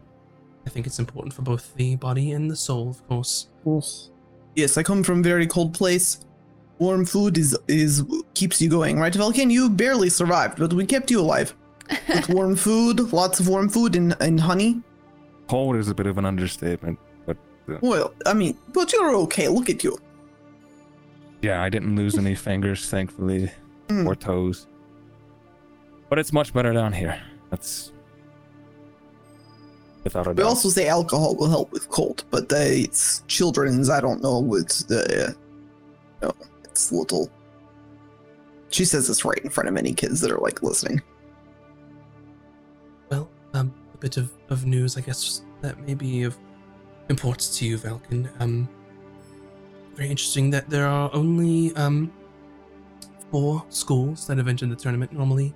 i 0.66 0.70
think 0.70 0.86
it's 0.86 0.98
important 0.98 1.34
for 1.34 1.42
both 1.42 1.74
the 1.74 1.96
body 1.96 2.30
and 2.32 2.50
the 2.50 2.56
soul 2.56 2.88
of 2.88 3.06
course 3.08 3.48
Yes, 4.54 4.78
I 4.78 4.82
come 4.82 5.02
from 5.02 5.18
a 5.20 5.22
very 5.22 5.46
cold 5.46 5.74
place. 5.74 6.24
Warm 6.78 7.04
food 7.06 7.38
is 7.38 7.56
is 7.68 8.04
keeps 8.34 8.60
you 8.60 8.68
going, 8.68 8.98
right, 8.98 9.12
Velkin? 9.12 9.50
You 9.50 9.70
barely 9.70 10.10
survived, 10.10 10.58
but 10.58 10.72
we 10.72 10.84
kept 10.84 11.10
you 11.10 11.20
alive. 11.20 11.54
With 12.08 12.28
warm 12.28 12.56
food, 12.56 13.12
lots 13.12 13.40
of 13.40 13.48
warm 13.48 13.68
food 13.68 13.96
and, 13.96 14.16
and 14.20 14.40
honey. 14.40 14.82
Cold 15.48 15.76
is 15.76 15.88
a 15.88 15.94
bit 15.94 16.06
of 16.06 16.18
an 16.18 16.24
understatement, 16.26 16.98
but 17.24 17.36
Well, 17.80 18.12
I 18.26 18.34
mean, 18.34 18.58
but 18.74 18.92
you're 18.92 19.14
okay. 19.24 19.48
Look 19.48 19.70
at 19.70 19.84
you. 19.84 19.96
yeah, 21.42 21.62
I 21.62 21.68
didn't 21.68 21.94
lose 21.96 22.18
any 22.18 22.34
fingers, 22.34 22.88
thankfully, 22.90 23.50
Mm. 23.88 24.04
or 24.06 24.16
toes. 24.16 24.66
But 26.10 26.18
it's 26.18 26.32
much 26.32 26.52
better 26.52 26.72
down 26.72 26.92
here. 26.92 27.22
That's 27.50 27.92
without 30.04 30.26
a 30.26 30.30
We 30.30 30.36
doubt. 30.36 30.46
also 30.46 30.68
say 30.68 30.88
alcohol 30.88 31.36
will 31.36 31.48
help 31.48 31.70
with 31.72 31.88
cold, 31.88 32.24
but 32.30 32.52
uh, 32.52 32.56
it's 32.58 33.22
children's. 33.28 33.88
I 33.88 34.00
don't 34.00 34.22
know 34.22 34.40
what 34.40 34.68
the. 34.88 35.34
no, 36.22 36.32
it's 36.76 36.92
little. 36.92 37.30
She 38.68 38.84
says 38.84 39.08
this 39.08 39.24
right 39.24 39.38
in 39.38 39.50
front 39.50 39.68
of 39.68 39.76
any 39.76 39.94
kids 39.94 40.20
that 40.20 40.30
are 40.30 40.38
like 40.38 40.62
listening. 40.62 41.00
well 43.10 43.28
um 43.54 43.72
a 43.94 43.98
bit 43.98 44.16
of, 44.16 44.30
of 44.50 44.66
news 44.66 44.96
i 44.96 45.00
guess 45.00 45.42
that 45.62 45.78
may 45.86 45.94
be 45.94 46.24
of 46.24 46.36
importance 47.08 47.56
to 47.56 47.64
you 47.64 47.78
valken 47.78 48.28
um 48.40 48.68
very 49.94 50.10
interesting 50.10 50.50
that 50.50 50.68
there 50.68 50.86
are 50.86 51.08
only 51.14 51.74
um 51.76 52.12
four 53.30 53.64
schools 53.68 54.26
that 54.26 54.36
have 54.36 54.48
entered 54.48 54.70
the 54.70 54.76
tournament 54.76 55.12
normally 55.12 55.54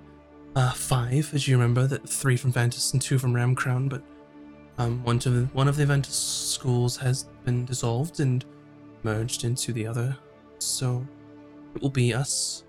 uh 0.55 0.71
five 0.71 1.29
as 1.33 1.47
you 1.47 1.55
remember 1.57 1.85
that 1.85 2.07
three 2.07 2.37
from 2.37 2.51
ventus 2.51 2.93
and 2.93 3.01
two 3.01 3.19
from 3.19 3.33
Ram 3.35 3.53
Crown, 3.55 3.87
but 3.89 4.01
um 4.77 5.03
one 5.03 5.17
of 5.17 5.23
the 5.23 5.45
one 5.53 5.67
of 5.67 5.75
the 5.75 5.85
ventus 5.85 6.15
schools 6.15 6.97
has 6.97 7.25
been 7.45 7.65
dissolved 7.65 8.19
and 8.21 8.45
merged 9.03 9.43
into 9.43 9.73
the 9.73 9.85
other 9.85 10.17
so 10.63 11.05
it 11.75 11.81
will 11.81 11.89
be 11.89 12.13
us 12.13 12.63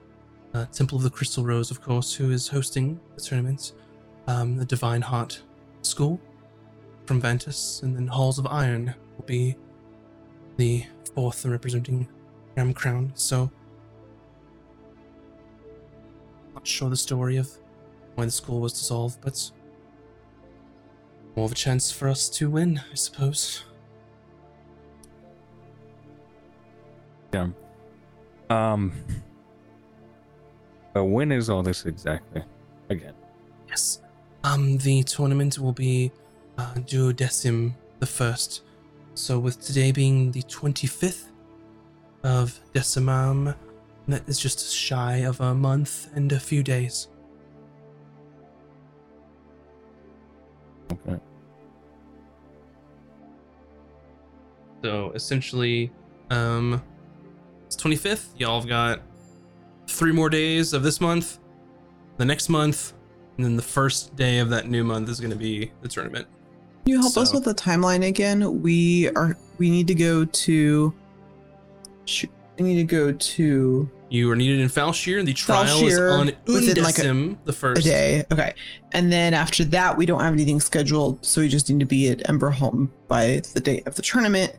uh, 0.55 0.67
temple 0.67 0.97
of 0.97 1.05
the 1.05 1.11
crystal 1.11 1.45
rose 1.45 1.71
of 1.71 1.81
course 1.81 2.15
who 2.15 2.31
is 2.31 2.49
hosting 2.49 3.01
the 3.15 3.21
tournament 3.21 3.73
um, 4.27 4.57
the 4.57 4.65
Divine 4.65 5.03
Heart 5.03 5.43
School 5.83 6.21
from 7.07 7.21
Ventus, 7.21 7.83
and 7.83 7.97
then 7.97 8.07
Halls 8.07 8.39
of 8.39 8.47
Iron 8.47 8.95
will 9.17 9.25
be 9.25 9.57
the 10.57 10.85
fourth 11.15 11.45
representing 11.45 12.09
Ram 12.57 12.73
Crown. 12.73 13.13
So, 13.15 13.51
not 16.55 16.67
sure 16.67 16.91
the 16.91 16.97
story 16.97 17.37
of 17.37 17.51
why 18.15 18.25
the 18.25 18.31
school 18.31 18.61
was 18.61 18.73
dissolved, 18.73 19.21
but 19.21 19.51
more 21.35 21.47
of 21.47 21.53
a 21.53 21.57
chance 21.57 21.91
for 21.91 22.09
us 22.09 22.29
to 22.31 22.51
win, 22.51 22.81
I 22.91 22.95
suppose. 22.95 23.65
Yeah. 27.33 27.49
Um. 28.51 28.93
But 30.93 31.05
when 31.05 31.33
is 31.33 31.49
all 31.49 31.63
this 31.63 31.87
exactly? 31.87 32.43
Again. 32.91 33.15
Yes. 33.69 34.03
Um, 34.45 34.77
the 34.79 35.03
tournament 35.05 35.59
will 35.59 35.73
be 35.73 36.13
uh, 36.59 36.75
duodecim 36.75 37.75
the 38.01 38.07
first. 38.07 38.63
So 39.15 39.39
with 39.39 39.61
today 39.61 39.93
being 39.93 40.33
the 40.33 40.43
25th 40.43 41.27
of 42.25 42.59
decimum, 42.75 43.55
that 44.09 44.29
is 44.29 44.39
just 44.39 44.75
shy 44.75 45.19
of 45.19 45.41
a 45.41 45.55
month 45.55 46.09
and 46.15 46.33
a 46.33 46.41
few 46.41 46.63
days. 46.63 47.09
Okay. 50.93 51.19
So 54.83 55.13
essentially, 55.15 55.93
um, 56.31 56.83
it's 57.73 57.83
25th. 57.83 58.27
Y'all 58.39 58.61
have 58.61 58.69
got 58.69 59.01
three 59.87 60.13
more 60.13 60.29
days 60.29 60.73
of 60.73 60.83
this 60.83 61.01
month, 61.01 61.39
the 62.19 62.25
next 62.25 62.49
month, 62.49 62.93
and 63.37 63.45
then 63.47 63.57
the 63.57 63.63
first 63.63 64.15
day 64.15 64.39
of 64.39 64.51
that 64.51 64.69
new 64.69 64.85
month 64.85 65.09
is 65.09 65.21
going 65.21 65.31
to 65.31 65.37
be 65.37 65.73
the 65.81 65.89
tournament. 65.89 66.27
Can 66.85 66.93
you 66.95 67.01
help 67.01 67.17
us 67.17 67.33
with 67.33 67.45
the 67.45 67.55
timeline 67.55 68.07
again? 68.07 68.61
We 68.61 69.09
are. 69.11 69.37
We 69.59 69.71
need 69.71 69.87
to 69.87 69.95
go 69.95 70.25
to. 70.25 70.95
We 72.59 72.65
need 72.65 72.77
to 72.77 72.85
go 72.85 73.13
to 73.13 73.91
You 74.11 74.31
are 74.31 74.37
needed 74.37 74.61
in 74.61 74.69
Falshir. 74.69 75.25
The 75.25 75.33
trial 75.33 75.87
is 75.87 75.99
on 75.99 76.33
within, 76.47 76.83
like, 76.85 76.99
a- 76.99 77.03
Undecim 77.03 77.39
the 77.45 77.53
first. 77.53 77.85
day. 77.85 78.25
Okay, 78.31 78.53
and 78.93 79.11
then 79.11 79.33
after 79.33 79.65
that, 79.67 79.97
we 79.97 80.05
don't 80.05 80.21
have 80.21 80.33
anything 80.35 80.61
scheduled, 80.61 81.25
so 81.25 81.41
we 81.41 81.49
just 81.49 81.71
need 81.71 81.81
to 81.81 81.87
be 81.87 82.09
at 82.11 82.19
Emberholm 82.25 82.91
by 83.09 83.41
the 83.55 83.61
date 83.61 83.87
of 83.87 83.95
the 83.95 84.03
tournament, 84.03 84.57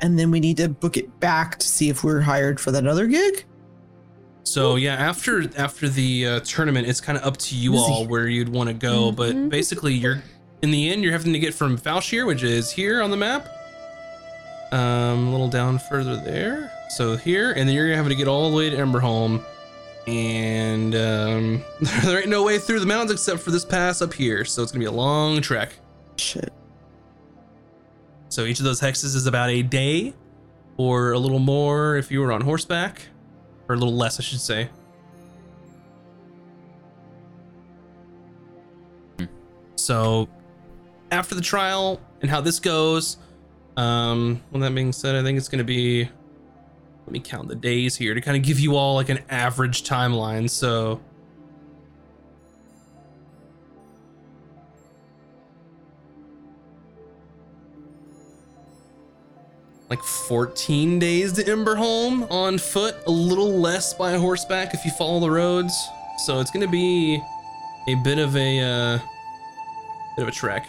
and 0.00 0.18
then 0.18 0.30
we 0.30 0.40
need 0.40 0.56
to 0.58 0.68
book 0.68 0.96
it 0.96 1.20
back 1.20 1.58
to 1.58 1.66
see 1.66 1.88
if 1.88 2.02
we're 2.04 2.20
hired 2.20 2.58
for 2.60 2.70
that 2.72 2.86
other 2.86 3.06
gig. 3.06 3.44
So 4.44 4.76
yeah, 4.76 4.94
after 4.94 5.48
after 5.58 5.88
the 5.88 6.26
uh, 6.26 6.40
tournament, 6.40 6.86
it's 6.88 7.00
kind 7.00 7.18
of 7.18 7.24
up 7.24 7.36
to 7.38 7.56
you 7.56 7.72
Busy. 7.72 7.82
all 7.84 8.06
where 8.06 8.28
you'd 8.28 8.48
want 8.48 8.68
to 8.68 8.74
go. 8.74 9.10
But 9.12 9.34
Mhm. 9.34 9.48
basically, 9.50 9.94
you're 9.94 10.22
in 10.62 10.70
the 10.70 10.88
end, 10.90 11.02
you're 11.02 11.12
having 11.12 11.32
to 11.32 11.38
get 11.38 11.52
from 11.54 11.76
Falshir, 11.78 12.26
which 12.26 12.42
is 12.42 12.70
here 12.70 13.02
on 13.02 13.10
the 13.10 13.16
map, 13.16 13.46
um, 14.72 15.28
a 15.28 15.30
little 15.30 15.48
down 15.48 15.78
further 15.78 16.16
there. 16.16 16.70
So 16.90 17.16
here, 17.16 17.50
and 17.52 17.68
then 17.68 17.74
you're 17.74 17.94
having 17.94 18.10
to 18.10 18.14
get 18.16 18.28
all 18.28 18.50
the 18.50 18.56
way 18.56 18.70
to 18.70 18.76
Emberholm, 18.76 19.44
and 20.06 20.94
um, 20.94 21.64
there 22.04 22.20
ain't 22.20 22.28
no 22.28 22.44
way 22.44 22.58
through 22.58 22.80
the 22.80 22.86
mountains 22.86 23.10
except 23.10 23.40
for 23.40 23.50
this 23.50 23.64
pass 23.64 24.00
up 24.00 24.14
here. 24.14 24.44
So 24.44 24.62
it's 24.62 24.70
gonna 24.72 24.80
be 24.80 24.86
a 24.86 24.90
long 24.92 25.40
trek. 25.40 25.72
Shit. 26.16 26.52
So 28.36 28.44
each 28.44 28.58
of 28.58 28.66
those 28.66 28.82
hexes 28.82 29.16
is 29.16 29.26
about 29.26 29.48
a 29.48 29.62
day, 29.62 30.12
or 30.76 31.12
a 31.12 31.18
little 31.18 31.38
more 31.38 31.96
if 31.96 32.10
you 32.10 32.20
were 32.20 32.32
on 32.32 32.42
horseback, 32.42 33.00
or 33.66 33.76
a 33.76 33.78
little 33.78 33.94
less, 33.94 34.20
I 34.20 34.22
should 34.22 34.42
say. 34.42 34.68
So 39.76 40.28
after 41.10 41.34
the 41.34 41.40
trial 41.40 41.98
and 42.20 42.30
how 42.30 42.42
this 42.42 42.60
goes, 42.60 43.16
um, 43.78 44.42
well, 44.50 44.60
that 44.60 44.74
being 44.74 44.92
said, 44.92 45.14
I 45.14 45.22
think 45.22 45.38
it's 45.38 45.48
going 45.48 45.60
to 45.60 45.64
be. 45.64 46.06
Let 47.06 47.12
me 47.12 47.20
count 47.20 47.48
the 47.48 47.54
days 47.54 47.96
here 47.96 48.12
to 48.12 48.20
kind 48.20 48.36
of 48.36 48.42
give 48.42 48.60
you 48.60 48.76
all 48.76 48.96
like 48.96 49.08
an 49.08 49.20
average 49.30 49.82
timeline. 49.84 50.50
So 50.50 51.00
like 59.88 60.02
14 60.02 60.98
days 60.98 61.32
to 61.34 61.44
Emberholm 61.44 62.30
on 62.30 62.58
foot, 62.58 62.96
a 63.06 63.10
little 63.10 63.50
less 63.50 63.94
by 63.94 64.14
horseback 64.14 64.74
if 64.74 64.84
you 64.84 64.90
follow 64.90 65.20
the 65.20 65.30
roads. 65.30 65.88
So 66.24 66.40
it's 66.40 66.50
gonna 66.50 66.68
be 66.68 67.22
a 67.88 67.94
bit 67.94 68.18
of 68.18 68.36
a 68.36 68.60
uh, 68.60 68.98
bit 70.16 70.22
of 70.22 70.28
a 70.28 70.32
trek. 70.32 70.66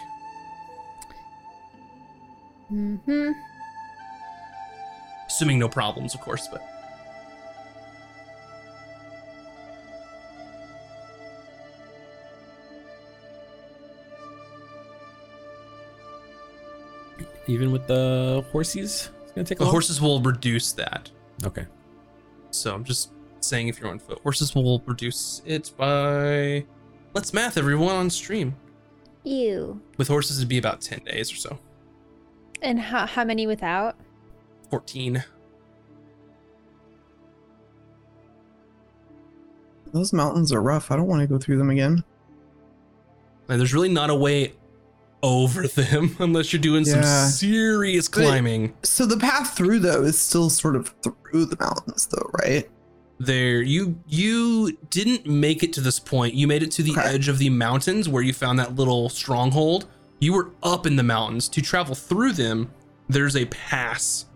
Mm-hmm. 2.72 3.32
Assuming 5.26 5.58
no 5.58 5.68
problems, 5.68 6.14
of 6.14 6.20
course, 6.20 6.48
but 6.50 6.77
even 17.48 17.72
with 17.72 17.86
the 17.86 18.44
horses? 18.52 19.10
It's 19.22 19.32
gonna 19.32 19.44
take 19.44 19.58
The 19.58 19.64
while? 19.64 19.72
horses 19.72 20.00
will 20.00 20.20
reduce 20.20 20.72
that. 20.72 21.10
Okay. 21.44 21.66
So 22.50 22.74
I'm 22.74 22.84
just 22.84 23.10
saying 23.40 23.68
if 23.68 23.80
you're 23.80 23.90
on 23.90 23.98
foot, 23.98 24.20
horses 24.22 24.54
will 24.54 24.82
reduce 24.86 25.42
it 25.46 25.72
by. 25.76 26.64
Let's 27.14 27.32
math 27.32 27.56
everyone 27.56 27.94
on 27.94 28.10
stream. 28.10 28.54
Ew. 29.24 29.80
With 29.96 30.08
horses, 30.08 30.38
it'd 30.38 30.48
be 30.48 30.58
about 30.58 30.80
10 30.80 31.00
days 31.04 31.32
or 31.32 31.36
so. 31.36 31.58
And 32.62 32.78
how 32.80 33.06
how 33.06 33.24
many 33.24 33.46
without? 33.46 33.96
14. 34.70 35.24
Those 39.92 40.12
mountains 40.12 40.52
are 40.52 40.60
rough. 40.60 40.90
I 40.90 40.96
don't 40.96 41.06
want 41.06 41.22
to 41.22 41.26
go 41.26 41.38
through 41.38 41.56
them 41.58 41.70
again. 41.70 42.04
And 43.48 43.58
there's 43.58 43.72
really 43.72 43.88
not 43.88 44.10
a 44.10 44.14
way 44.14 44.52
over 45.22 45.66
them 45.66 46.16
unless 46.20 46.52
you're 46.52 46.60
doing 46.62 46.84
some 46.84 47.00
Yeah. 47.02 47.26
serious 47.28 48.08
But- 48.08 48.22
climbing. 48.22 48.74
So 48.82 49.04
the 49.06 49.16
path 49.16 49.56
through 49.56 49.80
though 49.80 50.02
is 50.02 50.18
still 50.18 50.48
sort 50.50 50.76
of 50.76 50.94
through 51.02 51.46
the 51.46 51.56
mountains 51.60 52.06
though, 52.10 52.30
right? 52.44 52.68
there 53.20 53.60
you 53.62 53.98
you 54.06 54.78
didn't 54.90 55.26
make 55.26 55.64
it 55.64 55.72
to 55.72 55.80
this 55.80 55.98
point 55.98 56.34
you 56.34 56.46
made 56.46 56.62
it 56.62 56.70
to 56.70 56.84
the 56.84 56.92
Okay. 56.92 57.00
edge 57.00 57.26
of 57.26 57.38
the 57.38 57.50
mountains 57.50 58.08
where 58.08 58.22
you 58.22 58.32
found 58.32 58.60
that 58.60 58.76
little 58.76 59.08
stronghold 59.08 59.86
you 60.20 60.32
were 60.32 60.50
up 60.62 60.86
in 60.86 60.94
the 60.94 61.02
mountains 61.02 61.48
to 61.48 61.60
travel 61.60 61.96
through 61.96 62.30
them 62.32 62.70
there's 63.08 63.34
a 63.34 63.44
pass 63.46 64.26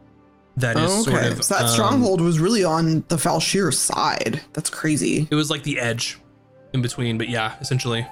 that 0.57 0.77
is 0.77 0.91
Oh, 0.91 1.03
sort 1.05 1.23
of 1.27 1.45
so 1.45 1.55
that 1.55 1.63
um, 1.67 1.69
stronghold 1.69 2.21
was 2.21 2.41
really 2.41 2.65
on 2.65 3.05
the 3.07 3.15
Falshir 3.17 3.73
side. 3.73 4.41
That's 4.53 4.69
crazy. 4.69 5.29
it 5.31 5.35
was 5.37 5.49
like 5.49 5.63
the 5.63 5.79
edge 5.79 6.19
in 6.73 6.83
between 6.83 7.17
but 7.19 7.29
yeah 7.29 7.55
essentially 7.61 8.05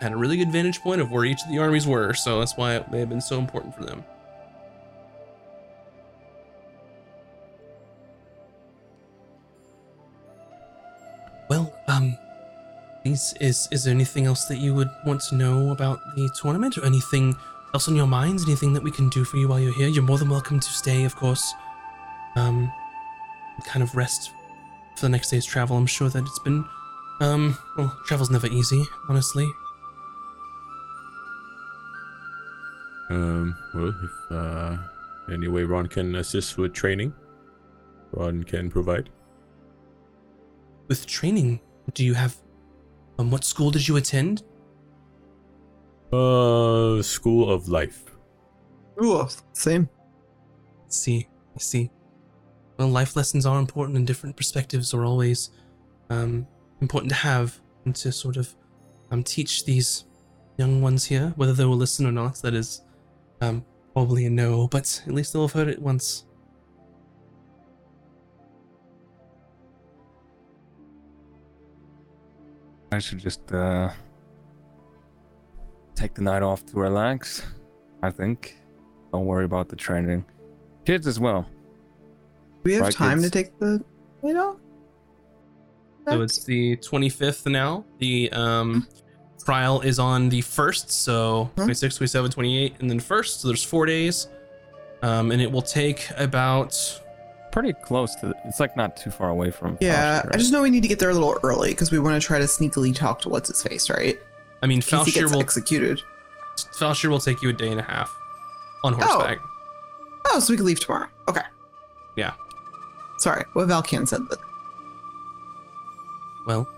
had 0.00 0.12
a 0.12 0.16
really 0.16 0.36
good 0.36 0.50
vantage 0.50 0.80
point 0.80 1.00
of 1.00 1.10
where 1.10 1.24
each 1.24 1.42
of 1.42 1.48
the 1.50 1.58
armies 1.58 1.86
were 1.86 2.14
so 2.14 2.38
that's 2.38 2.56
why 2.56 2.74
it 2.74 2.90
may 2.90 2.98
have 3.00 3.08
been 3.08 3.20
so 3.20 3.38
important 3.38 3.74
for 3.74 3.84
them 3.84 4.04
Well, 11.48 11.72
um, 11.88 12.16
is 13.04 13.34
is 13.40 13.68
is 13.70 13.84
there 13.84 13.94
anything 13.94 14.26
else 14.26 14.44
that 14.46 14.58
you 14.58 14.74
would 14.74 14.90
want 15.06 15.22
to 15.28 15.34
know 15.34 15.70
about 15.70 16.00
the 16.14 16.28
tournament, 16.40 16.76
or 16.76 16.84
anything 16.84 17.34
else 17.74 17.88
on 17.88 17.96
your 17.96 18.06
minds? 18.06 18.44
Anything 18.44 18.74
that 18.74 18.82
we 18.82 18.90
can 18.90 19.08
do 19.08 19.24
for 19.24 19.38
you 19.38 19.48
while 19.48 19.58
you're 19.58 19.72
here? 19.72 19.88
You're 19.88 20.02
more 20.02 20.18
than 20.18 20.28
welcome 20.28 20.60
to 20.60 20.68
stay, 20.68 21.04
of 21.04 21.16
course. 21.16 21.54
Um, 22.36 22.70
kind 23.64 23.82
of 23.82 23.96
rest 23.96 24.32
for 24.94 25.06
the 25.06 25.08
next 25.08 25.30
day's 25.30 25.46
travel. 25.46 25.76
I'm 25.76 25.86
sure 25.86 26.08
that 26.10 26.22
it's 26.22 26.38
been, 26.40 26.64
um, 27.20 27.56
well, 27.76 27.96
travel's 28.04 28.30
never 28.30 28.46
easy, 28.46 28.84
honestly. 29.08 29.48
Um, 33.10 33.56
well, 33.74 33.88
if 33.88 34.32
uh, 34.32 34.76
any 35.32 35.48
way 35.48 35.62
Ron 35.62 35.86
can 35.86 36.14
assist 36.16 36.58
with 36.58 36.74
training, 36.74 37.12
Ron 38.12 38.44
can 38.44 38.70
provide. 38.70 39.10
With 40.88 41.06
training, 41.06 41.60
do 41.94 42.04
you 42.04 42.14
have? 42.14 42.36
Um, 43.18 43.30
what 43.30 43.44
school 43.44 43.70
did 43.70 43.86
you 43.88 43.96
attend? 43.96 44.42
Uh, 46.12 47.02
School 47.02 47.50
of 47.50 47.68
Life. 47.68 48.04
Ooh, 49.02 49.26
same. 49.52 49.88
I 50.86 50.90
see, 50.90 51.28
I 51.54 51.58
see. 51.58 51.90
Well, 52.78 52.88
life 52.88 53.16
lessons 53.16 53.44
are 53.44 53.58
important, 53.58 53.96
and 53.96 54.06
different 54.06 54.36
perspectives 54.36 54.94
are 54.94 55.04
always 55.04 55.50
um, 56.10 56.46
important 56.80 57.10
to 57.10 57.16
have 57.16 57.58
and 57.84 57.94
to 57.96 58.12
sort 58.12 58.36
of 58.36 58.54
um, 59.10 59.22
teach 59.22 59.64
these 59.64 60.04
young 60.56 60.80
ones 60.80 61.04
here, 61.04 61.32
whether 61.36 61.52
they 61.52 61.64
will 61.64 61.76
listen 61.76 62.06
or 62.06 62.12
not. 62.12 62.36
That 62.42 62.54
is 62.54 62.82
um, 63.40 63.64
probably 63.92 64.26
a 64.26 64.30
no, 64.30 64.68
but 64.68 65.02
at 65.06 65.12
least 65.14 65.32
they'll 65.32 65.42
have 65.46 65.52
heard 65.52 65.68
it 65.68 65.80
once. 65.80 66.24
I 72.90 72.98
should 72.98 73.18
just 73.18 73.52
uh 73.52 73.90
take 75.94 76.14
the 76.14 76.22
night 76.22 76.42
off 76.42 76.64
to 76.66 76.76
relax. 76.76 77.42
I 78.02 78.10
think. 78.10 78.56
Don't 79.12 79.26
worry 79.26 79.44
about 79.44 79.68
the 79.68 79.76
training. 79.76 80.24
Kids 80.84 81.06
as 81.06 81.18
well. 81.18 81.42
Do 81.42 81.48
we 82.64 82.72
have 82.74 82.82
Right, 82.82 82.94
time 82.94 83.22
to 83.22 83.30
take 83.30 83.58
the 83.58 83.82
night 84.22 84.36
off? 84.36 84.56
So 86.08 86.22
it's 86.22 86.44
the 86.44 86.76
25th 86.78 87.50
now. 87.50 87.84
The 87.98 88.30
um, 88.32 88.86
trial 89.48 89.80
is 89.80 89.98
on 89.98 90.28
the 90.28 90.42
1st, 90.42 90.90
so 90.90 91.50
Huh? 91.56 91.62
26, 91.64 91.96
27, 91.96 92.30
28, 92.32 92.74
and 92.80 92.90
then 92.90 93.00
1st. 93.00 93.40
So 93.40 93.48
there's 93.48 93.64
four 93.64 93.86
days. 93.86 94.28
Um, 95.00 95.30
and 95.32 95.40
it 95.40 95.50
will 95.50 95.62
take 95.62 96.06
about 96.18 96.74
Pretty 97.50 97.72
close 97.72 98.14
to. 98.16 98.26
The, 98.28 98.34
it's 98.44 98.60
like 98.60 98.76
not 98.76 98.94
too 98.98 99.10
far 99.10 99.30
away 99.30 99.50
from. 99.50 99.78
Yeah, 99.80 100.20
Falshir, 100.20 100.34
I 100.34 100.36
just 100.36 100.52
know 100.52 100.60
we 100.60 100.68
need 100.68 100.82
to 100.82 100.88
get 100.88 100.98
there 100.98 101.08
a 101.08 101.14
little 101.14 101.38
early 101.42 101.70
because 101.70 101.90
we 101.90 101.98
want 101.98 102.20
to 102.20 102.24
try 102.24 102.38
to 102.38 102.44
sneakily 102.44 102.94
talk 102.94 103.22
to 103.22 103.30
what's 103.30 103.48
his 103.48 103.62
face, 103.62 103.88
right? 103.88 104.18
I 104.62 104.66
mean, 104.66 104.78
In 104.78 104.82
case 104.82 104.90
he 105.06 105.12
Falshir 105.12 105.14
gets 105.22 105.32
will 105.32 105.40
executed. 105.40 106.02
Falshir 106.78 107.08
will 107.08 107.18
take 107.20 107.40
you 107.40 107.48
a 107.48 107.52
day 107.54 107.70
and 107.70 107.80
a 107.80 107.82
half 107.82 108.14
on 108.84 108.92
horseback. 108.92 109.38
Oh, 110.26 110.40
so 110.40 110.52
we 110.52 110.58
can 110.58 110.66
leave 110.66 110.78
tomorrow. 110.78 111.08
Okay. 111.26 111.40
Yeah. 112.16 112.34
Sorry, 113.16 113.44
what 113.54 113.66
Valken 113.66 114.06
said 114.06 114.28
that. 114.28 114.38
Well, 116.46 116.68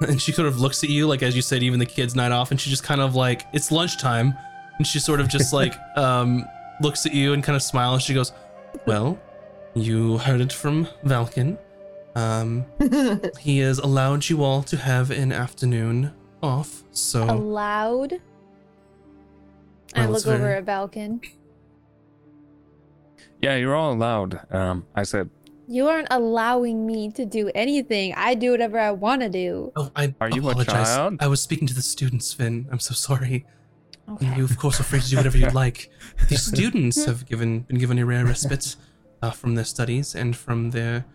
and 0.08 0.20
she 0.20 0.32
sort 0.32 0.48
of 0.48 0.60
looks 0.60 0.82
at 0.84 0.90
you 0.90 1.06
like 1.06 1.22
as 1.22 1.36
you 1.36 1.42
said, 1.42 1.62
even 1.62 1.78
the 1.78 1.86
kids' 1.86 2.14
night 2.14 2.32
off, 2.32 2.50
and 2.50 2.60
she 2.60 2.70
just 2.70 2.84
kind 2.84 3.00
of 3.00 3.14
like 3.14 3.46
it's 3.52 3.70
lunchtime, 3.70 4.34
and 4.78 4.86
she 4.86 4.98
sort 4.98 5.20
of 5.20 5.28
just 5.28 5.52
like 5.60 5.74
um 5.96 6.44
looks 6.80 7.06
at 7.06 7.14
you 7.14 7.32
and 7.32 7.42
kind 7.42 7.56
of 7.56 7.62
smiles. 7.62 8.02
She 8.02 8.14
goes, 8.14 8.32
"Well, 8.86 9.18
you 9.74 10.18
heard 10.18 10.40
it 10.40 10.52
from 10.52 10.86
Valken. 11.04 11.58
Um, 12.14 12.64
he 13.40 13.58
has 13.58 13.78
allowed 13.78 14.28
you 14.28 14.44
all 14.44 14.62
to 14.64 14.76
have 14.76 15.10
an 15.10 15.32
afternoon 15.32 16.12
off, 16.42 16.84
so 16.92 17.24
Allowed. 17.24 18.20
I 19.94 20.06
Well, 20.06 20.14
it's 20.14 20.26
look 20.26 20.34
over 20.34 20.54
at 20.54 20.64
Valken. 20.64 21.24
Yeah, 23.42 23.56
you're 23.56 23.74
all 23.74 23.92
allowed. 23.92 24.40
Um, 24.52 24.86
I 24.94 25.02
said, 25.02 25.28
You 25.66 25.88
aren't 25.88 26.08
allowing 26.10 26.86
me 26.86 27.10
to 27.12 27.24
do 27.24 27.50
anything. 27.54 28.14
I 28.16 28.34
do 28.34 28.50
whatever 28.50 28.78
I 28.78 28.90
want 28.90 29.22
to 29.22 29.28
do. 29.28 29.72
oh, 29.76 29.90
I 29.96 30.14
Are 30.20 30.28
you 30.30 30.46
a 30.46 30.50
apologize. 30.50 30.74
child? 30.94 31.16
I 31.20 31.26
was 31.26 31.40
speaking 31.40 31.66
to 31.68 31.74
the 31.74 31.82
students, 31.82 32.32
Finn. 32.32 32.66
I'm 32.70 32.80
so 32.80 32.94
sorry. 32.94 33.46
Okay. 34.08 34.36
You, 34.36 34.44
of 34.44 34.58
course, 34.58 34.78
are 34.80 34.82
free 34.84 35.00
to 35.00 35.08
do 35.08 35.16
whatever 35.16 35.38
you'd 35.38 35.54
like. 35.64 35.90
The 36.28 36.36
students 36.36 37.04
have 37.06 37.24
given 37.26 37.60
been 37.60 37.78
given 37.78 37.98
a 37.98 38.04
rare 38.04 38.24
respite 38.26 38.76
uh, 39.22 39.30
from 39.30 39.54
their 39.54 39.64
studies 39.64 40.14
and 40.14 40.36
from 40.36 40.70
their 40.70 41.06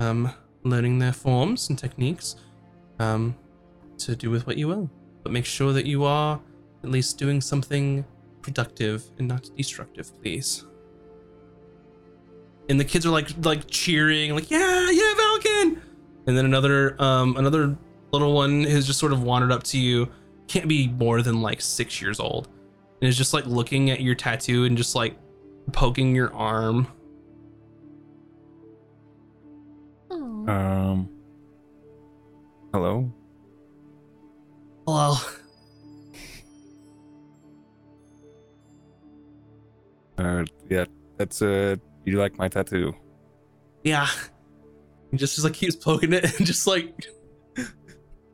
um, 0.00 0.32
learning 0.64 0.98
their 0.98 1.12
forms 1.12 1.68
and 1.68 1.78
techniques 1.78 2.34
um, 2.98 3.36
to 3.98 4.16
do 4.16 4.30
with 4.30 4.46
what 4.48 4.56
you 4.58 4.66
will. 4.66 4.90
But 5.22 5.30
make 5.30 5.44
sure 5.44 5.72
that 5.72 5.86
you 5.86 6.02
are 6.04 6.40
at 6.82 6.90
least 6.90 7.16
doing 7.18 7.40
something 7.40 8.04
productive 8.42 9.04
and 9.18 9.28
not 9.28 9.48
destructive, 9.56 10.10
please. 10.20 10.64
And 12.68 12.78
the 12.78 12.84
kids 12.84 13.04
are 13.04 13.10
like 13.10 13.28
like 13.44 13.68
cheering, 13.68 14.34
like 14.34 14.50
yeah, 14.50 14.90
yeah, 14.90 15.14
Valken. 15.16 15.80
And 16.26 16.36
then 16.36 16.44
another 16.44 17.00
um 17.00 17.36
another 17.36 17.76
little 18.12 18.34
one 18.34 18.64
has 18.64 18.86
just 18.86 18.98
sort 18.98 19.12
of 19.12 19.22
wandered 19.22 19.50
up 19.52 19.62
to 19.64 19.78
you 19.78 20.08
can't 20.46 20.68
be 20.68 20.88
more 20.88 21.22
than 21.22 21.40
like 21.40 21.60
six 21.60 22.00
years 22.00 22.20
old 22.20 22.48
and 23.00 23.08
is 23.08 23.16
just 23.16 23.32
like 23.32 23.46
looking 23.46 23.90
at 23.90 24.00
your 24.00 24.14
tattoo 24.14 24.64
and 24.64 24.76
just 24.76 24.94
like 24.94 25.16
poking 25.72 26.14
your 26.14 26.32
arm 26.34 26.86
Aw. 30.10 30.14
um, 30.50 31.08
hello. 32.72 33.12
hello 34.86 35.16
Uh, 40.18 40.44
yeah, 40.68 40.84
that's 41.16 41.40
uh, 41.40 41.74
you 42.04 42.18
like 42.18 42.36
my 42.38 42.48
tattoo? 42.48 42.94
yeah 43.84 44.06
he 45.10 45.16
just, 45.16 45.34
just 45.34 45.44
like 45.44 45.54
keeps 45.54 45.76
poking 45.76 46.12
it 46.12 46.24
and 46.38 46.46
just 46.46 46.66
like 46.66 46.94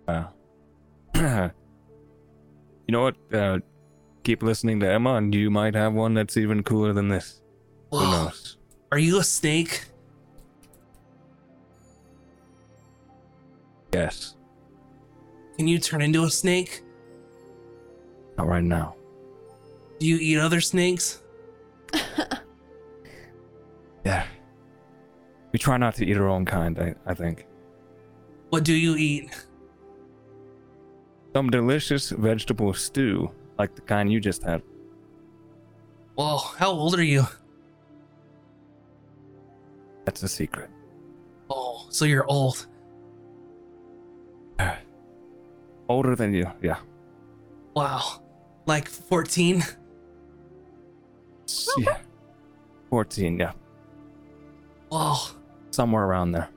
Wow. 0.07 0.33
you 1.15 1.51
know 2.89 3.03
what? 3.03 3.17
Uh, 3.33 3.59
keep 4.25 4.43
listening 4.43 4.81
to 4.81 4.91
Emma, 4.91 5.15
and 5.17 5.35
you 5.35 5.51
might 5.51 5.75
have 5.75 5.93
one 5.93 6.15
that's 6.15 6.37
even 6.39 6.63
cooler 6.63 6.93
than 6.95 7.09
this. 7.09 7.43
Who 7.91 8.01
knows? 8.01 8.57
are 8.91 8.99
you 8.99 9.19
a 9.19 9.25
snake 9.25 9.85
Yes. 13.93 14.37
can 15.57 15.67
you 15.69 15.79
turn 15.79 16.01
into 16.03 16.25
a 16.25 16.31
snake 16.31 16.83
Not 18.37 18.47
right 18.47 18.63
now. 18.65 18.95
do 19.99 20.07
you 20.07 20.17
eat 20.21 20.39
other 20.39 20.61
snakes 20.61 21.23
Yeah. 24.09 24.25
We 25.53 25.59
try 25.59 25.77
not 25.77 25.95
to 25.97 26.07
eat 26.07 26.17
our 26.17 26.29
own 26.29 26.47
kind. 26.47 26.79
I, 26.79 26.95
I 27.05 27.13
think. 27.13 27.47
what 28.49 28.65
do 28.65 28.73
you 28.73 28.97
eat 28.97 29.29
some 31.35 31.51
delicious 31.51 32.09
vegetable 32.11 32.73
stew, 32.73 33.31
like 33.59 33.75
the 33.75 33.83
kind 33.83 34.11
you 34.11 34.19
just 34.19 34.43
had. 34.43 34.63
Whoa, 36.15 36.39
how 36.39 36.71
old 36.71 36.99
are 36.99 37.05
you? 37.05 37.27
That's 40.07 40.23
a 40.23 40.29
secret. 40.29 40.71
Oh, 41.51 41.87
so 41.91 42.07
you're 42.07 42.25
old. 42.27 42.67
Older 45.89 46.17
than 46.17 46.33
you, 46.33 46.51
yeah. 46.63 46.79
Wow. 47.77 48.23
Like 48.65 48.89
14? 48.89 49.63
yeah. 51.79 51.99
14, 52.91 53.39
yeah. 53.39 53.53
Whoa. 54.91 55.17
Somewhere 55.71 56.05
around 56.05 56.33
there. 56.33 56.49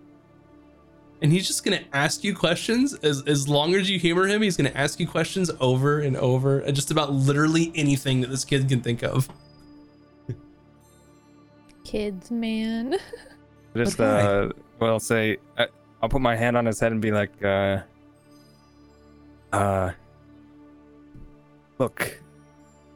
And 1.21 1.31
he's 1.31 1.45
just 1.45 1.63
gonna 1.63 1.81
ask 1.93 2.23
you 2.23 2.35
questions 2.35 2.93
as 2.95 3.21
as 3.27 3.47
long 3.47 3.75
as 3.75 3.89
you 3.89 3.99
humor 3.99 4.25
him. 4.27 4.41
He's 4.41 4.57
gonna 4.57 4.71
ask 4.73 4.99
you 4.99 5.07
questions 5.07 5.51
over 5.59 5.99
and 5.99 6.17
over, 6.17 6.59
and 6.59 6.75
just 6.75 6.89
about 6.89 7.13
literally 7.13 7.71
anything 7.75 8.21
that 8.21 8.31
this 8.31 8.43
kid 8.43 8.67
can 8.67 8.81
think 8.81 9.03
of. 9.03 9.29
Kids, 11.83 12.31
man. 12.31 12.95
Just, 13.75 13.97
But 13.97 14.23
why? 14.25 14.31
uh, 14.31 14.49
well, 14.79 14.99
say, 14.99 15.37
I, 15.57 15.67
I'll 16.01 16.09
put 16.09 16.21
my 16.21 16.35
hand 16.35 16.57
on 16.57 16.65
his 16.65 16.79
head 16.79 16.91
and 16.91 17.01
be 17.01 17.11
like, 17.11 17.31
uh, 17.43 17.79
uh, 19.53 19.91
look, 21.79 22.19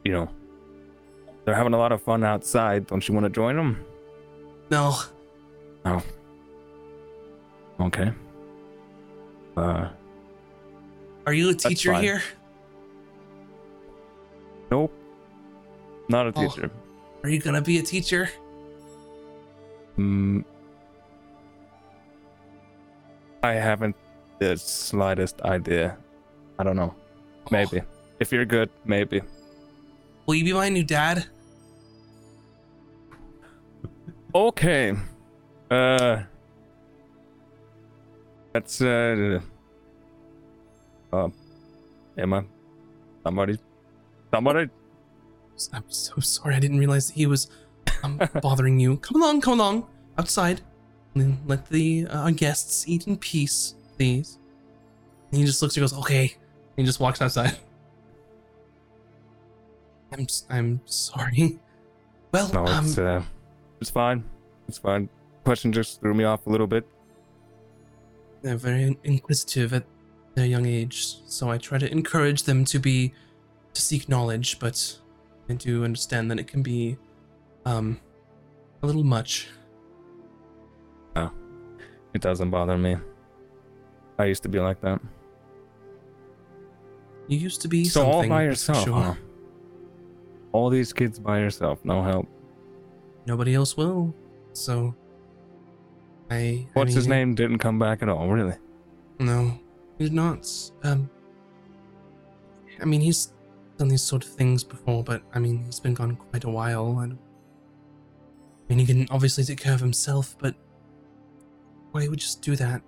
you 0.04 0.12
know, 0.12 0.28
they're 1.44 1.54
having 1.54 1.72
a 1.74 1.78
lot 1.78 1.92
of 1.92 2.02
fun 2.02 2.24
outside. 2.24 2.86
Don't 2.86 3.06
you 3.08 3.14
want 3.14 3.24
to 3.24 3.30
join 3.30 3.56
them? 3.56 3.84
No, 4.70 4.96
Oh. 5.86 6.02
Okay. 7.80 8.12
Uh, 9.56 9.88
are 11.26 11.32
you 11.32 11.50
a 11.50 11.54
teacher 11.54 11.94
here? 11.94 12.22
nope. 14.70 14.92
Not 16.08 16.26
a 16.26 16.32
Oh. 16.34 16.48
teacher. 16.48 16.70
Are 17.22 17.28
you 17.28 17.38
gonna 17.40 17.62
be 17.62 17.78
a 17.78 17.82
teacher? 17.82 18.28
Mm, 19.96 20.44
I 23.42 23.52
haven't 23.54 23.96
the 24.40 24.56
slightest 24.58 25.40
idea. 25.42 25.96
I 26.58 26.64
don't 26.64 26.76
know. 26.76 26.94
Maybe. 27.50 27.82
If 28.18 28.32
you're 28.32 28.44
good, 28.44 28.70
maybe. 28.84 29.22
Will 30.26 30.34
you 30.34 30.44
be 30.44 30.52
my 30.52 30.68
new 30.68 30.82
dad? 30.84 31.26
Okay. 34.34 34.94
Uh. 35.70 36.22
That's 38.52 38.80
uh. 38.80 39.40
Uh. 41.12 41.28
Emma. 42.16 42.44
Somebody. 43.24 43.58
Somebody. 44.32 44.70
I'm 45.72 45.84
so 45.88 46.20
sorry. 46.20 46.54
I 46.54 46.60
didn't 46.60 46.78
realize 46.78 47.08
that 47.08 47.14
he 47.14 47.26
was 47.26 47.48
um, 48.02 48.20
bothering 48.42 48.78
you. 48.78 48.98
Come 48.98 49.22
along, 49.22 49.40
come 49.40 49.58
along, 49.58 49.86
outside, 50.18 50.60
and 51.14 51.22
then 51.22 51.38
let 51.46 51.66
the 51.68 52.06
uh, 52.10 52.30
guests 52.30 52.86
eat 52.88 53.06
in 53.06 53.16
peace, 53.16 53.74
please. 53.96 54.38
And 55.30 55.40
he 55.40 55.46
just 55.46 55.62
looks 55.62 55.76
and 55.76 55.82
goes, 55.82 55.94
"Okay." 55.94 56.36
And 56.76 56.78
he 56.78 56.84
just 56.84 57.00
walks 57.00 57.20
outside. 57.22 57.56
I'm 60.12 60.26
I'm 60.48 60.80
sorry. 60.84 61.58
Well, 62.32 62.50
No, 62.52 62.66
um, 62.66 62.84
it's 62.84 62.98
uh. 62.98 63.22
It's 63.80 63.90
fine. 63.90 64.24
It's 64.68 64.78
fine. 64.78 65.08
Question 65.46 65.72
just 65.72 66.00
threw 66.00 66.12
me 66.12 66.24
off 66.24 66.44
a 66.48 66.50
little 66.50 66.66
bit. 66.66 66.84
they're 68.42 68.56
very 68.56 68.96
inquisitive 69.04 69.72
at 69.72 69.84
their 70.34 70.44
young 70.46 70.66
age, 70.66 71.18
so 71.26 71.48
I 71.50 71.56
try 71.58 71.78
to 71.78 71.90
encourage 71.90 72.42
them 72.42 72.64
to 72.66 72.78
be 72.80 73.12
to 73.74 73.80
seek 73.80 74.08
knowledge, 74.08 74.58
but 74.58 74.98
I 75.48 75.54
do 75.54 75.84
understand 75.84 76.30
that 76.32 76.40
it 76.40 76.48
can 76.48 76.62
be 76.62 76.96
um 77.64 78.00
a 78.82 78.86
little 78.86 79.04
much. 79.04 79.48
It 82.14 82.22
doesn't 82.22 82.50
bother 82.50 82.78
me. 82.78 82.96
I 84.18 84.24
used 84.24 84.42
to 84.44 84.48
be 84.48 84.58
like 84.58 84.80
that. 84.80 85.00
You 87.28 87.36
used 87.38 87.60
to 87.60 87.68
be 87.68 87.84
So 87.84 88.06
all 88.06 88.26
by 88.26 88.42
yourself, 88.44 88.84
sure. 88.84 89.00
huh? 89.02 89.14
All 90.52 90.70
these 90.70 90.92
kids 90.94 91.18
by 91.18 91.40
yourself, 91.40 91.78
no 91.84 92.02
help. 92.02 92.26
Nobody 93.26 93.54
else 93.54 93.76
will. 93.76 94.14
So 94.54 94.94
I 96.30 96.36
I 96.36 96.68
What's 96.74 96.94
his 96.94 97.06
name? 97.06 97.34
Didn't 97.34 97.58
come 97.58 97.78
back 97.78 98.02
at 98.02 98.08
all, 98.08 98.28
really. 98.28 98.54
No, 99.18 99.58
he 99.98 100.04
did 100.04 100.12
not. 100.12 100.48
Um 100.82 101.10
I 102.80 102.84
mean 102.84 103.00
he's 103.00 103.32
done 103.78 103.88
these 103.88 104.02
sort 104.02 104.24
of 104.24 104.30
things 104.30 104.64
before, 104.64 105.02
but 105.04 105.22
I 105.32 105.38
mean 105.38 105.64
he's 105.64 105.80
been 105.80 105.94
gone 105.94 106.16
quite 106.16 106.44
a 106.44 106.50
while 106.50 106.98
and 107.00 107.12
I 107.14 108.64
mean 108.68 108.78
he 108.78 108.86
can 108.86 109.06
obviously 109.10 109.44
take 109.44 109.60
care 109.60 109.74
of 109.74 109.80
himself, 109.80 110.36
but 110.38 110.54
why 111.92 112.08
would 112.08 112.18
just 112.18 112.42
do 112.42 112.56
that? 112.56 112.82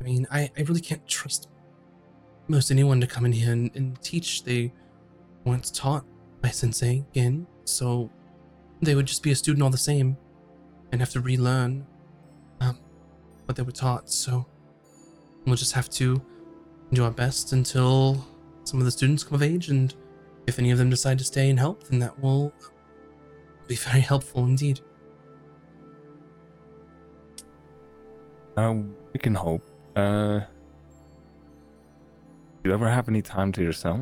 I 0.00 0.04
mean, 0.04 0.26
I, 0.30 0.50
I 0.56 0.62
really 0.62 0.80
can't 0.80 1.06
trust 1.08 1.48
most 2.46 2.70
anyone 2.70 3.00
to 3.00 3.06
come 3.06 3.24
in 3.24 3.32
here 3.32 3.52
and, 3.52 3.70
and 3.74 4.00
teach. 4.02 4.44
They 4.44 4.72
weren't 5.44 5.74
taught 5.74 6.04
by 6.40 6.50
Sensei 6.50 7.04
again, 7.10 7.46
so 7.64 8.10
they 8.82 8.94
would 8.94 9.06
just 9.06 9.22
be 9.22 9.30
a 9.30 9.34
student 9.34 9.62
all 9.62 9.70
the 9.70 9.78
same 9.78 10.16
and 10.92 11.00
have 11.00 11.10
to 11.10 11.20
relearn 11.20 11.86
what 13.46 13.56
they 13.56 13.62
were 13.62 13.72
taught. 13.72 14.10
So 14.10 14.46
we'll 15.46 15.56
just 15.56 15.72
have 15.72 15.90
to 15.90 16.20
do 16.92 17.04
our 17.04 17.10
best 17.10 17.52
until 17.52 18.24
some 18.64 18.78
of 18.80 18.84
the 18.84 18.90
students 18.90 19.24
come 19.24 19.34
of 19.34 19.42
age, 19.42 19.68
and 19.68 19.94
if 20.46 20.58
any 20.58 20.70
of 20.70 20.78
them 20.78 20.90
decide 20.90 21.18
to 21.18 21.24
stay 21.24 21.50
and 21.50 21.58
help, 21.58 21.84
then 21.84 21.98
that 21.98 22.18
will 22.20 22.52
be 23.66 23.76
very 23.76 24.00
helpful 24.12 24.44
indeed. 24.44 24.80
Uh, 28.56 28.74
we 29.12 29.18
can 29.18 29.34
hope. 29.34 29.62
Uh, 29.96 30.40
do 32.62 32.70
you 32.70 32.72
ever 32.72 32.88
have 32.88 33.08
any 33.08 33.20
time 33.20 33.52
to 33.52 33.62
yourself? 33.62 34.00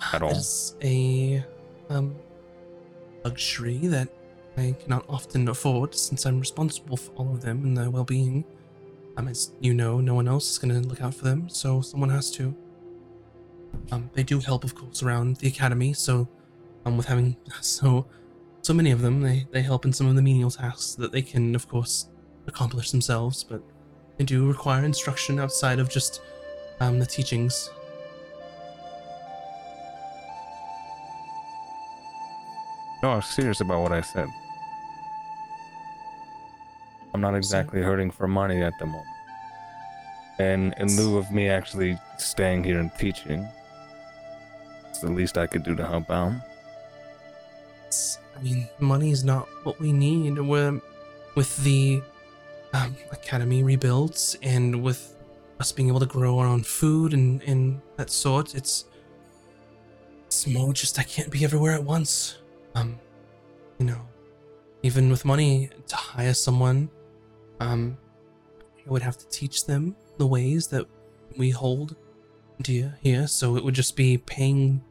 At 0.12 0.22
all? 0.22 0.30
It's 0.30 0.76
a 0.82 1.44
um, 1.88 2.14
luxury 3.24 3.78
that 3.88 4.08
I 4.56 4.74
cannot 4.80 5.04
often 5.08 5.48
afford 5.48 5.94
since 5.94 6.24
I'm 6.24 6.40
responsible 6.40 6.96
for 6.96 7.12
all 7.12 7.34
of 7.34 7.42
them 7.42 7.62
and 7.64 7.76
their 7.76 7.90
well 7.90 8.04
being. 8.04 8.44
Um, 9.16 9.28
as 9.28 9.52
you 9.60 9.74
know, 9.74 10.00
no 10.00 10.14
one 10.14 10.28
else 10.28 10.50
is 10.50 10.58
going 10.58 10.74
to 10.82 10.88
look 10.88 11.00
out 11.00 11.14
for 11.14 11.24
them, 11.24 11.48
so 11.48 11.80
someone 11.80 12.10
has 12.10 12.30
to. 12.32 12.54
Um, 13.90 14.10
they 14.14 14.22
do 14.22 14.40
help, 14.40 14.64
of 14.64 14.74
course, 14.74 15.02
around 15.02 15.36
the 15.36 15.48
academy, 15.48 15.92
so 15.92 16.28
um, 16.84 16.96
with 16.96 17.06
having 17.06 17.36
so 17.60 18.06
so 18.62 18.74
many 18.74 18.90
of 18.90 19.00
them, 19.00 19.20
they, 19.20 19.46
they 19.52 19.62
help 19.62 19.84
in 19.84 19.92
some 19.92 20.08
of 20.08 20.16
the 20.16 20.22
menial 20.22 20.50
tasks 20.50 20.96
that 20.96 21.12
they 21.12 21.22
can, 21.22 21.54
of 21.54 21.68
course, 21.68 22.08
accomplish 22.48 22.90
themselves, 22.90 23.44
but 23.44 23.62
they 24.16 24.24
do 24.24 24.48
require 24.48 24.84
instruction 24.84 25.38
outside 25.38 25.78
of 25.78 25.88
just 25.88 26.20
um, 26.80 26.98
the 26.98 27.06
teachings. 27.06 27.70
No, 33.04 33.12
I 33.12 33.16
was 33.16 33.26
serious 33.26 33.60
about 33.60 33.82
what 33.82 33.92
I 33.92 34.00
said. 34.00 34.28
I'm 37.16 37.22
not 37.22 37.34
exactly 37.34 37.80
hurting 37.80 38.10
for 38.10 38.28
money 38.28 38.60
at 38.62 38.78
the 38.78 38.84
moment. 38.84 39.06
And 40.38 40.74
in 40.76 40.94
lieu 40.98 41.16
of 41.16 41.30
me 41.30 41.48
actually 41.48 41.98
staying 42.18 42.62
here 42.62 42.78
and 42.78 42.90
teaching, 42.98 43.48
it's 44.90 44.98
the 44.98 45.10
least 45.10 45.38
I 45.38 45.46
could 45.46 45.62
do 45.62 45.74
to 45.76 45.86
help 45.86 46.10
out. 46.10 46.34
It's- 47.86 48.18
I 48.36 48.42
mean, 48.42 48.68
money 48.80 49.12
is 49.12 49.24
not 49.24 49.48
what 49.64 49.80
we 49.80 49.92
need. 49.94 50.38
We're, 50.38 50.78
with 51.36 51.56
the 51.64 52.02
um, 52.74 52.94
academy 53.10 53.62
rebuilt 53.62 54.36
and 54.42 54.82
with 54.82 55.16
us 55.58 55.72
being 55.72 55.88
able 55.88 56.00
to 56.00 56.04
grow 56.06 56.38
our 56.38 56.46
own 56.46 56.64
food 56.64 57.14
and, 57.14 57.42
and 57.44 57.80
that 57.96 58.10
sort, 58.10 58.54
it's, 58.54 58.84
it's 60.26 60.46
more 60.46 60.74
just 60.74 60.98
I 60.98 61.02
can't 61.02 61.30
be 61.30 61.44
everywhere 61.44 61.72
at 61.72 61.82
once. 61.82 62.36
Um, 62.74 62.98
you 63.78 63.86
know, 63.86 64.02
even 64.82 65.08
with 65.08 65.24
money 65.24 65.70
to 65.88 65.96
hire 65.96 66.34
someone, 66.34 66.90
um, 67.60 67.96
I 68.86 68.90
would 68.90 69.02
have 69.02 69.18
to 69.18 69.28
teach 69.28 69.66
them 69.66 69.96
the 70.18 70.26
ways 70.26 70.66
that 70.68 70.86
we 71.36 71.50
hold 71.50 71.96
dear 72.62 72.96
here. 73.02 73.26
So 73.26 73.56
it 73.56 73.64
would 73.64 73.74
just 73.74 73.96
be 73.96 74.18
paying 74.18 74.82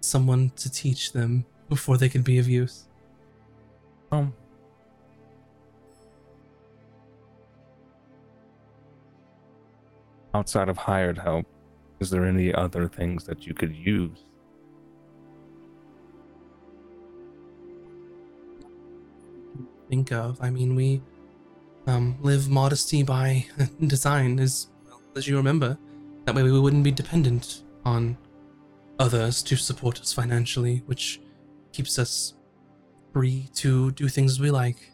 someone 0.00 0.50
to 0.56 0.70
teach 0.70 1.12
them 1.12 1.44
before 1.68 1.96
they 1.96 2.08
could 2.08 2.24
be 2.24 2.38
of 2.38 2.48
use. 2.48 2.88
Um, 4.12 4.32
outside 10.34 10.68
of 10.68 10.76
hired 10.76 11.18
help, 11.18 11.46
is 11.98 12.10
there 12.10 12.24
any 12.24 12.54
other 12.54 12.88
things 12.88 13.24
that 13.24 13.46
you 13.46 13.54
could 13.54 13.74
use? 13.74 14.26
think 19.88 20.12
of. 20.12 20.38
I 20.40 20.50
mean, 20.50 20.74
we 20.74 21.00
um, 21.86 22.16
live 22.20 22.48
modesty 22.48 23.02
by 23.02 23.46
design, 23.86 24.38
as 24.38 24.68
well 24.86 25.00
as 25.16 25.26
you 25.26 25.36
remember. 25.36 25.78
That 26.24 26.34
way 26.34 26.42
we 26.42 26.58
wouldn't 26.58 26.84
be 26.84 26.90
dependent 26.90 27.62
on 27.84 28.18
others 28.98 29.42
to 29.44 29.56
support 29.56 30.00
us 30.00 30.12
financially, 30.12 30.82
which 30.86 31.20
keeps 31.72 31.98
us 31.98 32.34
free 33.12 33.48
to 33.54 33.92
do 33.92 34.08
things 34.08 34.40
we 34.40 34.50
like. 34.50 34.92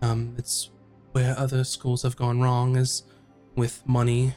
Um, 0.00 0.34
it's 0.36 0.70
where 1.12 1.38
other 1.38 1.62
schools 1.64 2.02
have 2.02 2.16
gone 2.16 2.40
wrong 2.40 2.76
is 2.76 3.04
with 3.54 3.82
money 3.86 4.34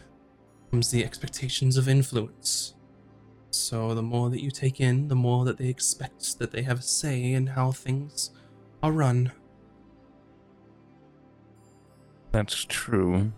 comes 0.76 0.91
the 0.91 1.03
expectations 1.03 1.78
of 1.78 1.88
influence. 1.88 2.74
So 3.49 3.93
the 3.95 4.03
more 4.03 4.30
that 4.30 4.43
you 4.43 4.51
take 4.51 4.82
in, 4.82 5.07
the 5.07 5.16
more 5.16 5.45
that 5.45 5.57
they 5.57 5.70
expect 5.70 6.38
that 6.39 6.51
they 6.51 6.63
have 6.63 6.80
a 6.80 6.84
say 6.84 7.32
in 7.32 7.47
how 7.47 7.72
things 7.72 8.32
are 8.84 8.91
run. 8.91 9.32
That's 12.36 12.66
true. 12.66 13.32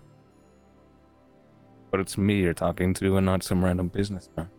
But 1.92 2.00
it's 2.00 2.18
me 2.18 2.42
you're 2.42 2.56
talking 2.56 2.96
to 2.96 3.18
and 3.18 3.28
not 3.28 3.44
some 3.44 3.64
random 3.64 3.90
businessman. 3.90 4.50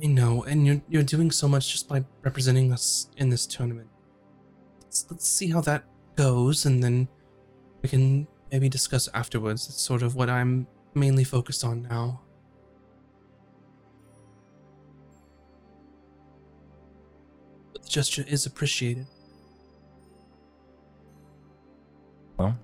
I 0.00 0.06
know, 0.06 0.44
and 0.44 0.64
you're 0.64 0.80
you're 0.88 1.02
doing 1.02 1.32
so 1.32 1.48
much 1.48 1.72
just 1.72 1.88
by 1.88 2.04
representing 2.22 2.72
us 2.72 3.08
in 3.16 3.28
this 3.28 3.44
tournament. 3.44 3.88
Let's, 4.84 5.04
let's 5.10 5.28
see 5.28 5.50
how 5.50 5.60
that 5.62 5.82
goes, 6.14 6.64
and 6.64 6.80
then 6.80 7.08
we 7.82 7.88
can 7.88 8.28
maybe 8.52 8.68
discuss 8.68 9.08
afterwards. 9.14 9.68
It's 9.68 9.82
sort 9.82 10.02
of 10.02 10.14
what 10.14 10.30
I'm 10.30 10.68
mainly 10.94 11.24
focused 11.24 11.64
on 11.64 11.82
now. 11.82 12.20
But 17.72 17.82
the 17.82 17.88
gesture 17.88 18.24
is 18.28 18.46
appreciated. 18.46 19.08
Well, 22.38 22.56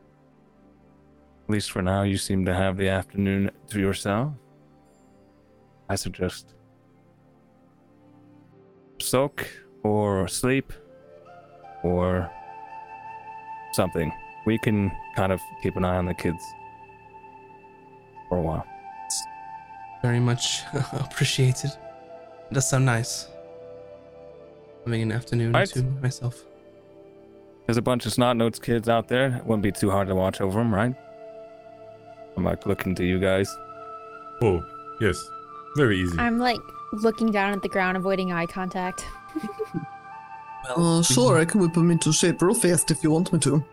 at 1.49 1.53
least 1.53 1.71
for 1.71 1.81
now, 1.81 2.03
you 2.03 2.19
seem 2.19 2.45
to 2.45 2.55
have 2.55 2.77
the 2.77 2.89
afternoon 2.91 3.51
to 3.71 3.81
yourself. 3.81 4.35
I 5.89 5.95
suggest 5.95 6.55
soak 9.01 9.49
or 9.83 10.29
sleep 10.29 10.75
or 11.83 12.31
something. 13.73 14.13
We 14.45 14.59
can 14.59 14.93
kind 15.17 15.33
of 15.33 15.41
keep 15.63 15.77
an 15.77 15.87
eye 15.87 15.97
on 15.97 16.05
the 16.05 16.13
kids 16.13 16.45
for 18.29 18.37
a 18.37 18.43
while. 18.43 18.67
Very 20.03 20.21
much 20.21 20.61
appreciated. 20.93 21.71
It 22.51 22.55
does 22.55 22.69
sound 22.69 22.85
nice. 22.85 23.27
Having 24.85 25.03
an 25.03 25.13
afternoon 25.13 25.53
Right. 25.53 25.69
to 25.71 25.83
myself. 25.83 26.45
There's 27.67 27.79
a 27.79 27.83
bunch 27.83 28.05
of 28.05 28.13
snot 28.13 28.37
notes 28.37 28.59
kids 28.59 28.89
out 28.89 29.09
there. 29.09 29.37
It 29.37 29.47
wouldn't 29.47 29.63
be 29.63 29.73
too 29.73 29.91
hard 29.91 30.09
to 30.09 30.15
watch 30.15 30.41
over 30.43 30.59
them, 30.59 30.75
right? 30.75 30.95
I'm 32.39 32.45
like 32.45 32.67
looking 32.67 32.95
to 32.95 33.05
you 33.05 33.19
guys. 33.19 33.59
Oh, 34.43 34.65
yes. 35.01 35.29
Very 35.77 35.99
easy. 35.99 36.17
I'm 36.19 36.39
like 36.39 36.61
looking 36.93 37.33
down 37.33 37.53
at 37.53 37.63
the 37.63 37.69
ground, 37.69 37.97
avoiding 37.97 38.31
eye 38.33 38.47
contact. 38.47 39.05
Uh, 40.69 41.03
sure, 41.03 41.37
I 41.39 41.45
can 41.45 41.61
whip 41.61 41.73
them 41.75 41.91
into 41.91 42.13
shape 42.13 42.41
real 42.41 42.55
fast 42.55 42.93
if 42.93 43.03
you 43.03 43.11
want 43.11 43.33
me 43.33 43.41
to. 43.41 43.65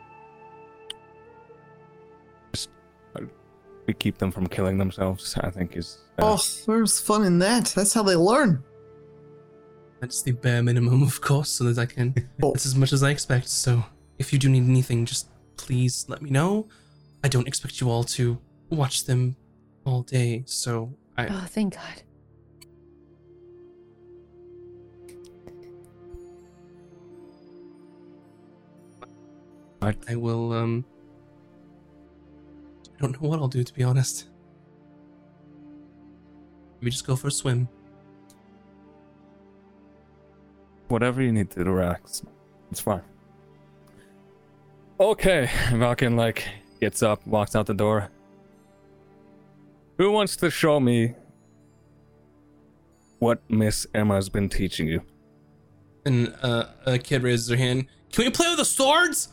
We 3.85 3.93
keep 3.93 4.17
them 4.17 4.31
from 4.31 4.47
killing 4.47 4.79
themselves. 4.79 5.35
I 5.37 5.51
think 5.51 5.77
is. 5.77 5.99
uh, 6.17 6.35
Oh, 6.37 6.41
there's 6.65 6.99
fun 6.99 7.23
in 7.23 7.37
that. 7.39 7.65
That's 7.75 7.93
how 7.93 8.01
they 8.01 8.15
learn. 8.15 8.63
That's 9.99 10.23
the 10.23 10.31
bare 10.31 10.63
minimum, 10.63 11.03
of 11.03 11.21
course, 11.21 11.49
so 11.49 11.65
that 11.65 11.77
I 11.79 11.85
can. 11.85 12.15
Oh. 12.41 12.51
That's 12.53 12.65
as 12.65 12.73
much 12.75 12.93
as 12.93 13.03
I 13.03 13.11
expect. 13.11 13.47
So 13.47 13.83
if 14.17 14.33
you 14.33 14.39
do 14.39 14.49
need 14.49 14.67
anything, 14.67 15.05
just 15.05 15.27
please 15.57 16.05
let 16.09 16.23
me 16.23 16.31
know. 16.31 16.67
I 17.23 17.27
don't 17.27 17.47
expect 17.47 17.79
you 17.79 17.91
all 17.91 18.03
to 18.05 18.39
watch 18.69 19.05
them 19.05 19.35
all 19.85 20.01
day, 20.01 20.43
so 20.45 20.93
I 21.17 21.27
Oh, 21.27 21.45
thank 21.47 21.75
God. 21.75 22.01
I 30.07 30.15
will. 30.15 30.51
Um, 30.51 30.83
I 32.97 33.01
don't 33.01 33.21
know 33.21 33.29
what 33.29 33.39
I'll 33.39 33.47
do 33.47 33.63
to 33.63 33.73
be 33.73 33.83
honest. 33.83 34.29
Maybe 36.81 36.89
just 36.89 37.05
go 37.05 37.15
for 37.15 37.27
a 37.27 37.31
swim. 37.31 37.69
whatever 40.87 41.21
you 41.21 41.31
need 41.31 41.49
to 41.51 41.63
to 41.63 41.71
relax. 41.71 42.23
It's 42.71 42.79
fine. 42.79 43.01
Okay, 44.99 45.47
Valken 45.71 46.15
like 46.15 46.47
gets 46.79 47.03
up, 47.03 47.25
walks 47.27 47.55
out 47.55 47.65
the 47.65 47.73
door. 47.73 48.09
Who 49.97 50.11
wants 50.11 50.35
to 50.37 50.49
show 50.49 50.79
me 50.79 51.13
what 53.19 53.41
Miss 53.49 53.87
Emma's 53.93 54.29
been 54.29 54.49
teaching 54.49 54.87
you? 54.87 55.01
And 56.05 56.35
uh, 56.41 56.65
a 56.85 56.97
kid 56.99 57.23
raises 57.23 57.47
their 57.47 57.57
hand. 57.57 57.87
Can 58.11 58.25
we 58.25 58.31
play 58.31 58.47
with 58.49 58.57
the 58.57 58.65
swords? 58.65 59.29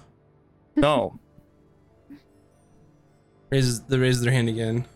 No. 0.77 1.19
Raises 3.51 3.83
they 3.83 3.99
raise 3.99 4.21
their 4.23 4.33
hand 4.33 4.49
again. 4.49 4.87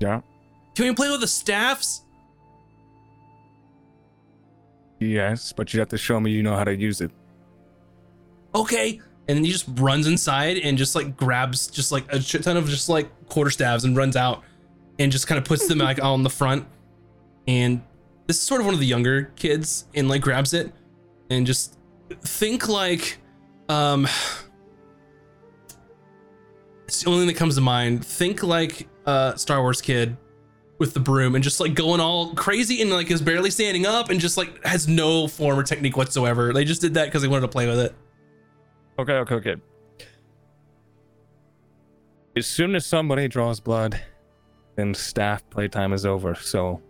yeah. 0.00 0.20
Can 0.74 0.86
we 0.88 0.94
play 0.94 1.08
with 1.10 1.20
the 1.20 1.28
staffs? 1.28 2.02
Yes, 4.98 5.52
but 5.52 5.72
you 5.72 5.78
have 5.80 5.88
to 5.90 5.98
show 5.98 6.18
me 6.18 6.30
you 6.32 6.42
know 6.42 6.56
how 6.56 6.64
to 6.64 6.74
use 6.74 7.00
it. 7.00 7.10
okay. 8.54 9.00
And 9.28 9.36
then 9.36 9.44
he 9.44 9.52
just 9.52 9.66
runs 9.74 10.06
inside 10.06 10.58
and 10.58 10.76
just 10.76 10.94
like 10.94 11.16
grabs 11.16 11.68
just 11.68 11.92
like 11.92 12.12
a 12.12 12.20
shit 12.20 12.42
ton 12.42 12.56
of 12.56 12.68
just 12.68 12.88
like 12.88 13.08
quarter 13.28 13.50
staves 13.50 13.84
and 13.84 13.96
runs 13.96 14.16
out 14.16 14.42
and 14.98 15.12
just 15.12 15.26
kind 15.26 15.38
of 15.38 15.44
puts 15.44 15.68
them 15.68 15.78
like 15.78 16.02
on 16.02 16.22
the 16.22 16.30
front. 16.30 16.66
And 17.46 17.82
this 18.26 18.36
is 18.36 18.42
sort 18.42 18.60
of 18.60 18.66
one 18.66 18.74
of 18.74 18.80
the 18.80 18.86
younger 18.86 19.32
kids 19.36 19.86
and 19.94 20.08
like 20.08 20.22
grabs 20.22 20.54
it 20.54 20.72
and 21.30 21.46
just 21.46 21.78
think 22.22 22.68
like 22.68 23.18
um 23.68 24.06
it's 26.86 27.02
the 27.02 27.08
only 27.08 27.20
thing 27.20 27.28
that 27.28 27.36
comes 27.38 27.54
to 27.54 27.60
mind. 27.60 28.04
Think 28.04 28.42
like 28.42 28.88
uh 29.06 29.34
Star 29.36 29.60
Wars 29.62 29.80
kid 29.80 30.16
with 30.78 30.94
the 30.94 31.00
broom 31.00 31.36
and 31.36 31.44
just 31.44 31.60
like 31.60 31.74
going 31.74 32.00
all 32.00 32.34
crazy 32.34 32.82
and 32.82 32.90
like 32.90 33.10
is 33.10 33.22
barely 33.22 33.50
standing 33.50 33.86
up 33.86 34.10
and 34.10 34.18
just 34.18 34.36
like 34.36 34.64
has 34.64 34.88
no 34.88 35.28
form 35.28 35.58
or 35.58 35.62
technique 35.62 35.96
whatsoever. 35.96 36.52
They 36.52 36.64
just 36.64 36.80
did 36.80 36.94
that 36.94 37.04
because 37.04 37.22
they 37.22 37.28
wanted 37.28 37.42
to 37.42 37.48
play 37.48 37.68
with 37.68 37.78
it. 37.78 37.94
Okay, 38.98 39.12
okay, 39.14 39.34
okay. 39.36 39.56
As 42.36 42.46
soon 42.46 42.74
as 42.74 42.86
somebody 42.86 43.28
draws 43.28 43.60
blood, 43.60 44.00
then 44.76 44.94
staff 44.94 45.48
playtime 45.50 45.92
is 45.92 46.06
over, 46.06 46.34
so 46.34 46.80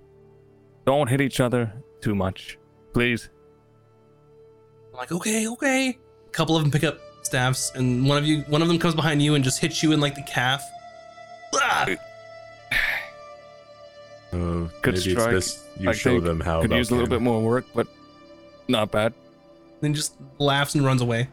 don't 0.87 1.09
hit 1.09 1.21
each 1.21 1.41
other 1.41 1.73
too 2.01 2.15
much. 2.15 2.59
Please. 2.93 3.29
I'm 4.93 4.99
like, 4.99 5.13
okay, 5.13 5.49
okay. 5.49 5.99
A 6.27 6.31
couple 6.31 6.57
of 6.57 6.63
them 6.63 6.71
pick 6.71 6.85
up 6.85 6.99
staffs, 7.23 7.73
and 7.75 8.07
one 8.09 8.19
of 8.19 8.25
you, 8.27 8.43
one 8.43 8.63
of 8.63 8.69
them 8.69 8.79
comes 8.79 8.95
behind 8.95 9.23
you 9.23 9.35
and 9.35 9.43
just 9.43 9.61
hits 9.61 9.83
you 9.83 9.93
in 9.93 10.01
like 10.01 10.15
the 10.15 10.23
calf. 10.23 10.63
Ah! 11.55 11.87
Uh, 14.33 14.69
Good 14.81 14.95
maybe 14.95 15.11
strike. 15.11 15.35
it's 15.35 15.55
best 15.55 15.81
you 15.81 15.91
I 15.91 15.93
show 15.93 16.21
them 16.21 16.41
how. 16.41 16.63
Could 16.63 16.71
use 16.73 16.91
a 16.91 16.95
little 16.95 17.07
Valken- 17.07 17.11
bit 17.11 17.21
more 17.23 17.43
work, 17.43 17.67
but 17.75 17.87
not 18.69 18.91
bad. 18.91 19.13
Then 19.81 19.93
just 19.93 20.15
laughs 20.39 20.75
and 20.75 20.85
runs 20.85 21.03
away. 21.03 21.29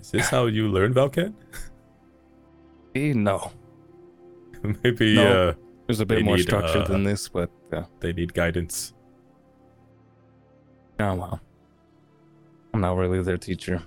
Is 0.00 0.10
this 0.10 0.28
how 0.28 0.46
you 0.46 0.68
learn 0.68 0.94
Valken? 0.94 1.34
Eh, 2.94 3.12
No, 3.14 3.52
maybe 4.82 5.16
No. 5.16 5.50
uh, 5.50 5.54
there's 5.86 6.00
a 6.00 6.06
bit 6.06 6.24
more 6.24 6.36
need, 6.36 6.42
structure 6.44 6.78
uh, 6.78 6.88
than 6.88 7.04
this, 7.04 7.28
but 7.28 7.50
uh, 7.72 7.82
they 8.00 8.12
need 8.14 8.32
guidance. 8.32 8.94
oh 11.00 11.14
well. 11.14 11.40
I'm 12.72 12.80
not 12.80 12.96
really 12.96 13.22
their 13.22 13.36
teacher. 13.38 13.82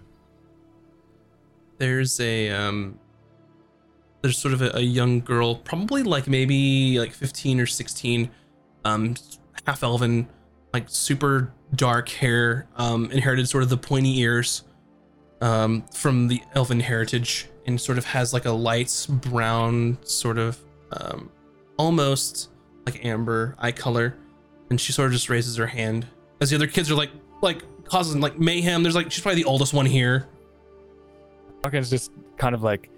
There's 1.80 2.20
a 2.20 2.50
um, 2.52 3.00
there's 4.22 4.38
sort 4.38 4.54
of 4.54 4.62
a, 4.62 4.78
a 4.78 4.82
young 4.82 5.22
girl, 5.22 5.56
probably 5.56 6.04
like 6.04 6.28
maybe 6.28 7.00
like 7.00 7.12
15 7.14 7.60
or 7.62 7.66
16, 7.66 8.30
um, 8.86 9.16
half 9.66 9.82
elven, 9.84 10.28
like 10.74 10.86
super 10.88 11.52
dark 11.76 12.10
hair, 12.10 12.68
um, 12.76 13.10
inherited 13.12 13.48
sort 13.50 13.64
of 13.64 13.70
the 13.70 13.78
pointy 13.78 14.20
ears, 14.20 14.64
um, 15.42 15.84
from 15.94 16.28
the 16.28 16.42
elven 16.54 16.80
heritage, 16.80 17.48
and 17.66 17.80
sort 17.80 17.98
of 17.98 18.06
has 18.06 18.34
like 18.34 18.46
a 18.46 18.52
light 18.52 19.08
brown 19.10 19.98
sort 20.04 20.38
of, 20.38 20.58
um, 20.92 21.30
almost 21.78 22.50
like 22.86 23.06
amber 23.06 23.56
eye 23.60 23.72
color, 23.72 24.16
and 24.70 24.80
she 24.80 24.92
sort 24.92 25.08
of 25.08 25.14
just 25.14 25.30
raises 25.30 25.56
her 25.58 25.68
hand 25.68 26.08
as 26.42 26.50
the 26.50 26.56
other 26.56 26.68
kids 26.68 26.90
are 26.90 26.96
like 26.96 27.12
like 27.42 27.64
causing 27.86 28.22
like 28.22 28.40
mayhem. 28.40 28.84
There's 28.84 28.96
like 28.96 29.12
she's 29.12 29.22
probably 29.22 29.42
the 29.42 29.50
oldest 29.50 29.74
one 29.74 29.86
here. 29.86 30.28
Valken's 31.64 31.90
just 31.90 32.12
kind 32.38 32.56
of 32.56 32.64
like 32.64 32.90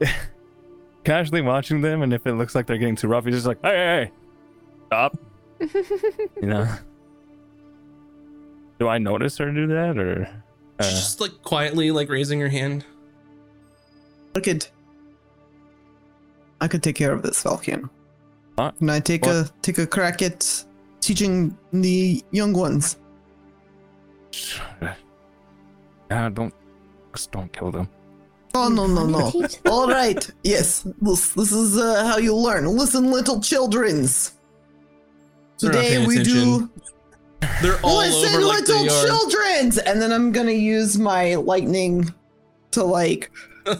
casually 1.04 1.42
watching 1.42 1.80
them, 1.80 2.02
and 2.02 2.12
if 2.12 2.26
it 2.26 2.34
looks 2.34 2.54
like 2.54 2.66
they're 2.66 2.78
getting 2.78 2.96
too 2.96 3.08
rough, 3.08 3.24
he's 3.24 3.34
just 3.34 3.46
like, 3.46 3.60
"Hey, 3.62 3.76
hey, 3.76 4.04
hey, 4.04 4.10
stop!" 4.86 5.18
you 6.40 6.48
know. 6.48 6.68
Do 8.80 8.88
I 8.88 8.98
notice 8.98 9.38
her 9.38 9.52
do 9.52 9.68
that, 9.68 9.96
or 9.96 10.28
Uh, 10.78 10.82
just 10.82 11.20
like 11.20 11.42
quietly 11.42 11.90
like 11.90 12.08
raising 12.08 12.40
her 12.40 12.48
hand. 12.48 12.84
I 14.36 14.40
could. 14.40 14.66
I 16.60 16.68
could 16.68 16.82
take 16.82 16.96
care 16.96 17.12
of 17.12 17.22
this, 17.22 17.42
Valken. 17.42 17.88
Huh? 18.58 18.72
Can 18.78 18.90
I 18.90 19.00
take 19.00 19.26
a 19.26 19.48
take 19.62 19.78
a 19.78 19.86
crack 19.86 20.22
at 20.22 20.64
teaching 21.00 21.56
the 21.72 22.22
young 22.30 22.52
ones? 22.52 22.96
yeah, 26.10 26.28
don't 26.30 26.54
just 27.14 27.30
don't 27.32 27.52
kill 27.52 27.70
them. 27.70 27.88
Oh 28.54 28.68
no 28.68 28.86
no 28.86 29.06
no! 29.06 29.32
All 29.70 29.88
right, 29.88 30.30
yes, 30.44 30.86
this 31.00 31.30
this 31.34 31.52
is 31.52 31.76
uh, 31.76 32.06
how 32.06 32.18
you 32.18 32.34
learn. 32.34 32.66
Listen, 32.66 33.10
little 33.10 33.40
childrens. 33.40 34.34
Today 35.58 35.96
paying 35.96 36.08
we 36.08 36.22
do 36.22 36.54
attention. 36.54 36.70
They're 37.62 37.78
all 37.82 37.98
listen, 37.98 38.34
over 38.36 38.46
like 38.46 38.66
little 38.68 38.86
childrens, 38.86 39.78
and 39.78 40.00
then 40.00 40.12
I'm 40.12 40.32
gonna 40.32 40.52
use 40.52 40.98
my 40.98 41.34
lightning 41.36 42.12
to 42.72 42.84
like. 42.84 43.30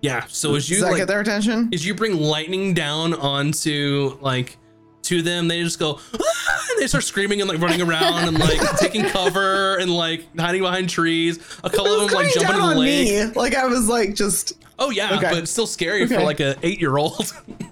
yeah. 0.00 0.24
So 0.28 0.54
as 0.54 0.66
does 0.68 0.70
you 0.70 0.80
that 0.84 0.90
like, 0.90 0.96
get 0.98 1.08
their 1.08 1.20
attention? 1.20 1.70
as 1.72 1.86
you 1.86 1.94
bring 1.94 2.16
lightning 2.20 2.74
down 2.74 3.14
onto 3.14 4.18
like 4.20 4.56
to 5.02 5.22
them, 5.22 5.48
they 5.48 5.62
just 5.62 5.78
go 5.78 5.98
"Ah!" 6.14 6.66
and 6.70 6.80
they 6.80 6.86
start 6.86 7.04
screaming 7.04 7.40
and 7.40 7.48
like 7.50 7.60
running 7.60 7.82
around 7.82 8.28
and 8.28 8.38
like 8.38 8.60
taking 8.78 9.04
cover 9.04 9.76
and 9.78 9.90
like 9.94 10.26
hiding 10.38 10.62
behind 10.62 10.88
trees. 10.88 11.38
A 11.64 11.70
couple 11.70 11.86
of 12.00 12.10
them 12.10 12.16
like 12.16 12.32
jumping 12.32 12.56
down 12.56 12.70
the 12.74 12.80
lake. 12.80 13.08
me. 13.28 13.32
Like 13.34 13.54
I 13.54 13.66
was 13.66 13.88
like 13.88 14.14
just 14.14 14.54
Oh 14.78 14.90
yeah, 14.90 15.16
Okay. 15.18 15.30
but 15.30 15.48
still 15.48 15.66
scary 15.66 16.06
for 16.06 16.20
like 16.22 16.40
a 16.40 16.56
eight 16.62 16.80
year 16.80 16.96
old. 16.96 17.32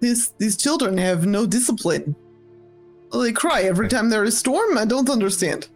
These 0.00 0.28
these 0.38 0.56
children 0.56 0.96
have 0.98 1.26
no 1.26 1.46
discipline. 1.46 2.14
They 3.12 3.32
cry 3.32 3.62
every 3.62 3.88
time 3.88 4.10
there 4.10 4.24
is 4.24 4.36
storm. 4.38 4.76
I 4.76 4.84
don't 4.84 5.08
understand. 5.08 5.68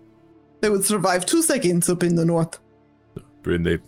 They 0.60 0.70
would 0.70 0.84
survive 0.84 1.26
two 1.26 1.42
seconds 1.42 1.88
up 1.88 2.02
in 2.02 2.14
the 2.14 2.24
north. 2.24 2.58
Bryn, 3.42 3.62
they, 3.62 3.78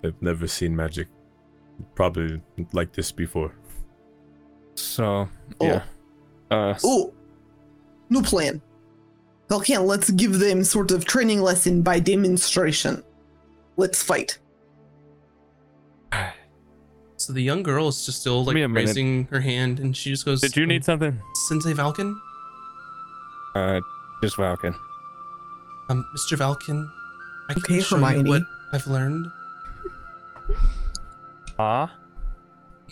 they've 0.00 0.22
never 0.22 0.46
seen 0.46 0.74
magic. 0.74 1.08
Probably 1.94 2.40
like 2.72 2.92
this 2.92 3.12
before. 3.12 3.54
So 4.74 5.28
yeah. 5.60 5.82
Uh, 6.50 6.74
Oh, 6.84 7.12
new 8.10 8.22
plan. 8.22 8.62
Okay, 9.50 9.76
let's 9.76 10.10
give 10.10 10.38
them 10.38 10.64
sort 10.64 10.90
of 10.90 11.04
training 11.04 11.42
lesson 11.42 11.82
by 11.82 11.98
demonstration. 12.00 13.02
Let's 13.76 14.02
fight. 14.02 14.38
So 17.26 17.32
the 17.32 17.42
young 17.42 17.62
girl 17.62 17.88
is 17.88 18.04
just 18.04 18.20
still 18.20 18.44
like 18.44 18.54
me 18.54 18.66
minute. 18.66 18.74
raising 18.86 19.24
her 19.26 19.40
hand 19.40 19.80
and 19.80 19.96
she 19.96 20.10
just 20.10 20.24
goes. 20.24 20.40
did 20.40 20.56
you 20.56 20.66
need 20.66 20.84
something? 20.84 21.20
Sensei 21.48 21.72
Valken? 21.72 22.14
Uh, 23.54 23.80
just 24.22 24.36
Valken. 24.36 24.74
Um, 25.88 26.04
Mr. 26.16 26.36
Valken, 26.36 26.86
I 27.48 27.54
can 27.54 27.62
Okay, 27.62 27.80
show 27.80 27.96
Hermione. 27.96 28.24
you 28.24 28.28
what 28.30 28.42
I've 28.72 28.86
learned. 28.86 29.26
Ah. 31.58 31.94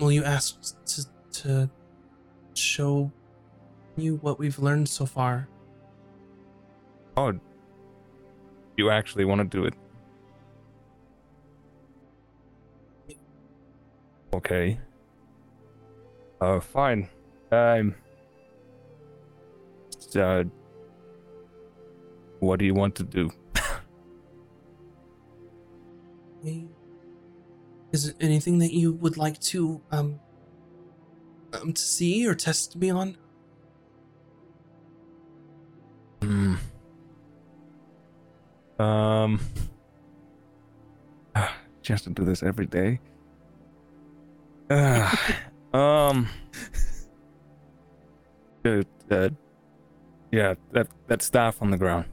Well, 0.01 0.13
you 0.13 0.25
asked 0.25 0.77
to 0.87 1.07
to 1.43 1.71
show 2.55 3.11
you 3.97 4.17
what 4.23 4.39
we've 4.39 4.59
learned 4.59 4.89
so 4.89 5.05
far. 5.07 5.49
Oh. 7.17 7.39
You 8.77 8.91
actually 8.91 9.25
want 9.25 9.41
to 9.41 9.45
do 9.57 9.65
it? 9.67 9.75
Okay. 14.35 14.79
Uh, 16.41 16.61
fine. 16.61 17.09
Um. 17.51 17.95
Uh. 20.17 20.45
What 22.41 22.59
do 22.59 22.65
you 22.65 22.75
want 22.75 22.95
to 22.97 23.05
do? 23.05 23.31
Is 27.93 28.09
it 28.09 28.17
anything 28.21 28.59
that 28.59 28.73
you 28.73 28.95
would 28.95 29.17
like 29.17 29.39
to 29.53 29.81
um 29.93 30.19
um 31.53 31.73
to 31.73 31.83
see 31.83 32.27
or 32.27 32.35
test 32.35 32.75
me 32.75 32.91
on? 32.91 33.17
Hmm. 36.23 36.55
Um. 38.79 39.41
Has 41.89 42.03
to 42.03 42.11
do 42.11 42.25
this 42.25 42.43
every 42.43 42.67
day. 42.67 42.99
Ah, 44.75 45.39
um. 45.75 46.29
Dude, 48.65 48.87
uh, 49.11 49.29
yeah, 50.31 50.55
that 50.73 50.89
that 51.09 51.21
staff 51.21 51.61
on 51.61 51.71
the 51.71 51.77
ground. 51.77 52.07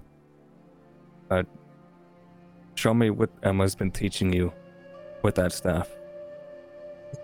Uh, 1.32 1.44
show 2.76 2.94
me 2.94 3.12
what 3.12 3.30
Emma's 3.44 3.76
been 3.76 3.92
teaching 3.92 4.34
you 4.34 4.52
with 5.22 5.36
that 5.36 5.54
staff. 5.54 5.90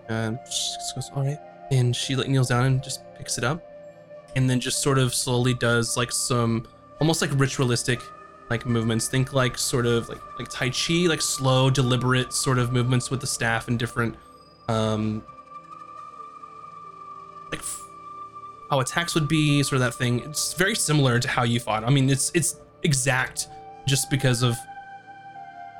Um, 0.08 0.38
she 0.50 0.94
goes, 0.94 1.10
all 1.14 1.24
right. 1.24 1.38
And 1.70 1.94
she 1.94 2.16
like 2.16 2.28
kneels 2.28 2.48
down 2.48 2.64
and 2.64 2.82
just 2.82 3.02
picks 3.16 3.36
it 3.36 3.44
up, 3.44 3.62
and 4.36 4.48
then 4.48 4.58
just 4.58 4.80
sort 4.80 4.96
of 4.96 5.14
slowly 5.14 5.52
does 5.52 5.98
like 5.98 6.12
some 6.12 6.66
almost 6.98 7.20
like 7.20 7.30
ritualistic 7.34 8.00
like 8.48 8.64
movements. 8.64 9.08
Think 9.08 9.34
like 9.34 9.58
sort 9.58 9.84
of 9.84 10.08
like 10.08 10.20
like 10.38 10.48
tai 10.48 10.70
chi, 10.70 11.08
like 11.08 11.20
slow, 11.20 11.68
deliberate 11.68 12.32
sort 12.32 12.58
of 12.58 12.72
movements 12.72 13.10
with 13.10 13.20
the 13.20 13.26
staff 13.26 13.68
and 13.68 13.78
different 13.78 14.14
um 14.68 15.22
like 17.50 17.60
f- 17.60 17.82
how 18.70 18.80
attacks 18.80 19.14
would 19.14 19.28
be, 19.28 19.62
sort 19.62 19.74
of 19.74 19.80
that 19.80 19.94
thing. 19.94 20.20
It's 20.20 20.52
very 20.54 20.74
similar 20.74 21.18
to 21.20 21.28
how 21.28 21.44
you 21.44 21.60
fought. 21.60 21.84
I 21.84 21.90
mean, 21.90 22.10
it's 22.10 22.30
it's 22.34 22.56
exact 22.82 23.48
just 23.86 24.10
because 24.10 24.42
of 24.42 24.56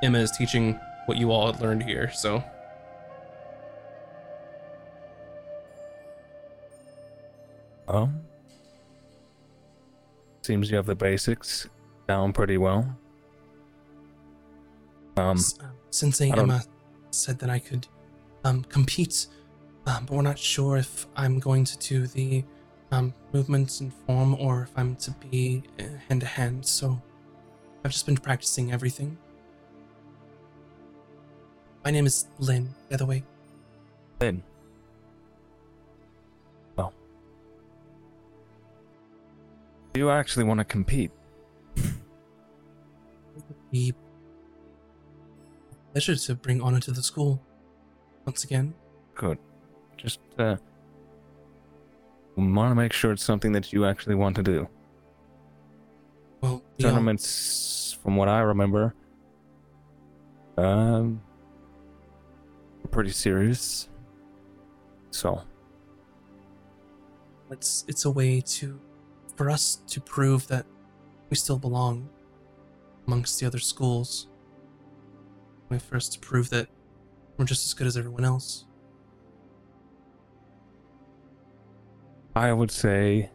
Emma 0.01 0.19
is 0.19 0.31
teaching 0.31 0.79
what 1.07 1.17
you 1.17 1.31
all 1.31 1.51
had 1.51 1.61
learned 1.61 1.83
here. 1.83 2.11
So. 2.13 2.43
Um. 7.87 8.21
Seems 10.41 10.69
you 10.69 10.77
have 10.77 10.85
the 10.85 10.95
basics 10.95 11.67
down 12.07 12.31
pretty 12.33 12.57
well. 12.57 12.97
Um. 15.17 15.37
S- 15.37 15.57
um, 15.59 15.71
Sensei 15.89 16.31
Emma 16.31 16.61
said 17.11 17.39
that 17.39 17.49
I 17.49 17.59
could 17.59 17.87
um, 18.47 18.63
compete, 18.63 19.27
um, 19.85 20.05
but 20.05 20.15
we're 20.15 20.21
not 20.21 20.39
sure 20.39 20.77
if 20.77 21.05
I'm 21.15 21.39
going 21.39 21.65
to 21.65 21.77
do 21.77 22.07
the 22.07 22.43
um, 22.91 23.13
movements 23.33 23.81
in 23.81 23.91
form 23.91 24.35
or 24.35 24.63
if 24.63 24.71
I'm 24.77 24.95
to 24.97 25.11
be 25.29 25.63
hand 26.07 26.21
to 26.21 26.27
hand. 26.27 26.65
So 26.65 27.01
I've 27.83 27.91
just 27.91 28.05
been 28.05 28.17
practicing 28.17 28.71
everything. 28.71 29.17
My 31.83 31.91
name 31.91 32.05
is 32.05 32.27
Lynn, 32.39 32.73
by 32.89 32.97
the 32.97 33.05
way. 33.05 33.23
Lynn. 34.19 34.43
Well. 36.75 36.93
Do 39.93 39.99
you 39.99 40.09
actually 40.09 40.45
want 40.45 40.59
to 40.59 40.63
compete? 40.63 41.11
Be 43.71 43.93
pleasure 45.91 46.15
to 46.15 46.35
bring 46.35 46.61
honor 46.61 46.79
to 46.79 46.91
the 46.91 47.03
school 47.03 47.41
once 48.27 48.43
again. 48.43 48.73
Good. 49.15 49.39
Just, 49.95 50.19
uh. 50.37 50.57
Want 52.35 52.69
to 52.69 52.75
make 52.75 52.93
sure 52.93 53.11
it's 53.13 53.23
something 53.23 53.51
that 53.53 53.73
you 53.73 53.85
actually 53.85 54.13
want 54.13 54.35
to 54.35 54.43
do. 54.43 54.67
Well, 56.41 56.61
Tournaments, 56.77 57.97
from 58.03 58.15
what 58.15 58.27
I 58.27 58.41
remember, 58.41 58.93
um. 60.55 61.19
pretty 62.91 63.09
serious. 63.09 63.89
So. 65.09 65.41
it's 67.49 67.85
it's 67.87 68.05
a 68.05 68.11
way 68.11 68.41
to 68.41 68.79
for 69.35 69.49
us 69.49 69.81
to 69.87 69.99
prove 69.99 70.47
that 70.47 70.65
we 71.29 71.37
still 71.37 71.57
belong 71.57 72.07
amongst 73.07 73.39
the 73.39 73.47
other 73.47 73.59
schools. 73.59 74.27
A 75.69 75.73
way 75.73 75.79
for 75.79 75.95
us 75.95 76.07
to 76.09 76.19
prove 76.19 76.49
that 76.51 76.67
we're 77.37 77.45
just 77.45 77.65
as 77.65 77.73
good 77.73 77.87
as 77.87 77.97
everyone 77.97 78.25
else. 78.25 78.65
I 82.35 82.53
would 82.53 82.71
say 82.71 83.31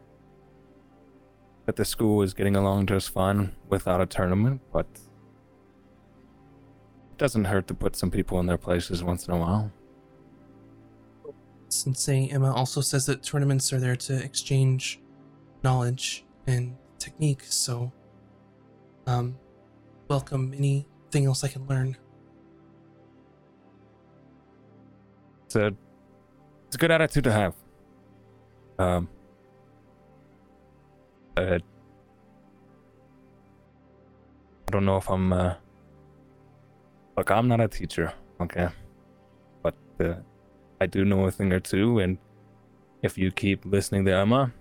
that 1.65 1.75
the 1.75 1.85
school 1.85 2.21
is 2.21 2.33
getting 2.33 2.55
along 2.55 2.87
just 2.87 3.09
fine 3.09 3.55
without 3.69 4.01
a 4.01 4.05
tournament, 4.05 4.61
but 4.71 4.87
it 7.11 7.17
doesn't 7.17 7.45
hurt 7.45 7.67
to 7.67 7.73
put 7.73 7.95
some 7.95 8.11
people 8.11 8.39
in 8.39 8.45
their 8.45 8.57
places 8.57 9.03
once 9.03 9.27
in 9.27 9.33
a 9.33 9.37
while. 9.37 9.71
Sensei 11.69 12.27
Emma 12.27 12.53
also 12.53 12.81
says 12.81 13.05
that 13.07 13.23
tournaments 13.23 13.73
are 13.73 13.79
there 13.79 13.95
to 13.95 14.23
exchange 14.23 15.01
knowledge 15.63 16.25
and 16.47 16.75
technique, 16.99 17.43
so 17.43 17.91
um 19.07 19.37
welcome 20.07 20.53
anything 20.55 21.25
else 21.25 21.43
I 21.43 21.47
can 21.47 21.65
learn. 21.67 21.97
It's 25.53 25.61
a 25.61 25.75
it's 26.65 26.75
a 26.75 26.79
good 26.79 26.89
attitude 26.89 27.25
to 27.25 27.31
have. 27.31 27.53
Um. 28.79 29.07
Uh, 31.37 31.59
don't 34.71 34.85
know 34.85 34.97
if 34.97 35.07
I'm. 35.11 35.31
Uh... 35.31 35.53
Look, 37.15 37.29
I'm 37.29 37.47
not 37.47 37.61
a 37.61 37.67
teacher, 37.67 38.11
okay, 38.41 38.69
but 39.61 39.75
uh, 39.99 40.15
I 40.81 40.87
do 40.87 41.05
know 41.05 41.25
a 41.25 41.31
thing 41.31 41.53
or 41.53 41.59
two, 41.59 41.99
and 41.99 42.17
if 43.03 43.15
you 43.15 43.29
keep 43.29 43.63
listening 43.63 44.05
to 44.05 44.15
Emma, 44.15 44.51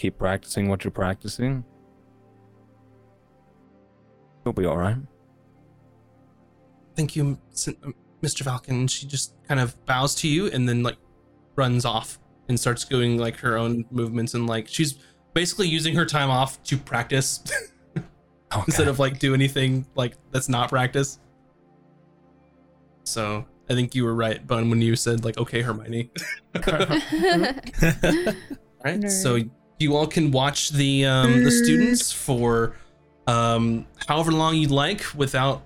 keep 0.00 0.18
practicing 0.18 0.68
what 0.68 0.82
you're 0.82 0.90
practicing, 0.90 1.64
you'll 4.44 4.52
be 4.52 4.66
all 4.66 4.78
right. 4.78 4.96
Thank 6.96 7.14
you, 7.14 7.38
Mr. 8.22 8.42
Valken. 8.42 8.88
She 8.90 9.06
just 9.06 9.34
kind 9.46 9.60
of 9.60 9.74
bows 9.86 10.14
to 10.16 10.28
you 10.28 10.46
and 10.46 10.68
then 10.68 10.82
like 10.82 10.96
runs 11.56 11.84
off 11.84 12.18
and 12.48 12.58
starts 12.58 12.84
doing 12.84 13.18
like 13.18 13.36
her 13.36 13.56
own 13.56 13.84
movements 13.90 14.34
and 14.34 14.46
like 14.46 14.68
she's 14.68 14.98
basically 15.34 15.68
using 15.68 15.94
her 15.94 16.06
time 16.06 16.30
off 16.30 16.62
to 16.64 16.76
practice 16.76 17.42
Okay. 17.96 18.62
instead 18.66 18.88
of 18.88 18.98
like 18.98 19.18
do 19.18 19.34
anything 19.34 19.86
like 19.94 20.14
that's 20.30 20.48
not 20.48 20.70
practice. 20.70 21.18
So 23.04 23.44
I 23.68 23.74
think 23.74 23.94
you 23.94 24.04
were 24.04 24.14
right, 24.14 24.44
Bun, 24.46 24.70
when 24.70 24.80
you 24.80 24.96
said 24.96 25.24
like, 25.24 25.36
okay, 25.38 25.60
Hermione. 25.60 26.10
right 26.54 26.64
Nerd. 29.00 29.10
so 29.10 29.38
you 29.78 29.96
all 29.96 30.06
can 30.06 30.30
watch 30.30 30.70
the 30.70 31.04
um 31.04 31.44
the 31.44 31.50
students 31.50 32.10
for 32.12 32.76
um 33.26 33.86
however 34.06 34.32
long 34.32 34.56
you'd 34.56 34.70
like 34.70 35.02
without 35.14 35.62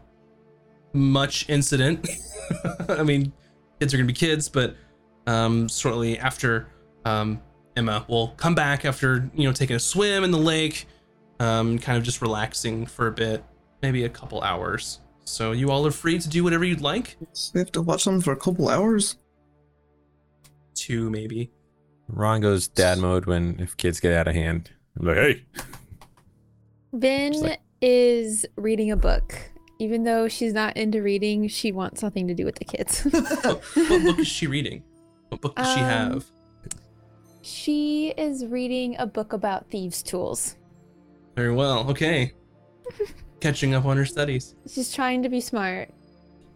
much 0.93 1.49
incident 1.49 2.07
i 2.89 3.03
mean 3.03 3.33
kids 3.81 3.93
are 3.95 3.97
gonna 3.97 4.07
be 4.07 4.13
kids 4.13 4.49
but 4.49 4.77
um 5.27 5.69
shortly 5.69 6.19
after 6.19 6.69
um 7.05 7.41
emma 7.77 8.05
will 8.09 8.29
come 8.37 8.55
back 8.55 8.85
after 8.85 9.31
you 9.35 9.45
know 9.47 9.53
taking 9.53 9.77
a 9.77 9.81
swim 9.81 10.25
in 10.25 10.31
the 10.31 10.39
lake 10.39 10.87
um 11.41 11.79
kind 11.79 11.97
of 11.97 12.05
just 12.05 12.21
relaxing 12.21 12.85
for 12.87 13.07
a 13.07 13.13
bit 13.13 13.43
maybe 13.83 14.05
a 14.05 14.09
couple 14.09 14.41
hours 14.43 15.01
so 15.25 15.53
you 15.53 15.71
all 15.71 15.87
are 15.87 15.91
free 15.93 16.19
to 16.19 16.29
do 16.29 16.43
whatever 16.45 16.65
you'd 16.65 16.81
like 16.81 17.17
We 17.55 17.61
have 17.61 17.73
to 17.73 17.83
watch 17.83 18.05
them 18.05 18.21
for 18.21 18.33
a 18.33 18.37
couple 18.37 18.69
hours. 18.69 19.17
two 20.75 21.09
maybe 21.11 21.51
Ron 22.09 22.41
goes 22.41 22.69
dad 22.69 22.99
mode 22.99 23.27
when 23.27 23.59
if 23.61 23.77
kids 23.77 23.99
get 24.01 24.13
out 24.13 24.29
of 24.29 24.35
hand. 24.35 24.71
I'm 24.99 25.07
like, 25.07 25.17
hey, 25.17 25.45
Ben 26.93 27.33
like- 27.41 27.61
is 27.81 28.45
reading 28.57 28.91
a 28.91 28.97
book. 28.97 29.35
Even 29.83 30.05
though 30.05 30.29
she's 30.29 30.53
not 30.53 30.77
into 30.77 31.03
reading, 31.03 31.49
she 31.49 31.73
wants 31.73 32.01
something 32.01 32.29
to 32.29 32.35
do 32.35 32.45
with 32.45 32.55
the 32.55 32.65
kids. 32.65 33.01
what, 33.03 33.63
what 33.75 34.03
book 34.05 34.19
is 34.21 34.29
she 34.29 34.47
reading 34.47 34.85
what 35.31 35.41
book 35.41 35.57
does 35.57 35.75
she 35.75 35.81
Um, 35.81 35.87
have 35.87 36.25
she 37.41 38.11
is 38.17 38.47
reading 38.47 38.95
a 39.01 39.07
book 39.07 39.33
about 39.33 39.69
thieves' 39.69 40.01
tools. 40.01 40.55
Very 41.35 41.53
well. 41.53 41.91
Okay. 41.91 42.33
Catching 43.41 43.75
up 43.75 43.85
on 43.85 43.97
her 43.97 44.05
studies. 44.05 44.55
She's 44.73 44.95
trying 44.95 45.25
to 45.25 45.29
be 45.29 45.41
smart. 45.41 45.91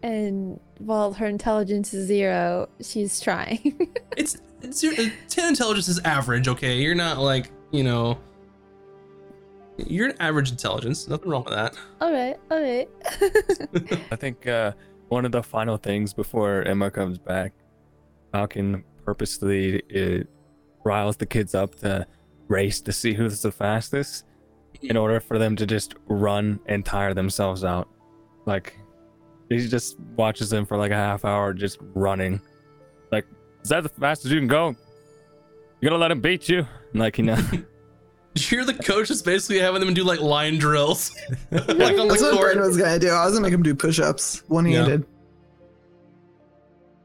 And 0.01 0.61
while 0.77 1.11
her 1.11 1.25
intelligence 1.25 1.93
is 1.93 2.07
zero, 2.07 2.69
she's 2.81 3.19
trying. 3.19 3.89
It's 4.17 4.37
it's 4.61 4.81
your 4.81 4.93
uh, 4.93 5.09
ten 5.27 5.49
intelligence 5.49 5.89
is 5.89 5.99
average. 5.99 6.47
Okay, 6.47 6.79
you're 6.79 6.95
not 6.95 7.17
like 7.17 7.51
you 7.71 7.83
know. 7.83 8.17
You're 9.77 10.09
an 10.09 10.15
average 10.19 10.51
intelligence. 10.51 11.07
Nothing 11.07 11.29
wrong 11.29 11.43
with 11.43 11.53
that. 11.53 11.75
all 12.01 12.11
right, 12.11 12.37
all 12.49 12.61
right. 12.61 12.89
I 14.11 14.15
think 14.15 14.47
uh, 14.47 14.71
one 15.09 15.25
of 15.25 15.31
the 15.31 15.43
final 15.43 15.77
things 15.77 16.13
before 16.13 16.63
Emma 16.63 16.89
comes 16.89 17.17
back, 17.17 17.53
Valken 18.33 18.83
purposely 19.05 19.81
uh, 19.95 20.23
riles 20.83 21.17
the 21.17 21.25
kids 21.25 21.53
up 21.55 21.75
to 21.75 22.05
race 22.47 22.81
to 22.81 22.91
see 22.91 23.13
who's 23.13 23.41
the 23.41 23.51
fastest 23.51 24.25
in 24.81 24.97
order 24.97 25.19
for 25.19 25.37
them 25.37 25.55
to 25.55 25.65
just 25.65 25.95
run 26.07 26.59
and 26.65 26.85
tire 26.85 27.13
themselves 27.13 27.63
out. 27.63 27.87
Like, 28.45 28.77
he 29.49 29.65
just 29.67 29.99
watches 30.15 30.49
them 30.49 30.65
for 30.65 30.77
like 30.77 30.91
a 30.91 30.95
half 30.95 31.23
hour 31.23 31.53
just 31.53 31.79
running. 31.93 32.41
Like, 33.11 33.25
is 33.63 33.69
that 33.69 33.83
the 33.83 33.89
fastest 33.89 34.33
you 34.33 34.39
can 34.39 34.47
go? 34.47 34.75
You're 35.81 35.91
gonna 35.91 36.01
let 36.01 36.11
him 36.11 36.21
beat 36.21 36.49
you? 36.49 36.65
Like, 36.93 37.17
you 37.17 37.25
know. 37.25 37.37
You're 38.51 38.65
the 38.65 38.73
coach 38.73 39.09
is 39.09 39.21
basically 39.21 39.59
having 39.59 39.79
them 39.81 39.93
do 39.93 40.03
like 40.03 40.19
line 40.21 40.57
drills, 40.57 41.15
like 41.51 41.67
on 41.69 41.77
That's 41.77 42.19
the 42.21 42.27
what 42.27 42.33
court. 42.33 42.41
Brandon 42.53 42.65
was 42.67 42.77
gonna 42.77 42.99
do. 42.99 43.09
I 43.09 43.25
was 43.25 43.33
gonna 43.33 43.43
make 43.43 43.53
him 43.53 43.63
do 43.63 43.73
push-ups, 43.75 44.43
one-handed. 44.47 45.05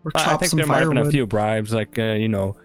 Or 0.05 0.11
I 0.15 0.21
I 0.21 0.25
chop 0.25 0.41
think 0.41 0.51
some 0.51 0.57
there 0.59 0.67
might 0.67 0.81
have 0.81 0.89
been 0.89 0.99
a 0.99 1.11
few 1.11 1.27
bribes, 1.27 1.73
like 1.73 1.99
uh, 1.99 2.13
you 2.15 2.29
know, 2.29 2.57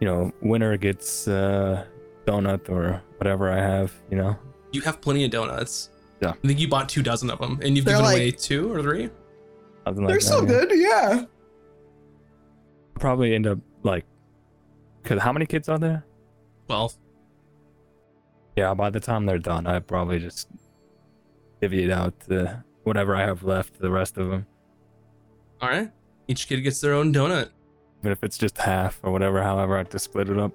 you 0.00 0.06
know, 0.06 0.32
winner 0.40 0.76
gets 0.76 1.26
uh, 1.28 1.84
donut 2.26 2.68
or 2.70 3.02
whatever 3.18 3.50
I 3.50 3.56
have. 3.56 3.92
You 4.10 4.16
know, 4.18 4.36
You 4.72 4.80
have 4.82 5.00
plenty 5.00 5.24
of 5.24 5.30
donuts. 5.30 5.90
Yeah. 6.20 6.30
I 6.42 6.46
think 6.46 6.60
you 6.60 6.68
bought 6.68 6.88
two 6.88 7.02
dozen 7.02 7.30
of 7.30 7.40
them, 7.40 7.58
and 7.62 7.74
you've 7.76 7.84
They're 7.84 7.94
given 7.96 8.04
like- 8.04 8.16
away 8.16 8.30
two 8.30 8.72
or 8.72 8.80
three. 8.82 9.10
something 9.84 10.06
They're 10.06 10.16
like 10.16 10.22
so 10.22 10.42
yeah. 10.42 10.46
good, 10.46 10.70
yeah. 10.74 11.24
Probably 13.00 13.34
end 13.34 13.48
up 13.48 13.58
like, 13.82 14.04
cause 15.02 15.20
how 15.20 15.32
many 15.32 15.46
kids 15.46 15.68
are 15.68 15.78
there? 15.78 16.04
Twelve. 16.68 16.94
Yeah, 18.56 18.74
by 18.74 18.90
the 18.90 19.00
time 19.00 19.26
they're 19.26 19.38
done, 19.38 19.66
I 19.66 19.78
probably 19.78 20.18
just 20.18 20.48
divvy 21.60 21.84
it 21.84 21.90
out 21.90 22.18
to 22.28 22.62
whatever 22.84 23.16
I 23.16 23.22
have 23.22 23.42
left. 23.42 23.74
to 23.76 23.80
The 23.80 23.90
rest 23.90 24.18
of 24.18 24.28
them, 24.28 24.46
All 25.60 25.68
right. 25.68 25.90
Each 26.28 26.46
kid 26.46 26.60
gets 26.60 26.80
their 26.80 26.94
own 26.94 27.12
donut. 27.12 27.50
even 28.00 28.12
if 28.12 28.22
it's 28.22 28.38
just 28.38 28.58
half 28.58 29.00
or 29.02 29.10
whatever. 29.12 29.42
However, 29.42 29.74
I 29.74 29.78
have 29.78 29.88
to 29.90 29.98
split 29.98 30.28
it 30.28 30.38
up. 30.38 30.52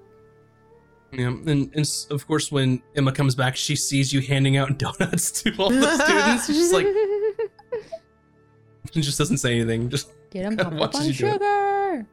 Yeah, 1.12 1.28
and, 1.28 1.70
and 1.74 1.90
of 2.10 2.26
course, 2.26 2.52
when 2.52 2.82
Emma 2.94 3.12
comes 3.12 3.34
back, 3.34 3.56
she 3.56 3.74
sees 3.76 4.12
you 4.12 4.20
handing 4.20 4.56
out 4.58 4.78
donuts 4.78 5.30
to 5.42 5.54
all 5.56 5.70
the 5.70 5.96
students. 6.04 6.46
She's 6.46 6.72
like, 6.72 6.86
she 8.92 9.00
just 9.00 9.18
doesn't 9.18 9.38
say 9.38 9.54
anything. 9.58 9.88
Just 9.88 10.12
Get 10.30 10.42
them 10.44 10.56
pumped 10.58 10.78
Watches 10.78 11.00
on 11.00 11.06
you 11.06 11.12
sugar. 11.14 12.06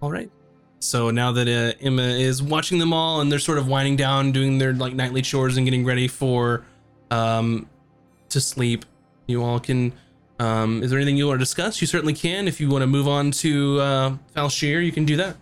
all 0.00 0.10
right. 0.10 0.30
So 0.80 1.10
now 1.10 1.30
that 1.32 1.46
uh, 1.46 1.78
Emma 1.84 2.02
is 2.02 2.42
watching 2.42 2.78
them 2.78 2.94
all, 2.94 3.20
and 3.20 3.30
they're 3.30 3.38
sort 3.38 3.58
of 3.58 3.68
winding 3.68 3.96
down, 3.96 4.32
doing 4.32 4.56
their 4.56 4.72
like 4.72 4.94
nightly 4.94 5.20
chores 5.20 5.58
and 5.58 5.66
getting 5.66 5.84
ready 5.84 6.08
for 6.08 6.64
um 7.10 7.68
to 8.30 8.40
sleep, 8.40 8.86
you 9.26 9.42
all 9.42 9.60
can. 9.60 9.92
Um, 10.38 10.82
is 10.82 10.90
there 10.90 10.98
anything 10.98 11.18
you 11.18 11.26
want 11.26 11.38
to 11.38 11.42
discuss? 11.42 11.82
You 11.82 11.86
certainly 11.86 12.14
can. 12.14 12.48
If 12.48 12.62
you 12.62 12.70
want 12.70 12.80
to 12.80 12.86
move 12.86 13.06
on 13.06 13.30
to 13.32 13.78
uh, 13.78 14.16
Falshir, 14.34 14.82
you 14.82 14.90
can 14.90 15.04
do 15.04 15.16
that. 15.16 15.36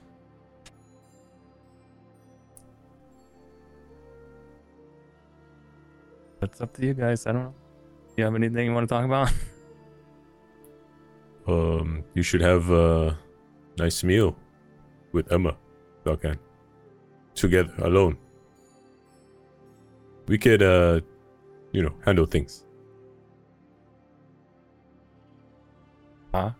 It's 6.43 6.61
up 6.61 6.73
to 6.75 6.85
you 6.85 6.95
guys. 6.95 7.27
I 7.29 7.33
don't 7.33 7.45
know. 7.45 7.55
You 8.17 8.25
have 8.25 8.35
anything 8.35 8.67
you 8.67 8.73
want 8.73 8.89
to 8.89 8.93
talk 8.93 9.05
about? 9.05 9.33
um, 11.47 12.03
you 12.15 12.25
should 12.25 12.41
have 12.41 12.69
a 12.71 13.17
nice 13.79 14.03
meal 14.03 14.37
with 15.19 15.31
Emma, 15.33 15.57
Valken. 16.05 16.39
Together, 17.35 17.75
alone. 17.79 18.17
We 20.29 20.39
could, 20.39 20.63
uh, 20.63 21.01
you 21.73 21.83
know, 21.83 21.93
handle 22.05 22.27
things. 22.27 22.65
Huh? 26.33 26.53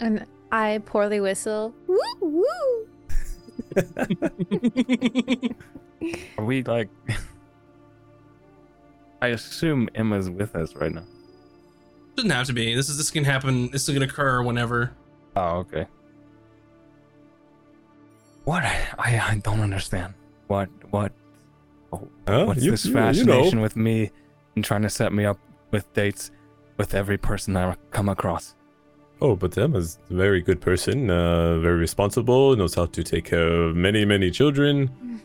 And 0.00 0.26
I 0.50 0.82
poorly 0.84 1.20
whistle. 1.20 1.72
Woo 1.86 1.96
woo. 2.20 2.88
Are 6.36 6.44
we 6.44 6.62
like? 6.64 6.90
I 9.22 9.28
assume 9.28 9.88
Emma's 9.94 10.28
with 10.28 10.54
us 10.56 10.74
right 10.74 10.92
now. 10.92 11.04
Doesn't 12.16 12.30
have 12.30 12.48
to 12.48 12.52
be. 12.52 12.74
This 12.74 12.90
is 12.90 12.98
this 12.98 13.10
can 13.10 13.24
happen. 13.24 13.70
This 13.70 13.88
is 13.88 13.94
gonna 13.94 14.04
occur 14.06 14.42
whenever. 14.42 14.92
Oh, 15.36 15.58
okay. 15.58 15.86
What? 18.44 18.62
I 18.64 19.20
I 19.30 19.40
don't 19.42 19.60
understand. 19.60 20.14
What 20.48 20.68
what? 20.90 21.12
oh, 21.92 22.08
Huh? 22.26 22.44
What's 22.46 22.62
You- 22.64 22.72
this 22.72 22.84
you- 22.84 22.90
you 22.90 22.96
know. 22.96 23.02
fascination 23.06 23.60
with 23.60 23.76
me 23.76 24.10
and 24.56 24.64
trying 24.64 24.82
to 24.82 24.90
set 24.90 25.12
me 25.12 25.24
up 25.24 25.38
with 25.70 25.92
dates 25.94 26.30
with 26.78 26.94
every 26.94 27.18
person 27.18 27.56
I 27.56 27.74
come 27.90 28.08
across? 28.08 28.54
Oh, 29.20 29.36
but 29.36 29.56
Emma's 29.56 29.98
a 30.10 30.14
very 30.14 30.40
good 30.40 30.60
person, 30.60 31.08
uh, 31.08 31.58
very 31.60 31.76
responsible, 31.78 32.56
knows 32.56 32.74
how 32.74 32.86
to 32.86 33.02
take 33.04 33.24
care 33.24 33.46
of 33.46 33.76
many, 33.76 34.04
many 34.04 34.30
children. 34.30 34.90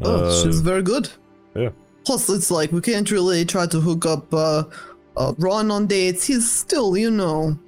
Oh, 0.00 0.26
Uh, 0.26 0.42
she's 0.44 0.60
very 0.60 0.82
good. 0.82 1.08
yeah. 1.56 1.70
Plus, 2.04 2.28
it's 2.30 2.52
like 2.52 2.70
we 2.70 2.80
can't 2.80 3.10
really 3.10 3.44
try 3.44 3.66
to 3.66 3.80
hook 3.80 4.06
up 4.06 4.32
uh, 4.32 4.62
uh, 5.16 5.32
Ron 5.38 5.72
on 5.72 5.88
dates. 5.88 6.24
He's 6.24 6.48
still, 6.48 6.96
you 6.96 7.10
know, 7.10 7.58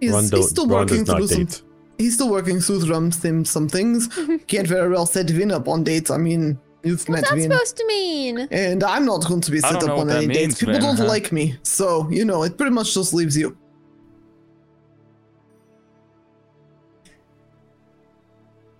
he's, 0.00 0.12
Ron, 0.12 0.24
he's 0.30 0.48
still 0.48 0.66
Ron 0.66 0.78
working 0.86 1.04
does 1.04 1.08
not 1.08 1.16
through 1.18 1.26
some. 1.48 1.67
Date. 1.98 2.04
He's 2.04 2.14
still 2.14 2.30
working 2.30 2.60
through 2.60 2.80
some, 2.82 3.12
some, 3.12 3.44
some 3.44 3.68
things. 3.68 4.08
can't 4.46 4.66
very 4.66 4.88
well 4.88 5.06
set 5.06 5.28
Vin 5.30 5.50
up 5.50 5.68
on 5.68 5.84
dates. 5.84 6.10
I 6.10 6.16
mean, 6.18 6.58
you've 6.82 7.00
What's 7.00 7.08
met 7.08 7.24
that 7.24 7.34
Vin. 7.34 7.50
supposed 7.50 7.76
to 7.76 7.86
mean? 7.86 8.38
And 8.50 8.82
I'm 8.84 9.04
not 9.04 9.26
going 9.26 9.40
to 9.42 9.50
be 9.50 9.60
set 9.60 9.82
up 9.82 9.90
on 9.90 9.96
what 9.98 10.06
that 10.08 10.22
any 10.24 10.32
dates. 10.34 10.58
People 10.60 10.74
Vin, 10.74 10.82
don't 10.82 10.96
huh? 10.98 11.04
like 11.06 11.32
me. 11.32 11.56
So, 11.62 12.08
you 12.10 12.24
know, 12.24 12.42
it 12.44 12.56
pretty 12.56 12.72
much 12.72 12.94
just 12.94 13.12
leaves 13.14 13.36
you. 13.36 13.56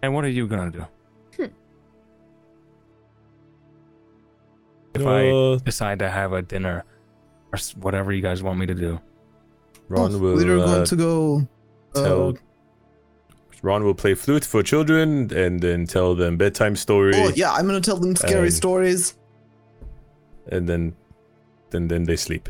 And 0.02 0.14
what 0.14 0.24
are 0.24 0.28
you 0.28 0.46
gonna 0.46 0.70
do? 0.70 0.84
if 4.94 5.06
I 5.06 5.28
Uh, 5.30 5.56
decide 5.58 5.98
to 6.00 6.08
have 6.08 6.32
a 6.32 6.42
dinner 6.42 6.84
or 7.52 7.58
whatever 7.80 8.12
you 8.12 8.20
guys 8.22 8.42
want 8.42 8.58
me 8.58 8.66
to 8.66 8.74
do. 8.74 9.00
Ron 9.88 10.12
will 10.20 10.34
We're 10.34 10.58
uh, 10.60 10.66
going 10.66 10.84
to 10.86 10.96
go. 10.96 11.48
Uh, 11.94 12.02
tell. 12.02 12.34
Ron 13.62 13.82
will 13.84 13.94
play 13.94 14.14
flute 14.14 14.44
for 14.44 14.62
children 14.62 15.30
and 15.34 15.60
then 15.60 15.86
tell 15.86 16.14
them 16.14 16.36
bedtime 16.36 16.76
story, 16.76 17.12
oh 17.16 17.28
yeah, 17.34 17.52
I'm 17.52 17.66
gonna 17.66 17.80
tell 17.80 17.96
them 17.96 18.14
scary 18.16 18.46
And- 18.46 18.52
stories. 18.54 19.14
and 20.50 20.68
then, 20.68 20.94
then 21.70 21.88
then 21.88 22.04
they 22.04 22.16
sleep. 22.16 22.48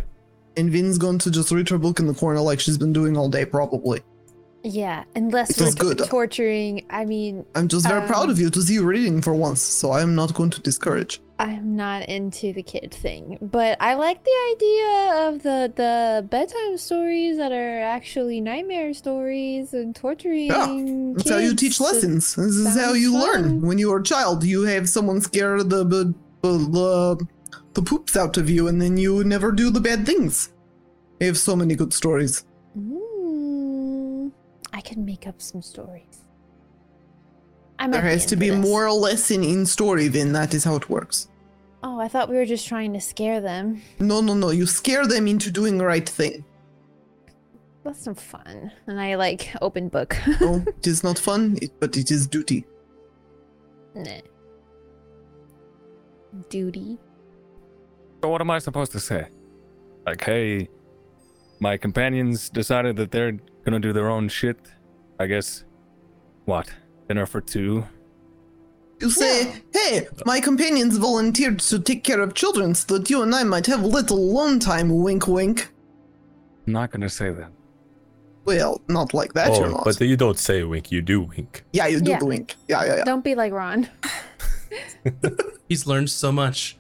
And 0.57 0.71
Vin's 0.71 0.99
going 0.99 1.19
to 1.21 1.31
just 1.31 1.51
read 1.53 1.69
her 1.69 1.79
book 1.79 2.01
in 2.01 2.07
the 2.07 2.15
corner 2.15 2.41
like 2.41 2.59
she's 2.61 2.77
been 2.79 2.93
doing 2.93 3.17
all 3.17 3.29
day, 3.29 3.45
probably. 3.45 4.01
Yeah, 4.65 5.05
unless 5.15 5.51
It 5.51 5.61
we're 5.65 5.95
good. 5.95 5.99
torturing. 6.09 6.85
I 6.91 7.05
mean, 7.05 7.45
I'm 7.55 7.69
just 7.69 7.87
very 7.87 8.05
proud 8.09 8.25
Um, 8.25 8.31
of 8.31 8.41
you 8.41 8.51
to 8.51 8.61
see 8.61 8.75
you 8.75 8.85
reading 8.85 9.23
for 9.23 9.35
once, 9.35 9.61
so 9.63 9.93
I'm 9.93 10.17
not 10.17 10.35
going 10.35 10.51
to 10.51 10.61
discourage. 10.61 11.21
I'm 11.41 11.77
not 11.77 12.09
into 12.09 12.53
the 12.53 12.65
kid 12.65 12.91
thing, 12.93 13.39
but 13.41 13.77
I 13.81 13.95
like 13.95 14.25
the 14.25 14.39
idea 14.55 15.29
of 15.29 15.43
the 15.43 15.73
the 15.75 16.27
bedtime 16.29 16.77
stories 16.77 17.37
that 17.37 17.53
are 17.53 17.81
actually 17.81 18.41
nightmare 18.41 18.93
stories 18.93 19.73
and 19.73 19.95
torturing. 19.95 20.49
Yeah, 20.49 21.13
That's 21.17 21.31
how 21.31 21.39
you 21.39 21.55
teach 21.55 21.79
lessons. 21.81 22.35
This 22.35 22.57
is 22.57 22.77
how 22.77 22.93
you 22.93 23.13
fun. 23.13 23.23
learn. 23.23 23.63
When 23.63 23.79
you 23.79 23.93
are 23.93 24.01
a 24.01 24.03
child, 24.03 24.43
you 24.43 24.63
have 24.63 24.89
someone 24.89 25.21
scare 25.21 25.63
the 25.63 25.85
the, 25.85 26.15
the 26.43 27.27
the 27.75 27.83
poops 27.83 28.17
out 28.17 28.37
of 28.37 28.51
you, 28.51 28.67
and 28.67 28.83
then 28.83 28.97
you 28.97 29.23
never 29.23 29.53
do 29.53 29.71
the 29.71 29.81
bad 29.81 30.07
things. 30.07 30.51
I 31.21 31.25
have 31.25 31.39
so 31.39 31.55
many 31.55 31.75
good 31.77 31.93
stories. 31.93 32.45
Mm, 32.77 34.33
I 34.73 34.81
can 34.81 35.05
make 35.05 35.27
up 35.27 35.41
some 35.41 35.63
stories. 35.63 36.08
I 37.79 37.87
might 37.87 37.93
There 37.93 38.11
has 38.11 38.27
to 38.27 38.37
be 38.37 38.49
a 38.49 38.53
this. 38.57 38.61
moral 38.67 39.01
lesson 39.01 39.43
in 39.45 39.65
story, 39.67 40.09
Vin. 40.09 40.33
That 40.33 40.53
is 40.55 40.65
how 40.65 40.77
it 40.77 40.89
works. 40.91 41.29
Oh, 41.83 42.01
I 42.01 42.09
thought 42.09 42.29
we 42.29 42.35
were 42.37 42.45
just 42.47 42.67
trying 42.67 42.93
to 42.95 43.01
scare 43.01 43.41
them. 43.41 43.81
No, 44.01 44.21
no, 44.21 44.35
no. 44.35 44.51
You 44.51 44.67
scare 44.67 45.07
them 45.07 45.29
into 45.29 45.51
doing 45.51 45.79
the 45.79 45.87
right 45.87 46.09
thing. 46.09 46.45
That's 47.85 48.03
some 48.03 48.17
fun. 48.17 48.73
And 48.89 49.01
I 49.01 49.15
like 49.15 49.55
open 49.63 49.89
book. 49.89 50.17
No, 50.41 50.57
it 50.67 50.87
is 50.87 51.05
not 51.05 51.19
fun, 51.19 51.57
it, 51.63 51.71
but 51.79 51.97
it 51.97 52.11
is 52.11 52.27
duty. 52.27 52.67
Nah. 53.95 54.21
Duty. 56.51 56.99
So 58.23 58.29
what 58.29 58.41
am 58.41 58.51
I 58.51 58.59
supposed 58.59 58.93
to 58.93 59.01
say? 59.01 59.29
Like, 60.07 60.23
hey, 60.25 60.69
my 61.61 61.77
companions 61.77 62.51
decided 62.51 62.97
that 62.97 63.11
they're 63.13 63.33
gonna 63.65 63.81
do 63.81 63.93
their 63.93 64.09
own 64.09 64.29
shit. 64.29 64.59
I 65.21 65.27
guess. 65.27 65.65
What? 66.45 66.69
Dinner 67.09 67.27
for 67.27 67.41
two? 67.41 67.87
You 69.01 69.11
say, 69.11 69.63
hey, 69.73 70.09
my 70.27 70.41
companions 70.41 70.97
volunteered 70.99 71.61
to 71.61 71.79
take 71.79 72.03
care 72.05 72.21
of 72.21 72.35
children 72.35 72.75
so 72.75 72.99
that 72.99 73.09
you 73.09 73.23
and 73.23 73.35
I 73.35 73.45
might 73.45 73.67
have 73.67 73.83
a 73.83 73.87
little 73.87 74.19
alone 74.19 74.59
time, 74.59 74.89
wink 75.03 75.27
wink. 75.29 75.69
I'm 76.67 76.73
not 76.73 76.91
gonna 76.91 77.09
say 77.09 77.31
that. 77.31 77.51
Well, 78.45 78.81
not 78.89 79.15
like 79.15 79.35
that, 79.35 79.55
you're 79.57 79.67
oh, 79.67 79.71
not. 79.71 79.85
but 79.85 80.01
you 80.01 80.17
don't 80.17 80.39
say 80.39 80.65
wink, 80.65 80.91
you 80.91 81.01
do 81.01 81.23
wink. 81.23 81.65
yeah, 81.73 81.87
you 81.87 82.01
do 82.01 82.11
Yeah. 82.11 82.19
the 82.19 82.27
wink. 82.27 82.57
Yeah, 82.67 82.85
yeah, 82.85 82.97
yeah. 82.97 83.05
Don't 83.05 83.23
be 83.25 83.35
like 83.35 83.53
Ron. 83.53 83.89
He's 85.69 85.87
learned 85.87 86.11
so 86.11 86.33
much. 86.33 86.77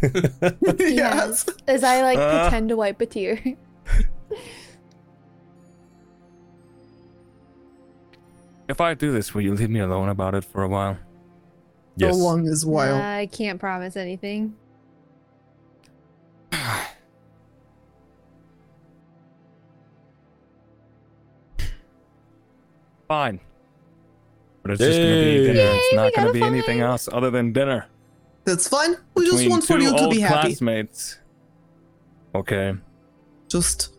yes. 0.78 1.46
As 1.66 1.84
I 1.84 2.02
like 2.02 2.18
Uh. 2.18 2.42
pretend 2.42 2.70
to 2.70 2.76
wipe 2.76 3.00
a 3.00 3.06
tear. 3.06 3.40
If 8.68 8.80
I 8.80 8.94
do 8.94 9.12
this, 9.12 9.34
will 9.34 9.42
you 9.42 9.54
leave 9.54 9.70
me 9.70 9.80
alone 9.80 10.08
about 10.10 10.34
it 10.34 10.44
for 10.44 10.62
a 10.62 10.68
while? 10.68 10.98
Yes. 11.96 12.14
So 12.14 12.20
long 12.22 12.46
as 12.46 12.64
while. 12.66 12.96
Uh, 12.96 13.18
I 13.18 13.26
can't 13.26 13.58
promise 13.58 13.96
anything. 13.96 14.54
Fine. 23.08 23.40
But 24.62 24.72
it's 24.72 24.80
just 24.80 24.98
gonna 24.98 25.08
be 25.08 25.14
Yay. 25.14 25.46
dinner. 25.46 25.60
it's 25.72 25.94
not 25.94 26.14
gonna 26.14 26.26
got 26.26 26.36
a 26.36 26.38
be 26.38 26.42
anything 26.42 26.80
else 26.80 27.08
other 27.10 27.30
than 27.30 27.52
dinner. 27.54 27.86
That's 28.44 28.68
fine. 28.68 28.96
We 29.14 29.24
just 29.26 29.48
want 29.48 29.64
for 29.64 29.78
you 29.78 29.90
to 29.96 30.02
old 30.02 30.10
be 30.10 30.20
happy. 30.20 30.48
classmates. 30.48 31.18
Okay. 32.34 32.74
Just 33.48 33.94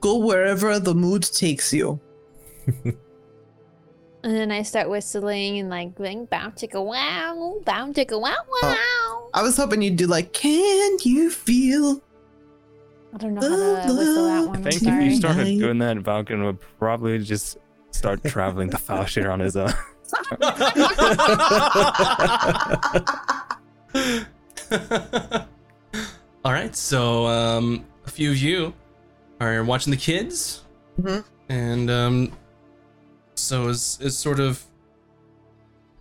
go 0.00 0.18
wherever 0.18 0.78
the 0.78 0.94
mood 0.94 1.22
takes 1.22 1.72
you. 1.72 2.00
And 4.24 4.34
then 4.34 4.52
I 4.52 4.62
start 4.62 4.88
whistling 4.88 5.58
and 5.58 5.68
like 5.68 5.94
going 5.96 6.26
bow 6.26 6.50
chicka 6.50 6.84
wow, 6.84 7.60
bow 7.64 7.86
chicka 7.92 8.20
wow 8.20 8.36
wow. 8.62 9.28
I 9.34 9.42
was 9.42 9.56
hoping 9.56 9.82
you'd 9.82 9.96
do 9.96 10.06
like, 10.06 10.32
can 10.32 10.96
you 11.02 11.28
feel? 11.30 12.00
I 13.14 13.18
don't 13.18 13.34
know 13.34 13.40
how 13.40 13.86
to 13.86 13.94
whistle 13.98 14.24
that 14.26 14.46
one. 14.46 14.56
I 14.56 14.58
I'm 14.58 14.62
think 14.62 14.82
if 14.82 15.02
you 15.04 15.16
started 15.16 15.44
doing 15.58 15.78
that, 15.78 15.96
Valken 15.98 16.44
would 16.44 16.58
probably 16.78 17.18
just 17.18 17.58
start 17.90 18.22
traveling 18.24 18.70
to 18.70 18.76
Falshir 18.78 19.30
on 19.30 19.40
his 19.40 19.56
own. 19.56 19.72
All 26.44 26.52
right, 26.52 26.74
so 26.74 27.26
um, 27.26 27.84
a 28.06 28.10
few 28.10 28.30
of 28.30 28.38
you 28.38 28.74
are 29.40 29.62
watching 29.64 29.90
the 29.92 29.96
kids, 29.96 30.62
Mhm. 31.00 31.24
and 31.48 31.90
um, 31.90 32.32
so 33.42 33.68
as 33.68 33.98
as 34.02 34.16
sort 34.16 34.40
of 34.40 34.64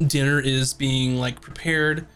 dinner 0.08 0.40
is 0.40 0.74
being 0.74 1.18
like 1.18 1.42
prepared, 1.42 2.08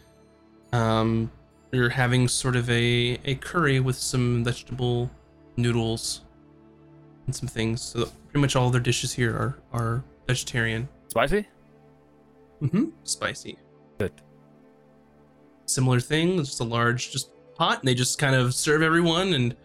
um, 0.72 1.30
you're 1.72 1.88
having 1.88 2.28
sort 2.28 2.56
of 2.56 2.68
a 2.70 3.18
a 3.24 3.34
curry 3.36 3.80
with 3.80 3.96
some 3.96 4.44
vegetable 4.44 5.10
noodles 5.56 6.22
and 7.26 7.34
some 7.34 7.48
things. 7.48 7.82
So 7.82 8.06
pretty 8.28 8.40
much 8.40 8.56
all 8.56 8.70
their 8.70 8.80
dishes 8.80 9.12
here 9.12 9.34
are 9.34 9.58
are 9.72 10.04
vegetarian. 10.26 10.88
Spicy? 11.08 11.46
Mm-hmm. 12.62 12.84
Spicy. 13.04 13.58
Good. 13.98 14.12
Similar 15.66 16.00
thing, 16.00 16.38
It's 16.38 16.50
just 16.50 16.60
a 16.60 16.64
large 16.64 17.10
just 17.10 17.30
pot, 17.56 17.80
and 17.80 17.88
they 17.88 17.94
just 17.94 18.18
kind 18.18 18.34
of 18.36 18.54
serve 18.54 18.82
everyone, 18.82 19.32
and 19.32 19.56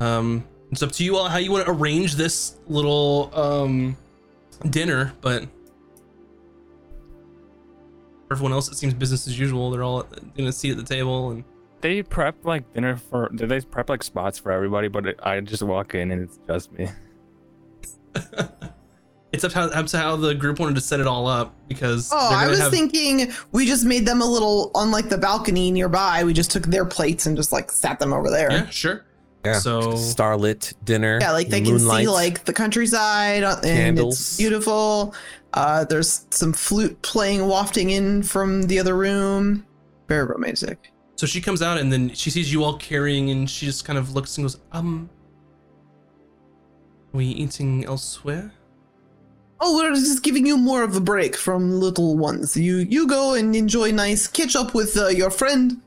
um, 0.00 0.44
it's 0.70 0.82
up 0.82 0.92
to 0.92 1.04
you 1.04 1.16
all 1.16 1.28
how 1.28 1.38
you 1.38 1.52
want 1.52 1.66
to 1.66 1.72
arrange 1.72 2.14
this 2.14 2.56
little 2.66 3.30
um 3.34 3.96
dinner, 4.70 5.12
but 5.20 5.42
for 8.28 8.34
everyone 8.34 8.52
else, 8.52 8.68
it 8.68 8.76
seems 8.76 8.94
business 8.94 9.26
as 9.26 9.38
usual. 9.38 9.70
They're 9.70 9.82
all 9.84 10.06
in 10.36 10.46
a 10.46 10.52
seat 10.52 10.72
at 10.72 10.76
the 10.76 10.82
table, 10.82 11.30
and 11.30 11.44
They 11.80 12.02
prep 12.02 12.44
like 12.44 12.72
dinner 12.74 12.96
for. 12.96 13.28
Did 13.34 13.48
they 13.48 13.60
prep 13.60 13.88
like 13.88 14.02
spots 14.02 14.38
for 14.38 14.50
everybody? 14.52 14.88
But 14.88 15.06
it, 15.06 15.20
I 15.22 15.40
just 15.40 15.62
walk 15.62 15.94
in 15.94 16.10
and 16.10 16.22
it's 16.22 16.38
just 16.46 16.72
me. 16.72 16.88
it's 19.32 19.44
up 19.44 19.52
to, 19.52 19.58
how, 19.58 19.66
up 19.68 19.86
to 19.86 19.98
how 19.98 20.16
the 20.16 20.34
group 20.34 20.58
wanted 20.58 20.74
to 20.76 20.80
set 20.80 21.00
it 21.00 21.06
all 21.06 21.26
up 21.26 21.54
because 21.68 22.10
Oh, 22.12 22.16
I 22.34 22.48
was 22.48 22.58
have 22.58 22.70
thinking 22.72 23.30
we 23.52 23.66
just 23.66 23.84
made 23.84 24.06
them 24.06 24.22
a 24.22 24.26
little 24.26 24.70
on 24.74 24.90
like 24.90 25.08
the 25.08 25.18
balcony 25.18 25.70
nearby. 25.70 26.24
We 26.24 26.32
just 26.32 26.50
took 26.50 26.64
their 26.64 26.84
plates 26.86 27.26
and 27.26 27.36
just 27.36 27.52
like 27.52 27.70
sat 27.70 27.98
them 27.98 28.12
over 28.12 28.30
there. 28.30 28.50
yeah, 28.50 28.68
sure. 28.70 29.04
Yeah. 29.44 29.58
So 29.58 29.94
Starlit 29.96 30.74
dinner. 30.84 31.18
Yeah, 31.20 31.32
like 31.32 31.48
they 31.48 31.60
can 31.60 31.78
see 31.78 32.08
like 32.08 32.44
the 32.44 32.52
countryside 32.52 33.44
uh, 33.44 33.56
and 33.62 33.96
Candles. 33.96 34.14
it's 34.20 34.36
beautiful. 34.36 35.14
Uh, 35.52 35.84
there's 35.84 36.26
some 36.30 36.52
flute 36.52 37.00
playing 37.02 37.46
wafting 37.46 37.90
in 37.90 38.22
from 38.22 38.64
the 38.64 38.78
other 38.78 38.96
room. 38.96 39.64
Very 40.08 40.24
romantic. 40.24 40.92
So 41.16 41.26
she 41.26 41.40
comes 41.40 41.62
out 41.62 41.78
and 41.78 41.92
then 41.92 42.12
she 42.12 42.30
sees 42.30 42.52
you 42.52 42.62
all 42.62 42.76
carrying, 42.76 43.30
and 43.30 43.48
she 43.48 43.66
just 43.66 43.84
kind 43.84 43.98
of 43.98 44.14
looks 44.14 44.36
and 44.36 44.44
goes, 44.44 44.58
"Um, 44.72 45.08
are 47.14 47.16
we 47.16 47.26
eating 47.26 47.84
elsewhere?" 47.84 48.52
Oh, 49.58 49.76
we're 49.76 49.94
just 49.94 50.22
giving 50.22 50.44
you 50.44 50.58
more 50.58 50.82
of 50.82 50.94
a 50.96 51.00
break 51.00 51.34
from 51.36 51.80
little 51.80 52.18
ones. 52.18 52.56
You 52.56 52.78
you 52.78 53.06
go 53.06 53.34
and 53.34 53.56
enjoy 53.56 53.92
nice 53.92 54.26
catch 54.26 54.54
up 54.54 54.74
with 54.74 54.96
uh, 54.98 55.08
your 55.08 55.30
friend 55.30 55.80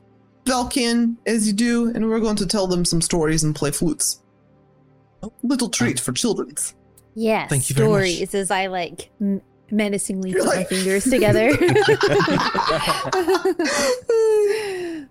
Valken 0.44 1.16
as 1.26 1.46
you 1.46 1.52
do, 1.52 1.88
and 1.94 2.08
we're 2.08 2.20
going 2.20 2.36
to 2.36 2.46
tell 2.46 2.66
them 2.66 2.84
some 2.84 3.00
stories 3.00 3.44
and 3.44 3.54
play 3.54 3.70
flutes. 3.70 4.22
Little 5.42 5.68
treat 5.68 6.00
for 6.00 6.12
children's. 6.12 6.74
Yes, 7.14 7.50
Thank 7.50 7.68
you 7.68 7.76
very 7.76 7.88
much. 7.88 8.08
stories 8.10 8.34
as 8.34 8.50
I 8.50 8.66
like 8.68 9.10
m- 9.20 9.42
menacingly 9.70 10.30
You're 10.30 10.44
put 10.44 10.56
my 10.56 10.64
fingers 10.64 11.04
together. 11.04 11.50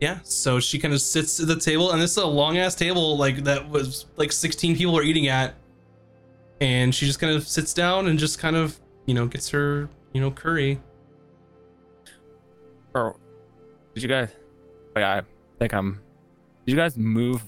Yeah. 0.00 0.18
So 0.22 0.60
she 0.60 0.78
kind 0.78 0.92
of 0.92 1.00
sits 1.00 1.40
at 1.40 1.46
the 1.48 1.56
table, 1.56 1.92
and 1.92 2.02
this 2.02 2.10
is 2.10 2.16
a 2.18 2.26
long 2.26 2.58
ass 2.58 2.74
table, 2.74 3.16
like 3.16 3.44
that 3.44 3.68
was 3.70 4.06
like 4.16 4.32
16 4.32 4.76
people 4.76 4.96
are 4.98 5.02
eating 5.02 5.28
at, 5.28 5.54
and 6.60 6.94
she 6.94 7.06
just 7.06 7.20
kind 7.20 7.34
of 7.34 7.46
sits 7.48 7.72
down 7.72 8.08
and 8.08 8.18
just 8.18 8.38
kind 8.38 8.56
of 8.56 8.78
you 9.06 9.14
know 9.14 9.26
gets 9.26 9.48
her 9.50 9.88
you 10.12 10.20
know 10.20 10.30
curry. 10.30 10.80
Or 12.94 13.16
did 13.94 14.02
you 14.02 14.08
guys? 14.08 14.30
Wait, 14.94 15.04
I 15.04 15.22
think 15.58 15.72
I'm. 15.74 16.00
Did 16.66 16.72
you 16.72 16.76
guys 16.78 16.96
move 16.96 17.42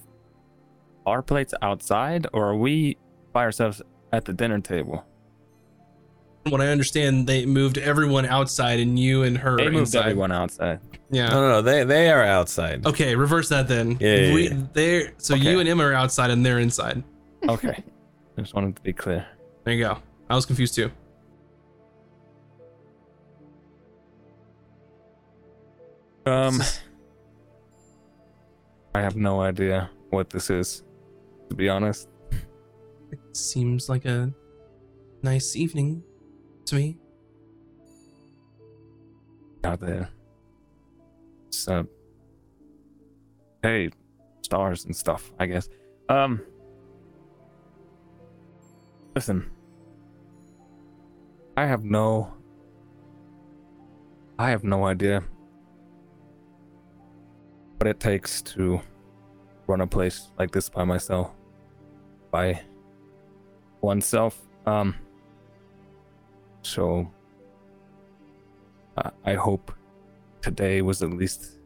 our 1.06 1.22
plates 1.22 1.54
outside, 1.62 2.26
or 2.32 2.46
are 2.48 2.56
we 2.56 2.96
by 3.32 3.42
ourselves 3.44 3.80
at 4.12 4.24
the 4.24 4.32
dinner 4.32 4.60
table? 4.60 5.04
from 6.42 6.52
what 6.52 6.60
I 6.60 6.68
understand, 6.68 7.26
they 7.26 7.44
moved 7.44 7.76
everyone 7.76 8.24
outside 8.24 8.78
and 8.78 8.96
you 8.96 9.24
and 9.24 9.36
her 9.38 9.56
They 9.56 9.64
moved 9.64 9.78
inside. 9.78 10.00
everyone 10.02 10.30
outside. 10.30 10.78
Yeah. 11.10 11.26
No, 11.26 11.40
no, 11.40 11.48
no. 11.48 11.62
They 11.62 11.82
they 11.82 12.08
are 12.08 12.22
outside. 12.22 12.86
Okay, 12.86 13.16
reverse 13.16 13.48
that 13.48 13.66
then. 13.66 13.96
Yeah, 13.98 14.14
yeah, 14.14 14.34
we, 14.34 14.48
yeah. 14.50 14.56
They're 14.72 15.12
so 15.18 15.34
Okay. 15.34 15.50
you 15.50 15.58
and 15.58 15.68
Emma 15.68 15.82
are 15.84 15.92
outside 15.92 16.30
and 16.30 16.46
they're 16.46 16.60
inside. 16.60 17.02
Okay. 17.48 17.82
I 18.38 18.40
just 18.40 18.54
wanted 18.54 18.76
to 18.76 18.82
be 18.82 18.92
clear. 18.92 19.26
There 19.64 19.74
you 19.74 19.82
go. 19.82 19.98
I 20.30 20.36
was 20.36 20.46
confused 20.46 20.74
too. 20.76 20.92
Um, 26.26 26.60
I 28.94 29.00
have 29.00 29.16
no 29.16 29.40
idea 29.40 29.90
what 30.10 30.30
this 30.30 30.50
is, 30.50 30.82
to 31.48 31.54
be 31.54 31.68
honest. 31.68 32.08
It 33.12 33.20
seems 33.32 33.88
like 33.88 34.04
a 34.04 34.32
nice 35.22 35.54
evening 35.54 36.02
to 36.66 36.74
me. 36.74 36.98
Out 39.64 39.80
there. 39.80 40.08
It's, 41.46 41.68
uh, 41.68 41.84
hey, 43.62 43.90
stars 44.42 44.84
and 44.84 44.96
stuff, 44.96 45.32
I 45.38 45.46
guess. 45.46 45.68
Um, 46.08 46.42
listen. 49.14 49.48
I 51.56 51.66
have 51.66 51.84
no. 51.84 52.34
I 54.38 54.50
have 54.50 54.64
no 54.64 54.84
idea 54.84 55.22
what 57.78 57.86
it 57.86 58.00
takes 58.00 58.40
to 58.42 58.80
run 59.66 59.80
a 59.80 59.86
place 59.86 60.28
like 60.38 60.50
this 60.50 60.68
by 60.68 60.84
myself. 60.84 61.30
By 62.30 62.62
oneself. 63.80 64.40
Um, 64.66 64.94
so 66.62 67.10
I- 68.96 69.12
I 69.24 69.34
hope 69.34 69.72
today 70.40 70.82
was 70.82 71.02
at 71.02 71.10
least 71.10 71.58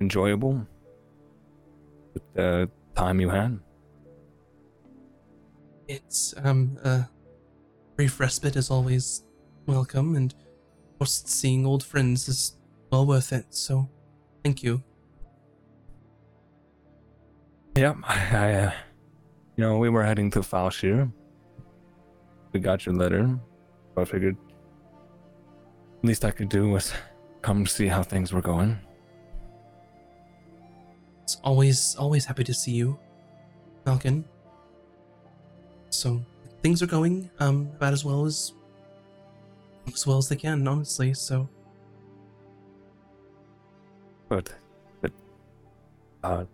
enjoyable 0.00 0.66
with 2.14 2.32
the 2.34 2.68
time 2.94 3.20
you 3.20 3.30
had. 3.30 3.60
It's 5.88 6.34
um 6.42 6.78
a 6.84 7.08
brief 7.96 8.18
respite 8.18 8.56
is 8.56 8.70
always 8.70 9.24
welcome, 9.66 10.16
and 10.16 10.32
of 10.32 10.98
course 10.98 11.22
seeing 11.26 11.66
old 11.66 11.84
friends 11.84 12.28
is 12.28 12.56
well 12.90 13.06
worth 13.06 13.32
it. 13.32 13.54
So, 13.54 13.88
thank 14.42 14.62
you. 14.62 14.82
Yep, 17.76 17.96
I, 18.04 18.36
I 18.36 18.52
uh, 18.54 18.72
you 19.56 19.64
know, 19.64 19.78
we 19.78 19.88
were 19.88 20.04
heading 20.04 20.30
to 20.32 20.40
Falshir. 20.40 21.10
We 22.52 22.60
got 22.60 22.84
your 22.84 22.94
letter. 22.94 23.38
So 23.94 24.02
I 24.02 24.04
figured 24.04 24.36
least 26.02 26.24
I 26.24 26.30
could 26.30 26.48
do 26.48 26.68
was 26.68 26.92
come 27.42 27.66
see 27.66 27.86
how 27.86 28.02
things 28.02 28.32
were 28.32 28.42
going. 28.42 28.78
It's 31.22 31.36
always 31.44 31.96
always 31.96 32.24
happy 32.24 32.44
to 32.44 32.54
see 32.54 32.72
you, 32.72 32.98
Malkin. 33.86 34.24
So 35.90 36.20
things 36.62 36.82
are 36.82 36.86
going 36.86 37.30
um 37.38 37.70
about 37.76 37.92
as 37.92 38.04
well 38.04 38.26
as 38.26 38.52
as 39.86 40.06
well 40.06 40.18
as 40.18 40.28
they 40.28 40.36
can, 40.36 40.66
honestly. 40.66 41.14
So 41.14 41.48
But, 44.32 44.48
but, 45.02 45.12
uh, 46.24 46.44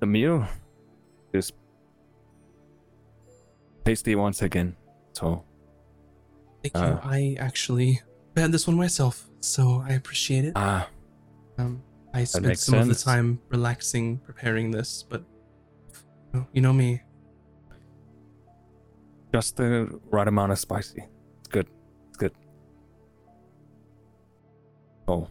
the 0.00 0.06
meal 0.06 0.48
is 1.32 1.52
tasty 3.84 4.16
once 4.16 4.42
again. 4.42 4.74
So, 5.12 5.44
thank 6.64 6.74
you. 6.74 6.80
Uh. 6.80 7.00
I 7.04 7.36
actually 7.38 8.00
had 8.36 8.50
this 8.50 8.66
one 8.66 8.76
myself, 8.76 9.30
so 9.38 9.84
I 9.86 9.92
appreciate 9.92 10.44
it. 10.44 10.54
ah, 10.56 10.88
Um, 11.58 11.80
I 12.12 12.24
spent 12.24 12.58
some 12.58 12.80
of 12.80 12.88
the 12.88 12.96
time 12.96 13.38
relaxing 13.48 14.18
preparing 14.18 14.72
this, 14.72 15.04
but 15.08 15.22
you 16.32 16.40
know, 16.40 16.46
you 16.52 16.60
know 16.62 16.72
me. 16.72 17.00
just 19.32 19.56
the 19.56 20.00
right 20.10 20.26
amount 20.26 20.50
of 20.50 20.58
spicy. 20.58 21.04
Oh. 25.06 25.28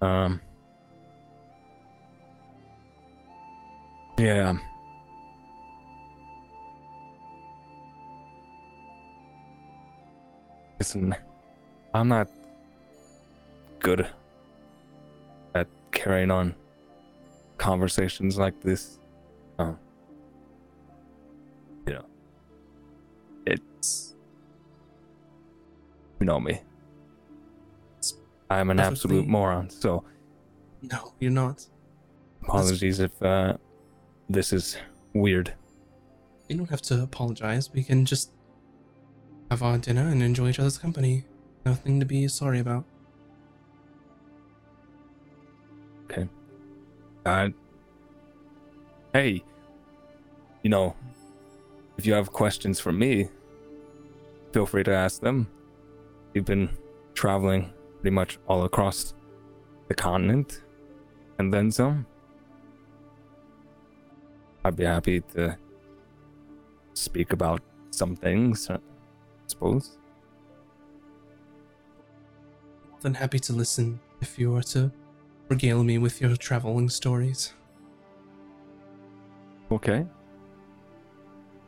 Um. 0.00 0.40
Yeah. 4.18 4.56
Listen, 10.78 11.14
I'm 11.94 12.08
not 12.08 12.28
good 13.80 14.06
at 15.54 15.68
carrying 15.92 16.30
on 16.30 16.54
conversations 17.58 18.36
like 18.38 18.60
this. 18.60 18.98
Um, 19.58 19.78
you 21.86 21.94
know, 21.94 22.04
it's 23.46 24.14
you 26.20 26.26
know 26.26 26.40
me. 26.40 26.60
I'm 28.50 28.70
an 28.70 28.78
absolute 28.80 29.26
moron. 29.26 29.70
So 29.70 30.04
No, 30.82 31.14
you're 31.20 31.30
not. 31.32 31.66
apologies 32.42 33.00
if 33.00 33.20
uh, 33.22 33.54
this 34.28 34.52
is 34.52 34.76
weird. 35.14 35.52
You 36.48 36.56
don't 36.56 36.70
have 36.70 36.82
to 36.82 37.02
apologize. 37.02 37.72
We 37.72 37.82
can 37.82 38.04
just 38.04 38.30
have 39.50 39.62
our 39.62 39.78
dinner 39.78 40.08
and 40.08 40.22
enjoy 40.22 40.50
each 40.50 40.60
other's 40.60 40.78
company. 40.78 41.24
Nothing 41.64 41.98
to 42.00 42.06
be 42.06 42.28
sorry 42.28 42.60
about. 42.60 42.84
Okay. 46.04 46.28
Uh, 47.24 47.48
hey, 49.12 49.42
you 50.62 50.70
know, 50.70 50.94
if 51.98 52.06
you 52.06 52.12
have 52.12 52.30
questions 52.32 52.78
for 52.78 52.92
me, 52.92 53.28
feel 54.52 54.66
free 54.66 54.84
to 54.84 54.92
ask 54.92 55.20
them. 55.20 55.48
You've 56.34 56.44
been 56.44 56.68
traveling 57.14 57.72
pretty 58.00 58.14
much 58.14 58.38
all 58.48 58.64
across 58.64 59.14
the 59.88 59.94
continent 59.94 60.62
and 61.38 61.52
then 61.52 61.70
some. 61.70 62.06
I'd 64.64 64.76
be 64.76 64.84
happy 64.84 65.20
to 65.34 65.56
speak 66.94 67.32
about 67.32 67.62
some 67.90 68.16
things, 68.16 68.68
I 68.68 68.78
suppose. 69.46 69.98
More 72.90 73.00
than 73.00 73.14
happy 73.14 73.38
to 73.40 73.52
listen 73.52 74.00
if 74.20 74.38
you 74.38 74.50
were 74.50 74.62
to 74.62 74.90
regale 75.48 75.84
me 75.84 75.98
with 75.98 76.20
your 76.20 76.36
traveling 76.36 76.88
stories. 76.88 77.52
Okay. 79.70 80.06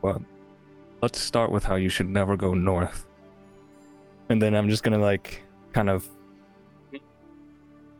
Well, 0.02 0.22
let's 1.02 1.20
start 1.20 1.50
with 1.52 1.64
how 1.64 1.76
you 1.76 1.88
should 1.88 2.08
never 2.08 2.36
go 2.36 2.54
north. 2.54 3.06
And 4.28 4.40
then 4.42 4.54
I'm 4.54 4.68
just 4.68 4.82
gonna 4.82 4.98
like 4.98 5.42
kind 5.72 5.88
of 5.88 6.08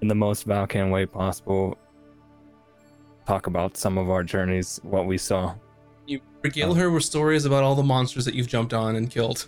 in 0.01 0.09
the 0.09 0.15
most 0.15 0.47
Valken 0.47 0.91
way 0.91 1.07
possible 1.07 1.77
talk 3.27 3.47
about 3.47 3.77
some 3.77 3.99
of 3.99 4.09
our 4.11 4.23
journeys, 4.25 4.81
what 4.83 5.07
we 5.07 5.19
saw. 5.19 5.55
You 6.07 6.21
regale 6.43 6.71
Oh. 6.71 6.75
her 6.75 6.91
with 6.91 7.05
stories 7.05 7.45
about 7.45 7.63
all 7.63 7.75
the 7.75 7.83
monsters 7.83 8.25
that 8.25 8.35
you've 8.35 8.47
jumped 8.47 8.73
on 8.73 8.97
and 8.97 9.11
killed. 9.11 9.47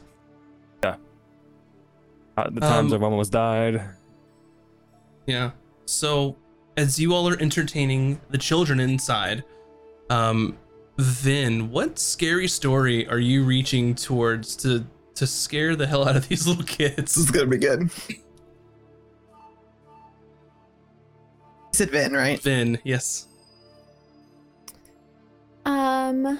Uh, 2.37 2.49
the 2.49 2.61
times 2.61 2.93
Um, 2.93 2.97
I've 2.97 3.03
almost 3.03 3.33
died. 3.33 3.83
Yeah. 5.27 5.51
So, 5.85 6.37
as 6.77 6.99
you 6.99 7.13
all 7.13 7.29
are 7.29 7.37
entertaining 7.39 8.21
the 8.31 8.39
children 8.39 8.81
inside, 8.81 9.45
um, 10.09 10.57
Vin, 10.97 11.71
what 11.71 11.99
scary 11.99 12.49
story 12.49 13.07
are 13.09 13.19
you 13.19 13.45
reaching 13.45 13.95
towards 13.95 14.57
to 14.57 14.87
to 15.17 15.27
scare 15.27 15.77
the 15.77 15.87
hell 15.87 16.09
out 16.09 16.17
of 16.17 16.29
these 16.29 16.47
little 16.49 16.65
kids? 16.65 17.15
This 17.15 17.17
is 17.19 17.31
gonna 17.31 17.47
be 17.47 17.59
good. 17.59 17.91
Said 21.81 21.91
Vin, 21.91 22.13
right? 22.13 22.39
Vin, 22.43 22.79
yes. 22.85 23.27
Um, 25.65 26.39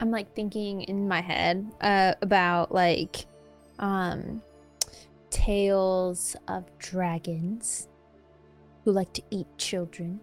I'm 0.00 0.10
like 0.10 0.34
thinking 0.34 0.82
in 0.82 1.06
my 1.06 1.20
head 1.20 1.70
uh, 1.80 2.14
about 2.20 2.74
like 2.74 3.26
um 3.78 4.42
tales 5.30 6.34
of 6.48 6.64
dragons 6.78 7.86
who 8.84 8.90
like 8.90 9.12
to 9.12 9.22
eat 9.30 9.46
children. 9.56 10.18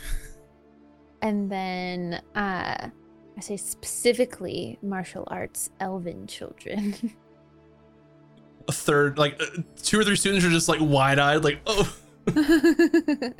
and 1.20 1.52
then 1.52 2.22
uh 2.34 2.88
I 3.36 3.40
say 3.40 3.58
specifically 3.58 4.78
martial 4.80 5.24
arts 5.26 5.68
elven 5.78 6.26
children. 6.26 6.94
A 8.68 8.72
third, 8.72 9.18
like 9.18 9.40
uh, 9.42 9.60
two 9.82 10.00
or 10.00 10.04
three 10.04 10.16
students 10.16 10.44
are 10.46 10.50
just 10.50 10.70
like 10.70 10.80
wide 10.80 11.18
eyed, 11.18 11.44
like, 11.44 11.60
oh. 11.66 11.94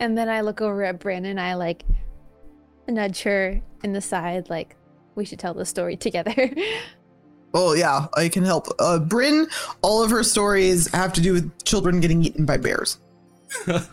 and 0.00 0.18
then 0.18 0.28
I 0.28 0.40
look 0.40 0.60
over 0.60 0.84
at 0.84 0.98
Brandon. 0.98 1.32
And 1.32 1.40
I 1.40 1.54
like 1.54 1.84
nudge 2.88 3.22
her 3.22 3.60
in 3.82 3.92
the 3.92 4.00
side, 4.00 4.50
like 4.50 4.76
we 5.14 5.24
should 5.24 5.38
tell 5.38 5.54
the 5.54 5.64
story 5.64 5.96
together. 5.96 6.34
Oh 7.58 7.72
yeah, 7.72 8.08
I 8.14 8.28
can 8.28 8.44
help. 8.44 8.66
Uh, 8.78 8.98
Bryn, 8.98 9.46
all 9.80 10.02
of 10.02 10.10
her 10.10 10.22
stories 10.22 10.88
have 10.92 11.14
to 11.14 11.22
do 11.22 11.32
with 11.32 11.64
children 11.64 12.00
getting 12.00 12.22
eaten 12.22 12.44
by 12.44 12.58
bears. 12.58 12.98
Bears 13.64 13.88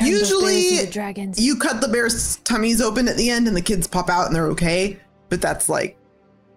Usually, 0.00 0.86
dragons. 0.86 1.40
You 1.40 1.56
cut 1.56 1.80
the 1.80 1.88
bears' 1.88 2.36
tummies 2.44 2.80
open 2.80 3.08
at 3.08 3.16
the 3.16 3.30
end, 3.30 3.48
and 3.48 3.56
the 3.56 3.62
kids 3.62 3.88
pop 3.88 4.08
out 4.08 4.26
and 4.26 4.36
they're 4.36 4.46
okay. 4.48 5.00
But 5.28 5.40
that's 5.40 5.68
like 5.68 5.98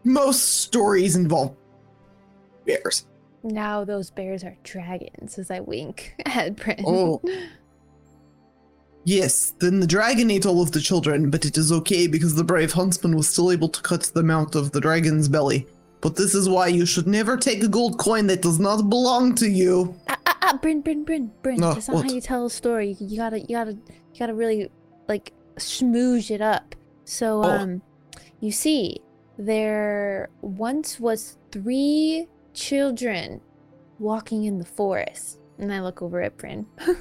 most 0.04 0.62
stories 0.62 1.16
involve 1.16 1.56
bears. 2.66 3.08
Now 3.46 3.86
those 3.86 4.10
bears 4.12 4.44
are 4.44 4.58
dragons. 4.64 5.38
As 5.38 5.50
I 5.52 5.60
wink 5.62 6.16
at 6.26 6.56
Bryn. 6.58 6.84
Oh. 6.86 7.22
Yes, 9.08 9.54
then 9.60 9.80
the 9.80 9.88
dragon 9.88 10.32
ate 10.32 10.48
all 10.48 10.62
of 10.64 10.72
the 10.72 10.82
children, 10.82 11.30
but 11.30 11.46
it 11.46 11.58
is 11.58 11.72
okay 11.72 12.08
because 12.08 12.34
the 12.34 12.44
brave 12.44 12.74
huntsman 12.74 13.16
was 13.16 13.28
still 13.30 13.52
able 13.52 13.70
to 13.70 13.82
cut 13.84 14.02
them 14.06 14.32
out 14.32 14.56
of 14.56 14.72
the 14.72 14.82
dragon's 14.82 15.30
belly. 15.30 15.68
But 16.02 16.16
this 16.16 16.34
is 16.34 16.50
why 16.50 16.68
you 16.68 16.86
should 16.88 17.08
never 17.08 17.38
take 17.38 17.64
a 17.64 17.68
gold 17.68 18.00
coin 18.00 18.26
that 18.28 18.42
does 18.42 18.60
not 18.60 18.90
belong 18.90 19.36
to 19.36 19.48
you. 19.50 19.96
Ah, 20.08 20.18
ah, 20.26 20.38
ah, 20.42 20.60
Bryn, 20.62 20.82
Bryn, 20.82 21.04
Bryn, 21.04 21.32
Bryn. 21.44 21.58
No, 21.58 21.74
That's 21.76 21.88
not 21.88 21.96
what? 21.98 22.06
how 22.06 22.12
you 22.12 22.22
tell 22.22 22.46
a 22.48 22.50
story. 22.50 22.96
You, 23.00 23.08
you 23.08 23.18
gotta, 23.18 23.40
you 23.42 23.48
gotta, 23.56 23.72
you 23.74 24.20
gotta 24.20 24.34
really 24.34 24.72
like 25.08 25.34
smooge 25.58 26.32
it 26.32 26.42
up. 26.42 26.76
So, 27.06 27.44
Oh. 27.44 27.50
um, 27.50 27.82
you 28.40 28.52
see, 28.52 29.00
there 29.38 30.30
once 30.42 31.00
was 31.00 31.38
three 31.52 32.28
children 32.56 33.42
walking 34.00 34.46
in 34.46 34.58
the 34.60 34.66
forest, 34.66 35.40
and 35.60 35.72
I 35.74 35.82
look 35.82 36.02
over 36.02 36.22
at 36.22 36.38
Bryn. 36.38 36.66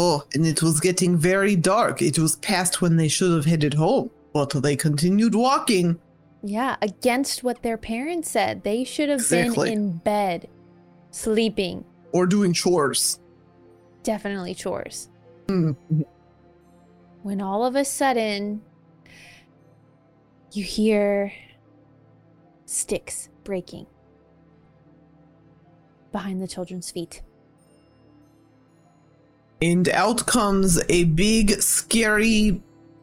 Oh, 0.00 0.22
and 0.32 0.46
it 0.46 0.62
was 0.62 0.78
getting 0.78 1.16
very 1.16 1.56
dark. 1.56 2.00
It 2.02 2.20
was 2.20 2.36
past 2.36 2.80
when 2.80 2.96
they 2.98 3.08
should 3.08 3.32
have 3.32 3.46
headed 3.46 3.74
home, 3.74 4.10
but 4.32 4.50
they 4.62 4.76
continued 4.76 5.34
walking. 5.34 5.98
yeah, 6.44 6.76
against 6.80 7.42
what 7.42 7.64
their 7.64 7.76
parents 7.76 8.30
said, 8.30 8.62
they 8.62 8.84
should 8.84 9.08
have 9.08 9.18
Exactly. 9.18 9.70
been 9.70 9.78
in 9.78 9.96
bed, 9.98 10.48
sleeping. 11.10 11.84
Or 12.12 12.26
doing 12.28 12.52
chores. 12.52 13.18
Definitely 14.04 14.54
chores. 14.54 15.08
Hmm. 15.48 15.72
when 17.24 17.40
all 17.40 17.64
of 17.66 17.74
a 17.74 17.84
sudden 17.84 18.62
you 20.52 20.62
hear 20.62 21.32
sticks 22.66 23.30
breaking 23.42 23.86
behind 26.12 26.40
the 26.42 26.48
children's 26.48 26.90
feet. 26.90 27.22
And 29.60 29.88
out 29.88 30.26
comes 30.26 30.80
a 30.88 31.04
big, 31.04 31.60
scary 31.62 32.62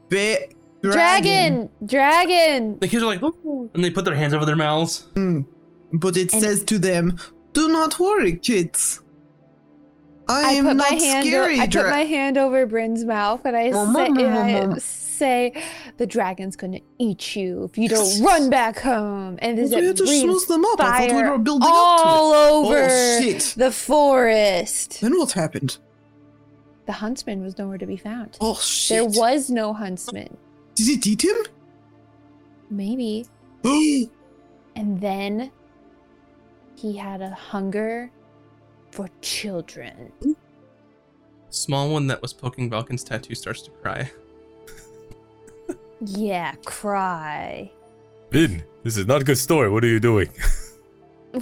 ba- 0.10 0.47
Dragon! 0.82 1.70
Dragon! 1.86 2.78
the 2.80 2.88
kids 2.88 3.01
are 3.03 3.08
like, 3.08 3.24
"Ooh," 3.24 3.70
and 3.74 3.84
they 3.84 3.89
put 3.89 4.06
their 4.06 4.14
hands 4.16 4.34
over 4.34 4.45
their 4.45 4.56
mouths. 4.56 5.08
Hmm. 5.16 5.41
But 5.91 6.16
it 6.16 6.32
And- 6.32 6.41
says 6.41 6.64
to 6.66 6.78
them, 6.78 7.18
"Do 7.53 7.68
not 7.70 7.99
worry, 7.99 8.36
kids. 8.38 9.01
I, 10.30 10.51
I 10.51 10.53
am 10.53 10.66
put 10.66 10.76
not 10.78 10.91
my 10.91 10.97
hand. 10.97 11.26
o- 11.26 11.30
scary." 11.30 11.60
I 11.60 11.68
put 11.68 11.89
my 11.89 12.03
hand 12.06 12.38
over 12.38 12.66
Bryn's 12.68 13.03
mouth, 13.03 13.41
and 13.45 13.56
I 13.58 13.72
say, 13.72 13.78
and 14.08 14.38
I 14.38 14.80
say, 15.16 15.53
"The 15.97 16.05
dragon's 16.05 16.55
gonna 16.55 16.82
eat 16.99 17.36
you 17.36 17.63
if 17.66 17.78
you 17.78 17.89
don't 17.89 18.22
run 18.22 18.49
back 18.59 18.80
home." 18.80 19.39
And 19.41 19.57
as 19.59 19.72
we 19.72 19.78
it 19.78 19.84
had 19.84 19.97
to 19.97 20.03
breathes 20.05 20.45
them 20.45 20.66
up. 20.66 20.80
I 20.82 21.07
thought 21.09 21.16
we 21.24 21.30
were 21.30 21.38
building 21.38 21.68
all 21.72 22.34
up 22.34 22.39
to 22.43 22.43
it. 22.43 22.47
Oh, 22.49 22.66
over 22.66 22.86
Oh 22.86 23.22
shit! 23.22 23.53
the 23.57 23.72
forest. 23.72 25.01
Then 25.01 25.18
what 25.18 25.32
happened? 25.32 25.78
The 26.86 26.93
huntsman 26.93 27.41
was 27.41 27.57
nowhere 27.57 27.78
to 27.80 27.86
be 27.86 27.97
found. 27.97 28.38
Oh 28.41 28.55
shit! 28.55 28.95
There 28.95 29.22
was 29.22 29.49
no 29.49 29.74
huntsman. 29.74 30.38
Did 30.76 30.89
it 30.89 31.07
eat 31.07 31.24
him? 31.24 31.38
Maybe. 32.70 33.26
Oh, 33.63 34.09
And 34.76 34.99
then 34.99 35.51
he 36.76 36.97
had 36.97 37.22
a 37.22 37.30
hunger 37.32 38.11
for 38.91 39.09
children. 39.22 40.11
Small 41.49 41.89
one 41.89 42.07
that 42.07 42.22
was 42.22 42.34
poking 42.34 42.70
Valken's 42.70 43.03
tattoo 43.03 43.36
starts 43.36 43.61
to 43.63 43.72
cry. 43.72 44.11
Yeah, 46.02 46.54
cry. 46.66 47.72
Vin, 48.32 48.64
this 48.84 48.98
is 48.98 49.06
not 49.08 49.22
a 49.22 49.24
good 49.24 49.38
story. 49.38 49.70
What 49.70 49.84
are 49.84 49.88
you 49.88 50.00
doing? 50.00 50.30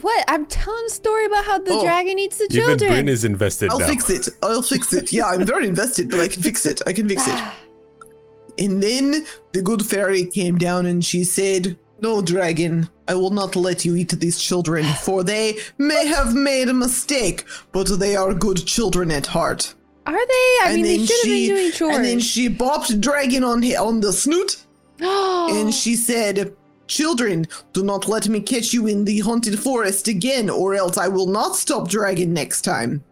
What? 0.02 0.26
I'm 0.28 0.48
telling 0.48 0.86
a 0.88 0.90
story 0.90 1.26
about 1.28 1.46
how 1.46 1.60
the 1.60 1.72
Oh, 1.72 1.84
dragon 1.84 2.18
eats 2.18 2.40
the 2.40 2.46
Even 2.46 2.66
children. 2.66 2.92
Bryn 2.94 3.08
is 3.10 3.24
invested 3.26 3.70
I'll 3.70 3.78
now. 3.78 3.86
fix 3.86 4.10
it. 4.10 4.28
I'll 4.42 4.64
fix 4.64 4.92
it. 4.92 5.14
Yeah, 5.14 5.28
I'm 5.28 5.46
very 5.46 5.68
invested, 5.68 6.10
but 6.10 6.20
I 6.20 6.28
can 6.28 6.42
fix 6.42 6.66
it. 6.66 6.82
I 6.88 6.94
can 6.94 7.08
fix 7.08 7.28
it. 7.28 7.40
And 8.58 8.82
then 8.82 9.26
the 9.52 9.62
good 9.62 9.86
fairy 9.86 10.26
came 10.26 10.58
down 10.58 10.88
and 10.88 11.06
she 11.06 11.24
said, 11.24 11.78
No, 12.02 12.24
dragon, 12.24 12.90
I 13.08 13.14
will 13.14 13.30
not 13.30 13.56
let 13.56 13.86
you 13.86 13.96
eat 13.96 14.10
these 14.20 14.40
children, 14.40 14.84
for 15.04 15.24
they 15.24 15.58
may 15.78 16.08
have 16.08 16.34
made 16.34 16.70
a 16.70 16.74
mistake, 16.74 17.46
but 17.72 17.88
they 18.00 18.16
are 18.16 18.34
good 18.34 18.66
children 18.66 19.12
at 19.12 19.28
heart. 19.28 19.76
Are 20.06 20.14
they? 20.14 20.58
I 20.64 20.64
and 20.66 20.76
mean, 20.76 20.84
they 20.84 20.98
then 20.98 21.06
should 21.06 21.16
have 21.16 21.26
she, 21.26 21.48
been 21.48 21.56
doing 21.56 21.72
chores. 21.72 21.96
And 21.96 22.06
then 22.06 22.20
she 22.20 22.50
bopped 22.50 23.02
dragon 23.02 23.44
on 23.44 23.64
on 23.76 24.02
the 24.02 24.12
snoot, 24.12 24.66
and 25.00 25.74
she 25.74 25.96
said, 25.96 26.56
Children, 26.88 27.48
do 27.72 27.84
not 27.84 28.08
let 28.08 28.28
me 28.28 28.42
catch 28.42 28.74
you 28.74 28.88
in 28.88 29.06
the 29.06 29.20
haunted 29.20 29.58
forest 29.60 30.08
again, 30.08 30.50
or 30.50 30.76
else 30.76 30.98
I 30.98 31.08
will 31.08 31.28
not 31.28 31.56
stop 31.56 31.90
dragon 31.90 32.34
next 32.34 32.62
time. 32.62 33.04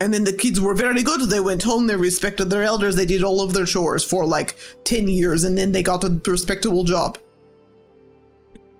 And 0.00 0.12
then 0.12 0.24
the 0.24 0.32
kids 0.32 0.60
were 0.60 0.74
very 0.74 1.02
good. 1.02 1.20
They 1.30 1.38
went 1.38 1.62
home, 1.62 1.86
they 1.86 1.94
respected 1.94 2.50
their 2.50 2.64
elders, 2.64 2.96
they 2.96 3.06
did 3.06 3.22
all 3.22 3.40
of 3.40 3.52
their 3.52 3.66
chores 3.66 4.02
for 4.02 4.26
like 4.26 4.56
10 4.84 5.06
years, 5.06 5.44
and 5.44 5.56
then 5.56 5.70
they 5.70 5.82
got 5.82 6.02
a 6.02 6.20
respectable 6.26 6.82
job. 6.82 7.18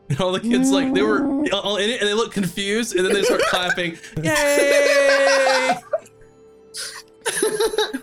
And 0.08 0.20
all 0.20 0.32
the 0.32 0.40
kids 0.40 0.70
like 0.70 0.92
they 0.92 1.02
were 1.02 1.20
mm. 1.20 1.48
all 1.52 1.76
in 1.76 1.90
it, 1.90 2.00
and 2.00 2.08
they 2.08 2.14
look 2.14 2.32
confused, 2.32 2.96
and 2.96 3.06
then 3.06 3.12
they 3.12 3.22
start 3.22 3.42
clapping. 3.50 3.98
Yay! 4.22 5.76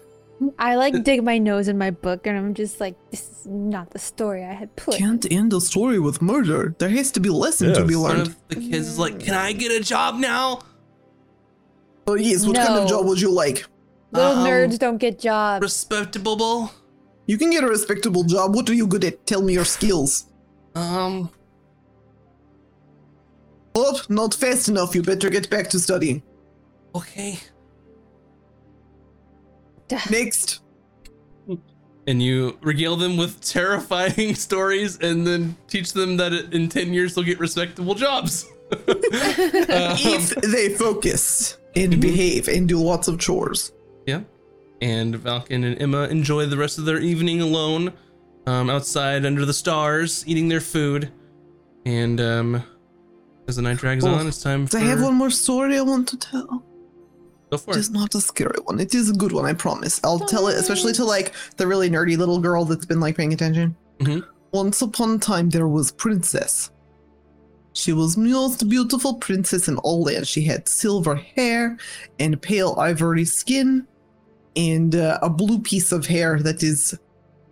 I 0.57 0.75
like 0.75 1.03
dig 1.03 1.21
my 1.23 1.37
nose 1.37 1.67
in 1.67 1.77
my 1.77 1.91
book, 1.91 2.25
and 2.25 2.37
I'm 2.37 2.53
just 2.53 2.79
like, 2.79 2.95
this 3.11 3.21
is 3.29 3.45
not 3.45 3.89
the 3.91 3.99
story 3.99 4.43
I 4.45 4.53
had 4.53 4.73
put. 4.77 4.95
Can't 4.97 5.29
end 5.31 5.51
a 5.53 5.59
story 5.59 5.99
with 5.99 6.21
murder. 6.21 6.75
There 6.79 6.89
has 6.89 7.11
to 7.11 7.19
be 7.19 7.27
a 7.29 7.33
lesson 7.33 7.73
to 7.73 7.79
Yes. 7.81 7.87
be 7.89 7.95
One 7.95 8.17
learned. 8.17 8.27
of 8.27 8.47
the 8.47 8.55
kids 8.55 8.87
is 8.87 8.97
like, 8.97 9.19
"Can 9.19 9.33
I 9.33 9.51
get 9.51 9.71
a 9.71 9.83
job 9.83 10.15
now?" 10.15 10.59
Oh, 12.07 12.15
yes, 12.15 12.45
what 12.47 12.55
kind 12.55 12.73
of 12.79 12.87
job 12.87 13.05
would 13.05 13.19
you 13.19 13.31
like? 13.31 13.65
Little 14.11 14.31
Um, 14.31 14.47
nerds 14.47 14.79
don't 14.79 14.97
get 14.97 15.19
jobs. 15.19 15.61
Respectable. 15.61 16.71
You 17.27 17.37
can 17.37 17.51
get 17.51 17.63
a 17.63 17.67
respectable 17.67 18.23
job. 18.23 18.55
What 18.55 18.67
are 18.69 18.73
you 18.73 18.87
good 18.87 19.03
at? 19.03 19.27
Tell 19.27 19.41
me 19.43 19.53
your 19.53 19.65
skills. 19.65 20.25
Um, 20.73 21.29
Oh, 23.75 24.01
not 24.09 24.33
fast 24.33 24.67
enough. 24.67 24.95
You 24.95 25.03
better 25.03 25.29
get 25.29 25.49
back 25.49 25.69
to 25.71 25.79
studying. 25.79 26.23
okay. 26.95 27.37
Next. 30.09 30.61
And 32.07 32.23
you 32.23 32.57
regale 32.61 32.95
them 32.95 33.17
with 33.17 33.39
terrifying 33.41 34.33
stories, 34.47 34.97
and 34.99 35.27
then 35.27 35.55
teach 35.67 35.93
them 35.93 36.17
that 36.17 36.33
in 36.53 36.67
ten 36.69 36.91
years 36.93 37.13
they'll 37.13 37.23
get 37.23 37.39
respectable 37.39 37.93
jobs. 37.93 38.45
Um, 38.71 38.79
if 38.87 40.29
they 40.41 40.69
focus 40.69 41.57
and 41.75 41.93
Mhm. 41.93 42.01
behave 42.01 42.47
and 42.47 42.67
do 42.67 42.79
lots 42.81 43.07
of 43.07 43.19
chores. 43.19 43.71
Yeah. 44.07 44.21
And 44.81 45.15
Valken 45.15 45.63
and 45.65 45.79
Emma 45.79 46.07
enjoy 46.07 46.45
the 46.47 46.57
rest 46.57 46.77
of 46.79 46.85
their 46.85 46.99
evening 46.99 47.41
alone, 47.41 47.93
um, 48.47 48.69
outside 48.69 49.25
under 49.25 49.45
the 49.45 49.53
stars, 49.53 50.23
eating 50.25 50.47
their 50.47 50.61
food. 50.61 51.11
And 51.85 52.19
um, 52.21 52.63
as 53.47 53.57
the 53.57 53.61
night 53.61 53.77
drags 53.77 54.03
Oh, 54.05 54.09
on, 54.13 54.25
it's 54.27 54.41
time 54.41 54.65
for. 54.65 54.77
I 54.77 54.81
have 54.81 55.01
one 55.03 55.15
more 55.15 55.29
story 55.29 55.77
I 55.77 55.81
want 55.81 56.07
to 56.09 56.17
tell. 56.17 56.63
Go 57.51 57.57
for 57.57 57.71
It 57.71 57.77
it. 57.77 57.79
is 57.79 57.89
not 57.89 58.13
a 58.15 58.21
scary 58.21 58.59
one. 58.63 58.79
It 58.79 58.93
is 58.93 59.09
a 59.09 59.13
good 59.13 59.31
one, 59.31 59.45
I 59.45 59.53
promise. 59.53 59.99
I'll 60.03 60.19
tell 60.19 60.47
it, 60.47 60.55
especially 60.57 60.93
to 60.93 61.05
like 61.05 61.33
the 61.57 61.65
really 61.67 61.89
nerdy 61.89 62.17
little 62.17 62.39
girl 62.39 62.65
that's 62.65 62.85
been 62.85 62.99
like 62.99 63.17
paying 63.17 63.33
attention. 63.33 63.75
Mhm. 63.99 64.23
Once 64.51 64.81
upon 64.81 65.15
a 65.15 65.19
time, 65.19 65.49
there 65.49 65.67
was 65.67 65.91
Princess. 65.91 66.71
She 67.73 67.93
was 67.93 68.17
most 68.17 68.67
beautiful 68.67 69.15
princess 69.15 69.67
in 69.67 69.77
all 69.77 70.03
land. 70.03 70.27
She 70.27 70.41
had 70.41 70.67
silver 70.67 71.15
hair 71.15 71.77
and 72.19 72.41
pale 72.41 72.75
ivory 72.79 73.25
skin, 73.25 73.85
and 74.55 74.95
uh, 74.95 75.19
a 75.21 75.29
blue 75.29 75.59
piece 75.59 75.91
of 75.91 76.07
hair 76.07 76.39
that 76.41 76.63
is 76.63 76.97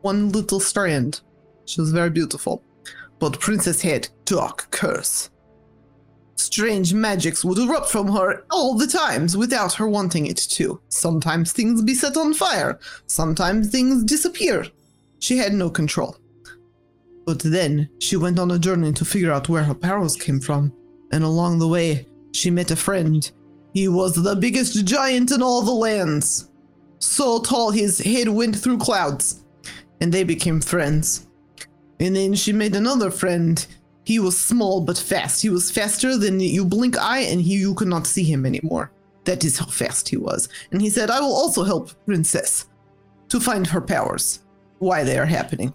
one 0.02 0.32
little 0.32 0.60
strand. 0.60 1.22
She 1.66 1.80
was 1.82 1.92
very 1.92 2.10
beautiful. 2.10 2.64
But 3.20 3.40
Princess 3.40 3.82
had 3.82 4.10
dark 4.26 4.68
curse. 4.72 5.30
Strange 6.38 6.94
magics 6.94 7.44
would 7.44 7.58
erupt 7.58 7.90
from 7.90 8.08
her 8.08 8.46
all 8.52 8.76
the 8.76 8.88
times 8.88 9.36
without 9.36 9.74
her 9.74 9.88
wanting 9.88 10.28
it 10.28 10.38
to. 10.38 10.80
Sometimes 10.90 11.52
things 11.52 11.82
be 11.82 11.94
set 11.94 12.16
on 12.16 12.34
fire, 12.34 12.80
sometimes 13.08 13.70
things 13.70 14.04
disappear. 14.04 14.66
She 15.20 15.38
had 15.38 15.54
no 15.54 15.70
control. 15.70 16.16
But 17.26 17.40
then 17.40 17.90
she 18.00 18.16
went 18.18 18.40
on 18.40 18.52
a 18.52 18.60
journey 18.60 18.94
to 18.94 19.04
figure 19.04 19.32
out 19.32 19.50
where 19.50 19.64
her 19.64 19.74
powers 19.74 20.16
came 20.16 20.40
from, 20.40 20.72
and 21.12 21.24
along 21.24 21.60
the 21.60 21.68
way, 21.68 22.08
she 22.34 22.52
met 22.52 22.72
a 22.72 22.76
friend. 22.76 23.30
He 23.74 23.88
was 23.88 24.14
the 24.16 24.36
biggest 24.36 24.86
giant 24.86 25.32
in 25.32 25.42
all 25.42 25.62
the 25.62 25.72
lands. 25.72 26.52
So 27.00 27.40
tall 27.42 27.72
his 27.72 28.00
head 28.00 28.30
went 28.30 28.56
through 28.56 28.78
clouds. 28.78 29.44
and 30.00 30.14
they 30.14 30.24
became 30.24 30.62
friends. 30.62 31.28
And 32.00 32.16
then 32.16 32.36
she 32.36 32.54
made 32.54 32.76
another 32.76 33.10
friend. 33.10 33.66
He 34.08 34.20
was 34.20 34.40
small 34.40 34.80
but 34.80 34.98
fast. 34.98 35.42
He 35.42 35.50
was 35.50 35.70
faster 35.70 36.16
than 36.16 36.40
you 36.40 36.64
blink 36.64 36.98
eye, 36.98 37.24
and 37.32 37.42
he 37.42 37.56
you 37.56 37.74
could 37.74 37.90
not 37.90 38.08
see 38.08 38.24
him 38.24 38.46
anymore. 38.46 38.90
That 39.26 39.44
is 39.44 39.58
how 39.58 39.66
fast 39.66 40.08
he 40.08 40.16
was. 40.16 40.48
And 40.72 40.82
he 40.82 40.90
said, 40.90 41.10
"I 41.10 41.20
will 41.20 41.36
also 41.36 41.64
help 41.66 41.92
Princess 42.06 42.68
to 43.28 43.42
find 43.42 43.68
her 43.68 43.82
powers, 43.82 44.40
why 44.80 45.04
they 45.04 45.18
are 45.18 45.26
happening." 45.26 45.74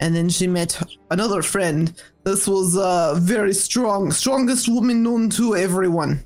And 0.00 0.12
then 0.12 0.28
she 0.28 0.48
met 0.48 0.82
another 1.12 1.40
friend. 1.40 1.92
This 2.24 2.48
was 2.48 2.74
a 2.74 3.14
very 3.20 3.54
strong, 3.54 4.10
strongest 4.10 4.68
woman 4.68 5.04
known 5.04 5.30
to 5.38 5.54
everyone. 5.54 6.24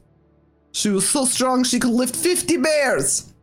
She 0.71 0.89
was 0.89 1.07
so 1.07 1.27
strong 1.27 1.65
she 1.65 1.81
could 1.81 1.93
lift 1.93 2.17
50 2.17 2.57
bears. 2.57 3.35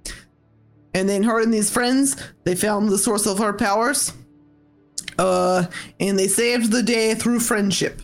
And 0.96 1.08
then 1.08 1.22
her 1.22 1.40
and 1.40 1.54
these 1.54 1.70
friends, 1.70 2.16
they 2.44 2.56
found 2.56 2.90
the 2.90 2.98
source 2.98 3.28
of 3.28 3.38
her 3.38 3.54
powers. 3.54 4.14
Uh, 5.20 5.66
and 6.00 6.18
they 6.18 6.28
saved 6.28 6.72
the 6.72 6.82
day 6.82 7.14
through 7.14 7.40
friendship. 7.42 8.02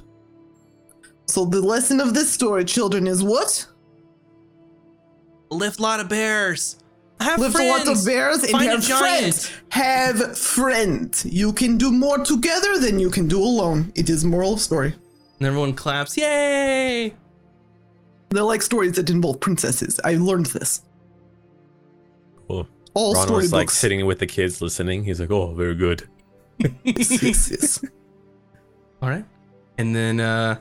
So 1.27 1.45
the 1.45 1.61
lesson 1.61 1.99
of 1.99 2.13
this 2.13 2.29
story, 2.31 2.65
children, 2.65 3.07
is 3.07 3.23
what? 3.23 3.65
Lift 5.49 5.79
a 5.79 5.81
lot 5.81 5.99
of 5.99 6.09
bears. 6.09 6.77
Have 7.21 7.39
Lift 7.39 7.55
friends. 7.55 7.87
a 7.87 7.89
lot 7.89 7.97
of 7.97 8.05
bears 8.05 8.39
and 8.43 8.51
Find 8.51 8.67
a 8.69 8.71
have 8.73 8.83
friends. 8.85 9.51
Have 9.69 10.37
friends. 10.37 11.25
You 11.25 11.53
can 11.53 11.77
do 11.77 11.91
more 11.91 12.17
together 12.19 12.77
than 12.79 12.99
you 12.99 13.09
can 13.09 13.27
do 13.27 13.41
alone. 13.41 13.93
It 13.95 14.09
is 14.09 14.25
moral 14.25 14.53
of 14.53 14.59
story. 14.59 14.93
And 15.39 15.47
everyone 15.47 15.73
claps. 15.73 16.17
Yay! 16.17 17.13
They're 18.29 18.43
like 18.43 18.61
stories 18.61 18.93
that 18.93 19.09
involve 19.09 19.39
princesses. 19.39 19.99
I 20.03 20.15
learned 20.15 20.47
this. 20.47 20.81
Cool. 22.49 22.67
All 22.93 23.13
Ron 23.13 23.31
was 23.31 23.53
like 23.53 23.69
storybooks. 23.69 23.77
sitting 23.77 24.05
with 24.05 24.19
the 24.19 24.27
kids 24.27 24.61
listening. 24.61 25.05
He's 25.05 25.19
like, 25.21 25.31
"Oh, 25.31 25.53
very 25.53 25.75
good." 25.75 26.07
Yes, 26.60 27.23
yes, 27.23 27.52
yes. 27.52 27.86
All 29.02 29.10
right. 29.10 29.26
And 29.77 29.95
then 29.95 30.19
uh 30.19 30.60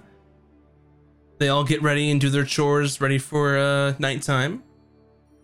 they 1.38 1.48
all 1.48 1.64
get 1.64 1.82
ready 1.82 2.10
and 2.10 2.20
do 2.20 2.30
their 2.30 2.44
chores 2.44 3.00
ready 3.00 3.18
for 3.18 3.56
uh 3.56 3.94
nighttime. 3.98 4.62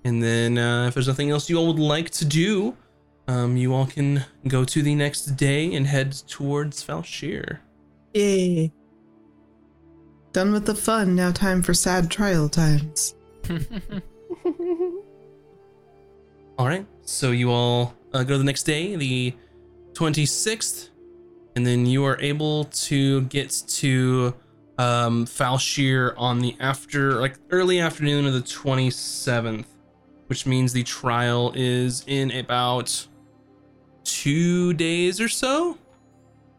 And 0.04 0.22
then 0.22 0.58
uh 0.58 0.88
if 0.88 0.94
there's 0.94 1.08
nothing 1.08 1.30
else 1.30 1.48
you 1.48 1.56
all 1.56 1.68
would 1.68 1.78
like 1.78 2.10
to 2.10 2.24
do, 2.24 2.76
um 3.28 3.56
you 3.56 3.72
all 3.74 3.86
can 3.86 4.24
go 4.48 4.64
to 4.64 4.82
the 4.82 4.94
next 4.94 5.36
day 5.36 5.72
and 5.74 5.86
head 5.86 6.12
towards 6.26 6.82
Falshir. 6.84 7.58
Yay. 8.14 8.72
Done 10.32 10.52
with 10.52 10.66
the 10.66 10.74
fun. 10.74 11.14
Now 11.16 11.32
time 11.32 11.62
for 11.62 11.74
sad 11.74 12.10
trial 12.10 12.48
times. 12.48 13.14
All 16.58 16.66
right. 16.66 16.86
So 17.02 17.30
you 17.30 17.50
all 17.50 17.94
uh, 18.12 18.22
go 18.22 18.34
to 18.34 18.38
the 18.38 18.44
next 18.44 18.64
day, 18.64 18.94
the 18.94 19.34
26th, 20.00 20.88
and 21.54 21.66
then 21.66 21.84
you 21.84 22.06
are 22.06 22.18
able 22.22 22.64
to 22.64 23.20
get 23.22 23.50
to 23.68 24.34
um, 24.78 25.26
Falshir 25.26 26.14
on 26.16 26.38
the 26.38 26.56
after, 26.58 27.20
like 27.20 27.36
early 27.50 27.80
afternoon 27.80 28.24
of 28.24 28.32
the 28.32 28.40
27th, 28.40 29.66
which 30.28 30.46
means 30.46 30.72
the 30.72 30.84
trial 30.84 31.52
is 31.54 32.02
in 32.06 32.30
about 32.30 33.06
two 34.02 34.72
days 34.72 35.20
or 35.20 35.28
so, 35.28 35.76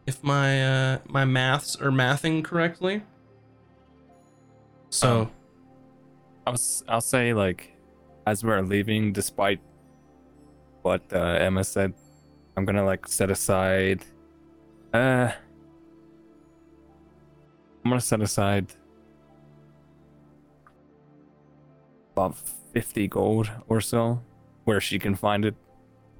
if 0.06 0.22
my 0.22 0.64
uh, 0.64 0.98
my 1.08 1.24
maths 1.24 1.74
are 1.74 1.90
mathing 1.90 2.44
correctly. 2.44 3.02
So. 4.90 5.22
Um, 5.22 5.30
I'll 6.46 6.56
I'll 6.88 7.00
say 7.00 7.34
like, 7.34 7.72
as 8.26 8.44
we're 8.44 8.62
leaving, 8.62 9.12
despite 9.12 9.60
what 10.82 11.02
uh, 11.12 11.18
Emma 11.18 11.64
said, 11.64 11.94
I'm 12.56 12.64
gonna 12.64 12.84
like 12.84 13.08
set 13.08 13.30
aside. 13.30 14.04
Uh, 14.92 15.32
I'm 17.84 17.90
gonna 17.90 18.00
set 18.00 18.20
aside 18.20 18.72
about 22.12 22.36
fifty 22.72 23.08
gold 23.08 23.50
or 23.68 23.80
so, 23.80 24.22
where 24.64 24.80
she 24.80 24.98
can 24.98 25.14
find 25.14 25.44
it. 25.44 25.54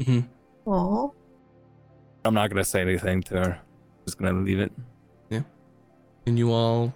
Mm-hmm. 0.00 0.70
Aww. 0.70 1.12
I'm 2.24 2.34
not 2.34 2.50
gonna 2.50 2.64
say 2.64 2.80
anything 2.80 3.22
to 3.24 3.34
her. 3.34 3.60
Just 4.06 4.18
gonna 4.18 4.32
leave 4.32 4.58
it. 4.58 4.72
Yeah. 5.28 5.42
And 6.26 6.38
you 6.38 6.52
all 6.52 6.94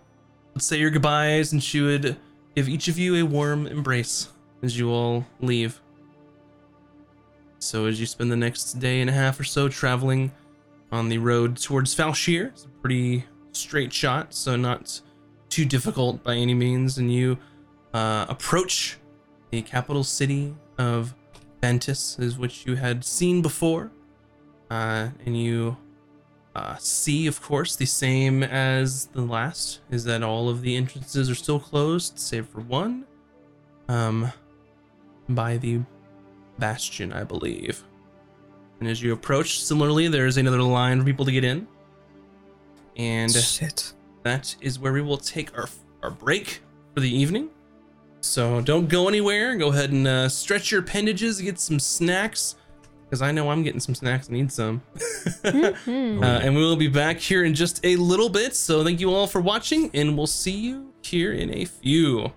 would 0.55 0.63
say 0.63 0.79
your 0.79 0.91
goodbyes, 0.91 1.53
and 1.53 1.63
she 1.63 1.81
would 1.81 2.17
give 2.55 2.69
each 2.69 2.89
of 2.89 2.99
you 2.99 3.17
a 3.17 3.23
warm 3.23 3.67
embrace 3.67 4.29
as 4.63 4.79
you 4.79 4.91
all 4.91 5.27
leave. 5.41 5.81
So, 7.67 7.87
as 7.87 7.99
you 7.99 8.07
spend 8.07 8.31
the 8.31 8.37
next 8.37 8.75
day 8.75 9.01
and 9.01 9.11
a 9.11 9.13
half 9.13 9.41
or 9.41 9.45
so 9.45 9.69
traveling 9.69 10.31
on 10.93 11.09
the 11.09 11.19
road 11.19 11.57
towards 11.57 11.97
Falshir, 11.97 12.51
it's 12.51 12.65
a 12.65 12.69
pretty 12.69 13.25
straight 13.51 13.93
shot, 13.93 14.33
so 14.33 14.55
not 14.55 15.01
too 15.49 15.65
difficult 15.65 16.23
by 16.23 16.37
any 16.37 16.55
means, 16.55 16.99
and 16.99 17.13
you 17.13 17.37
uh, 17.93 18.27
approach 18.29 18.99
the 19.51 19.63
capital 19.63 20.05
city 20.05 20.55
of 20.79 21.13
Ventus, 21.61 22.17
is 22.21 22.39
which 22.39 22.67
you 22.67 22.77
had 22.77 23.05
seen 23.05 23.43
before, 23.43 23.91
uh, 24.71 25.09
and 25.25 25.37
you 25.37 25.77
uh, 26.55 26.77
see, 26.77 27.27
of 27.27 27.43
course, 27.43 27.75
the 27.75 27.85
same 27.85 28.45
as 28.45 29.07
the 29.07 29.23
last, 29.23 29.81
is 29.91 30.05
that 30.05 30.23
all 30.23 30.49
of 30.49 30.63
the 30.63 30.77
entrances 30.77 31.29
are 31.29 31.35
still 31.35 31.59
closed, 31.59 32.17
save 32.17 32.47
for 32.47 32.61
one. 32.61 33.05
Um, 33.89 34.33
by 35.29 35.57
the 35.57 35.81
bastion, 36.59 37.13
I 37.13 37.25
believe. 37.25 37.83
And 38.81 38.89
as 38.89 39.03
you 39.03 39.13
approach, 39.13 39.61
similarly, 39.63 40.09
there's 40.09 40.37
another 40.37 40.63
line 40.63 41.01
for 41.01 41.05
people 41.07 41.25
to 41.25 41.33
get 41.33 41.45
in. 41.45 41.67
And 42.97 43.33
Shit. 43.33 43.93
that 44.23 44.55
is 44.61 44.79
where 44.79 44.93
we 44.93 45.03
will 45.03 45.19
take 45.19 45.57
our 45.57 45.69
our 46.03 46.11
break 46.11 46.61
for 46.95 47.01
the 47.01 47.15
evening. 47.15 47.51
So 48.21 48.61
don't 48.61 48.89
go 48.89 49.09
anywhere. 49.09 49.57
Go 49.57 49.69
ahead 49.69 49.91
and 49.93 50.07
uh, 50.07 50.29
stretch 50.29 50.71
your 50.71 50.81
appendages, 50.81 51.41
get 51.41 51.59
some 51.59 51.79
snacks, 51.79 52.57
because 53.05 53.23
I 53.23 53.33
know 53.33 53.51
I'm 53.51 53.63
getting 53.63 53.81
some 53.81 53.95
snacks. 53.95 54.29
I 54.31 54.33
need 54.35 54.53
some. 54.53 54.83
Mhm. 55.43 56.23
Uh, 56.23 56.41
and 56.43 56.55
we 56.55 56.63
will 56.63 56.77
be 56.77 56.89
back 56.89 57.19
here 57.19 57.45
in 57.45 57.55
just 57.55 57.85
a 57.85 57.97
little 57.97 58.29
bit. 58.29 58.55
So 58.57 58.83
thank 58.83 59.01
you 59.01 59.13
all 59.13 59.27
for 59.27 59.41
watching, 59.41 59.91
and 59.95 60.17
we'll 60.17 60.27
see 60.27 60.57
you 60.57 60.93
here 61.03 61.33
in 61.33 61.53
a 61.55 61.65
few. 61.65 62.33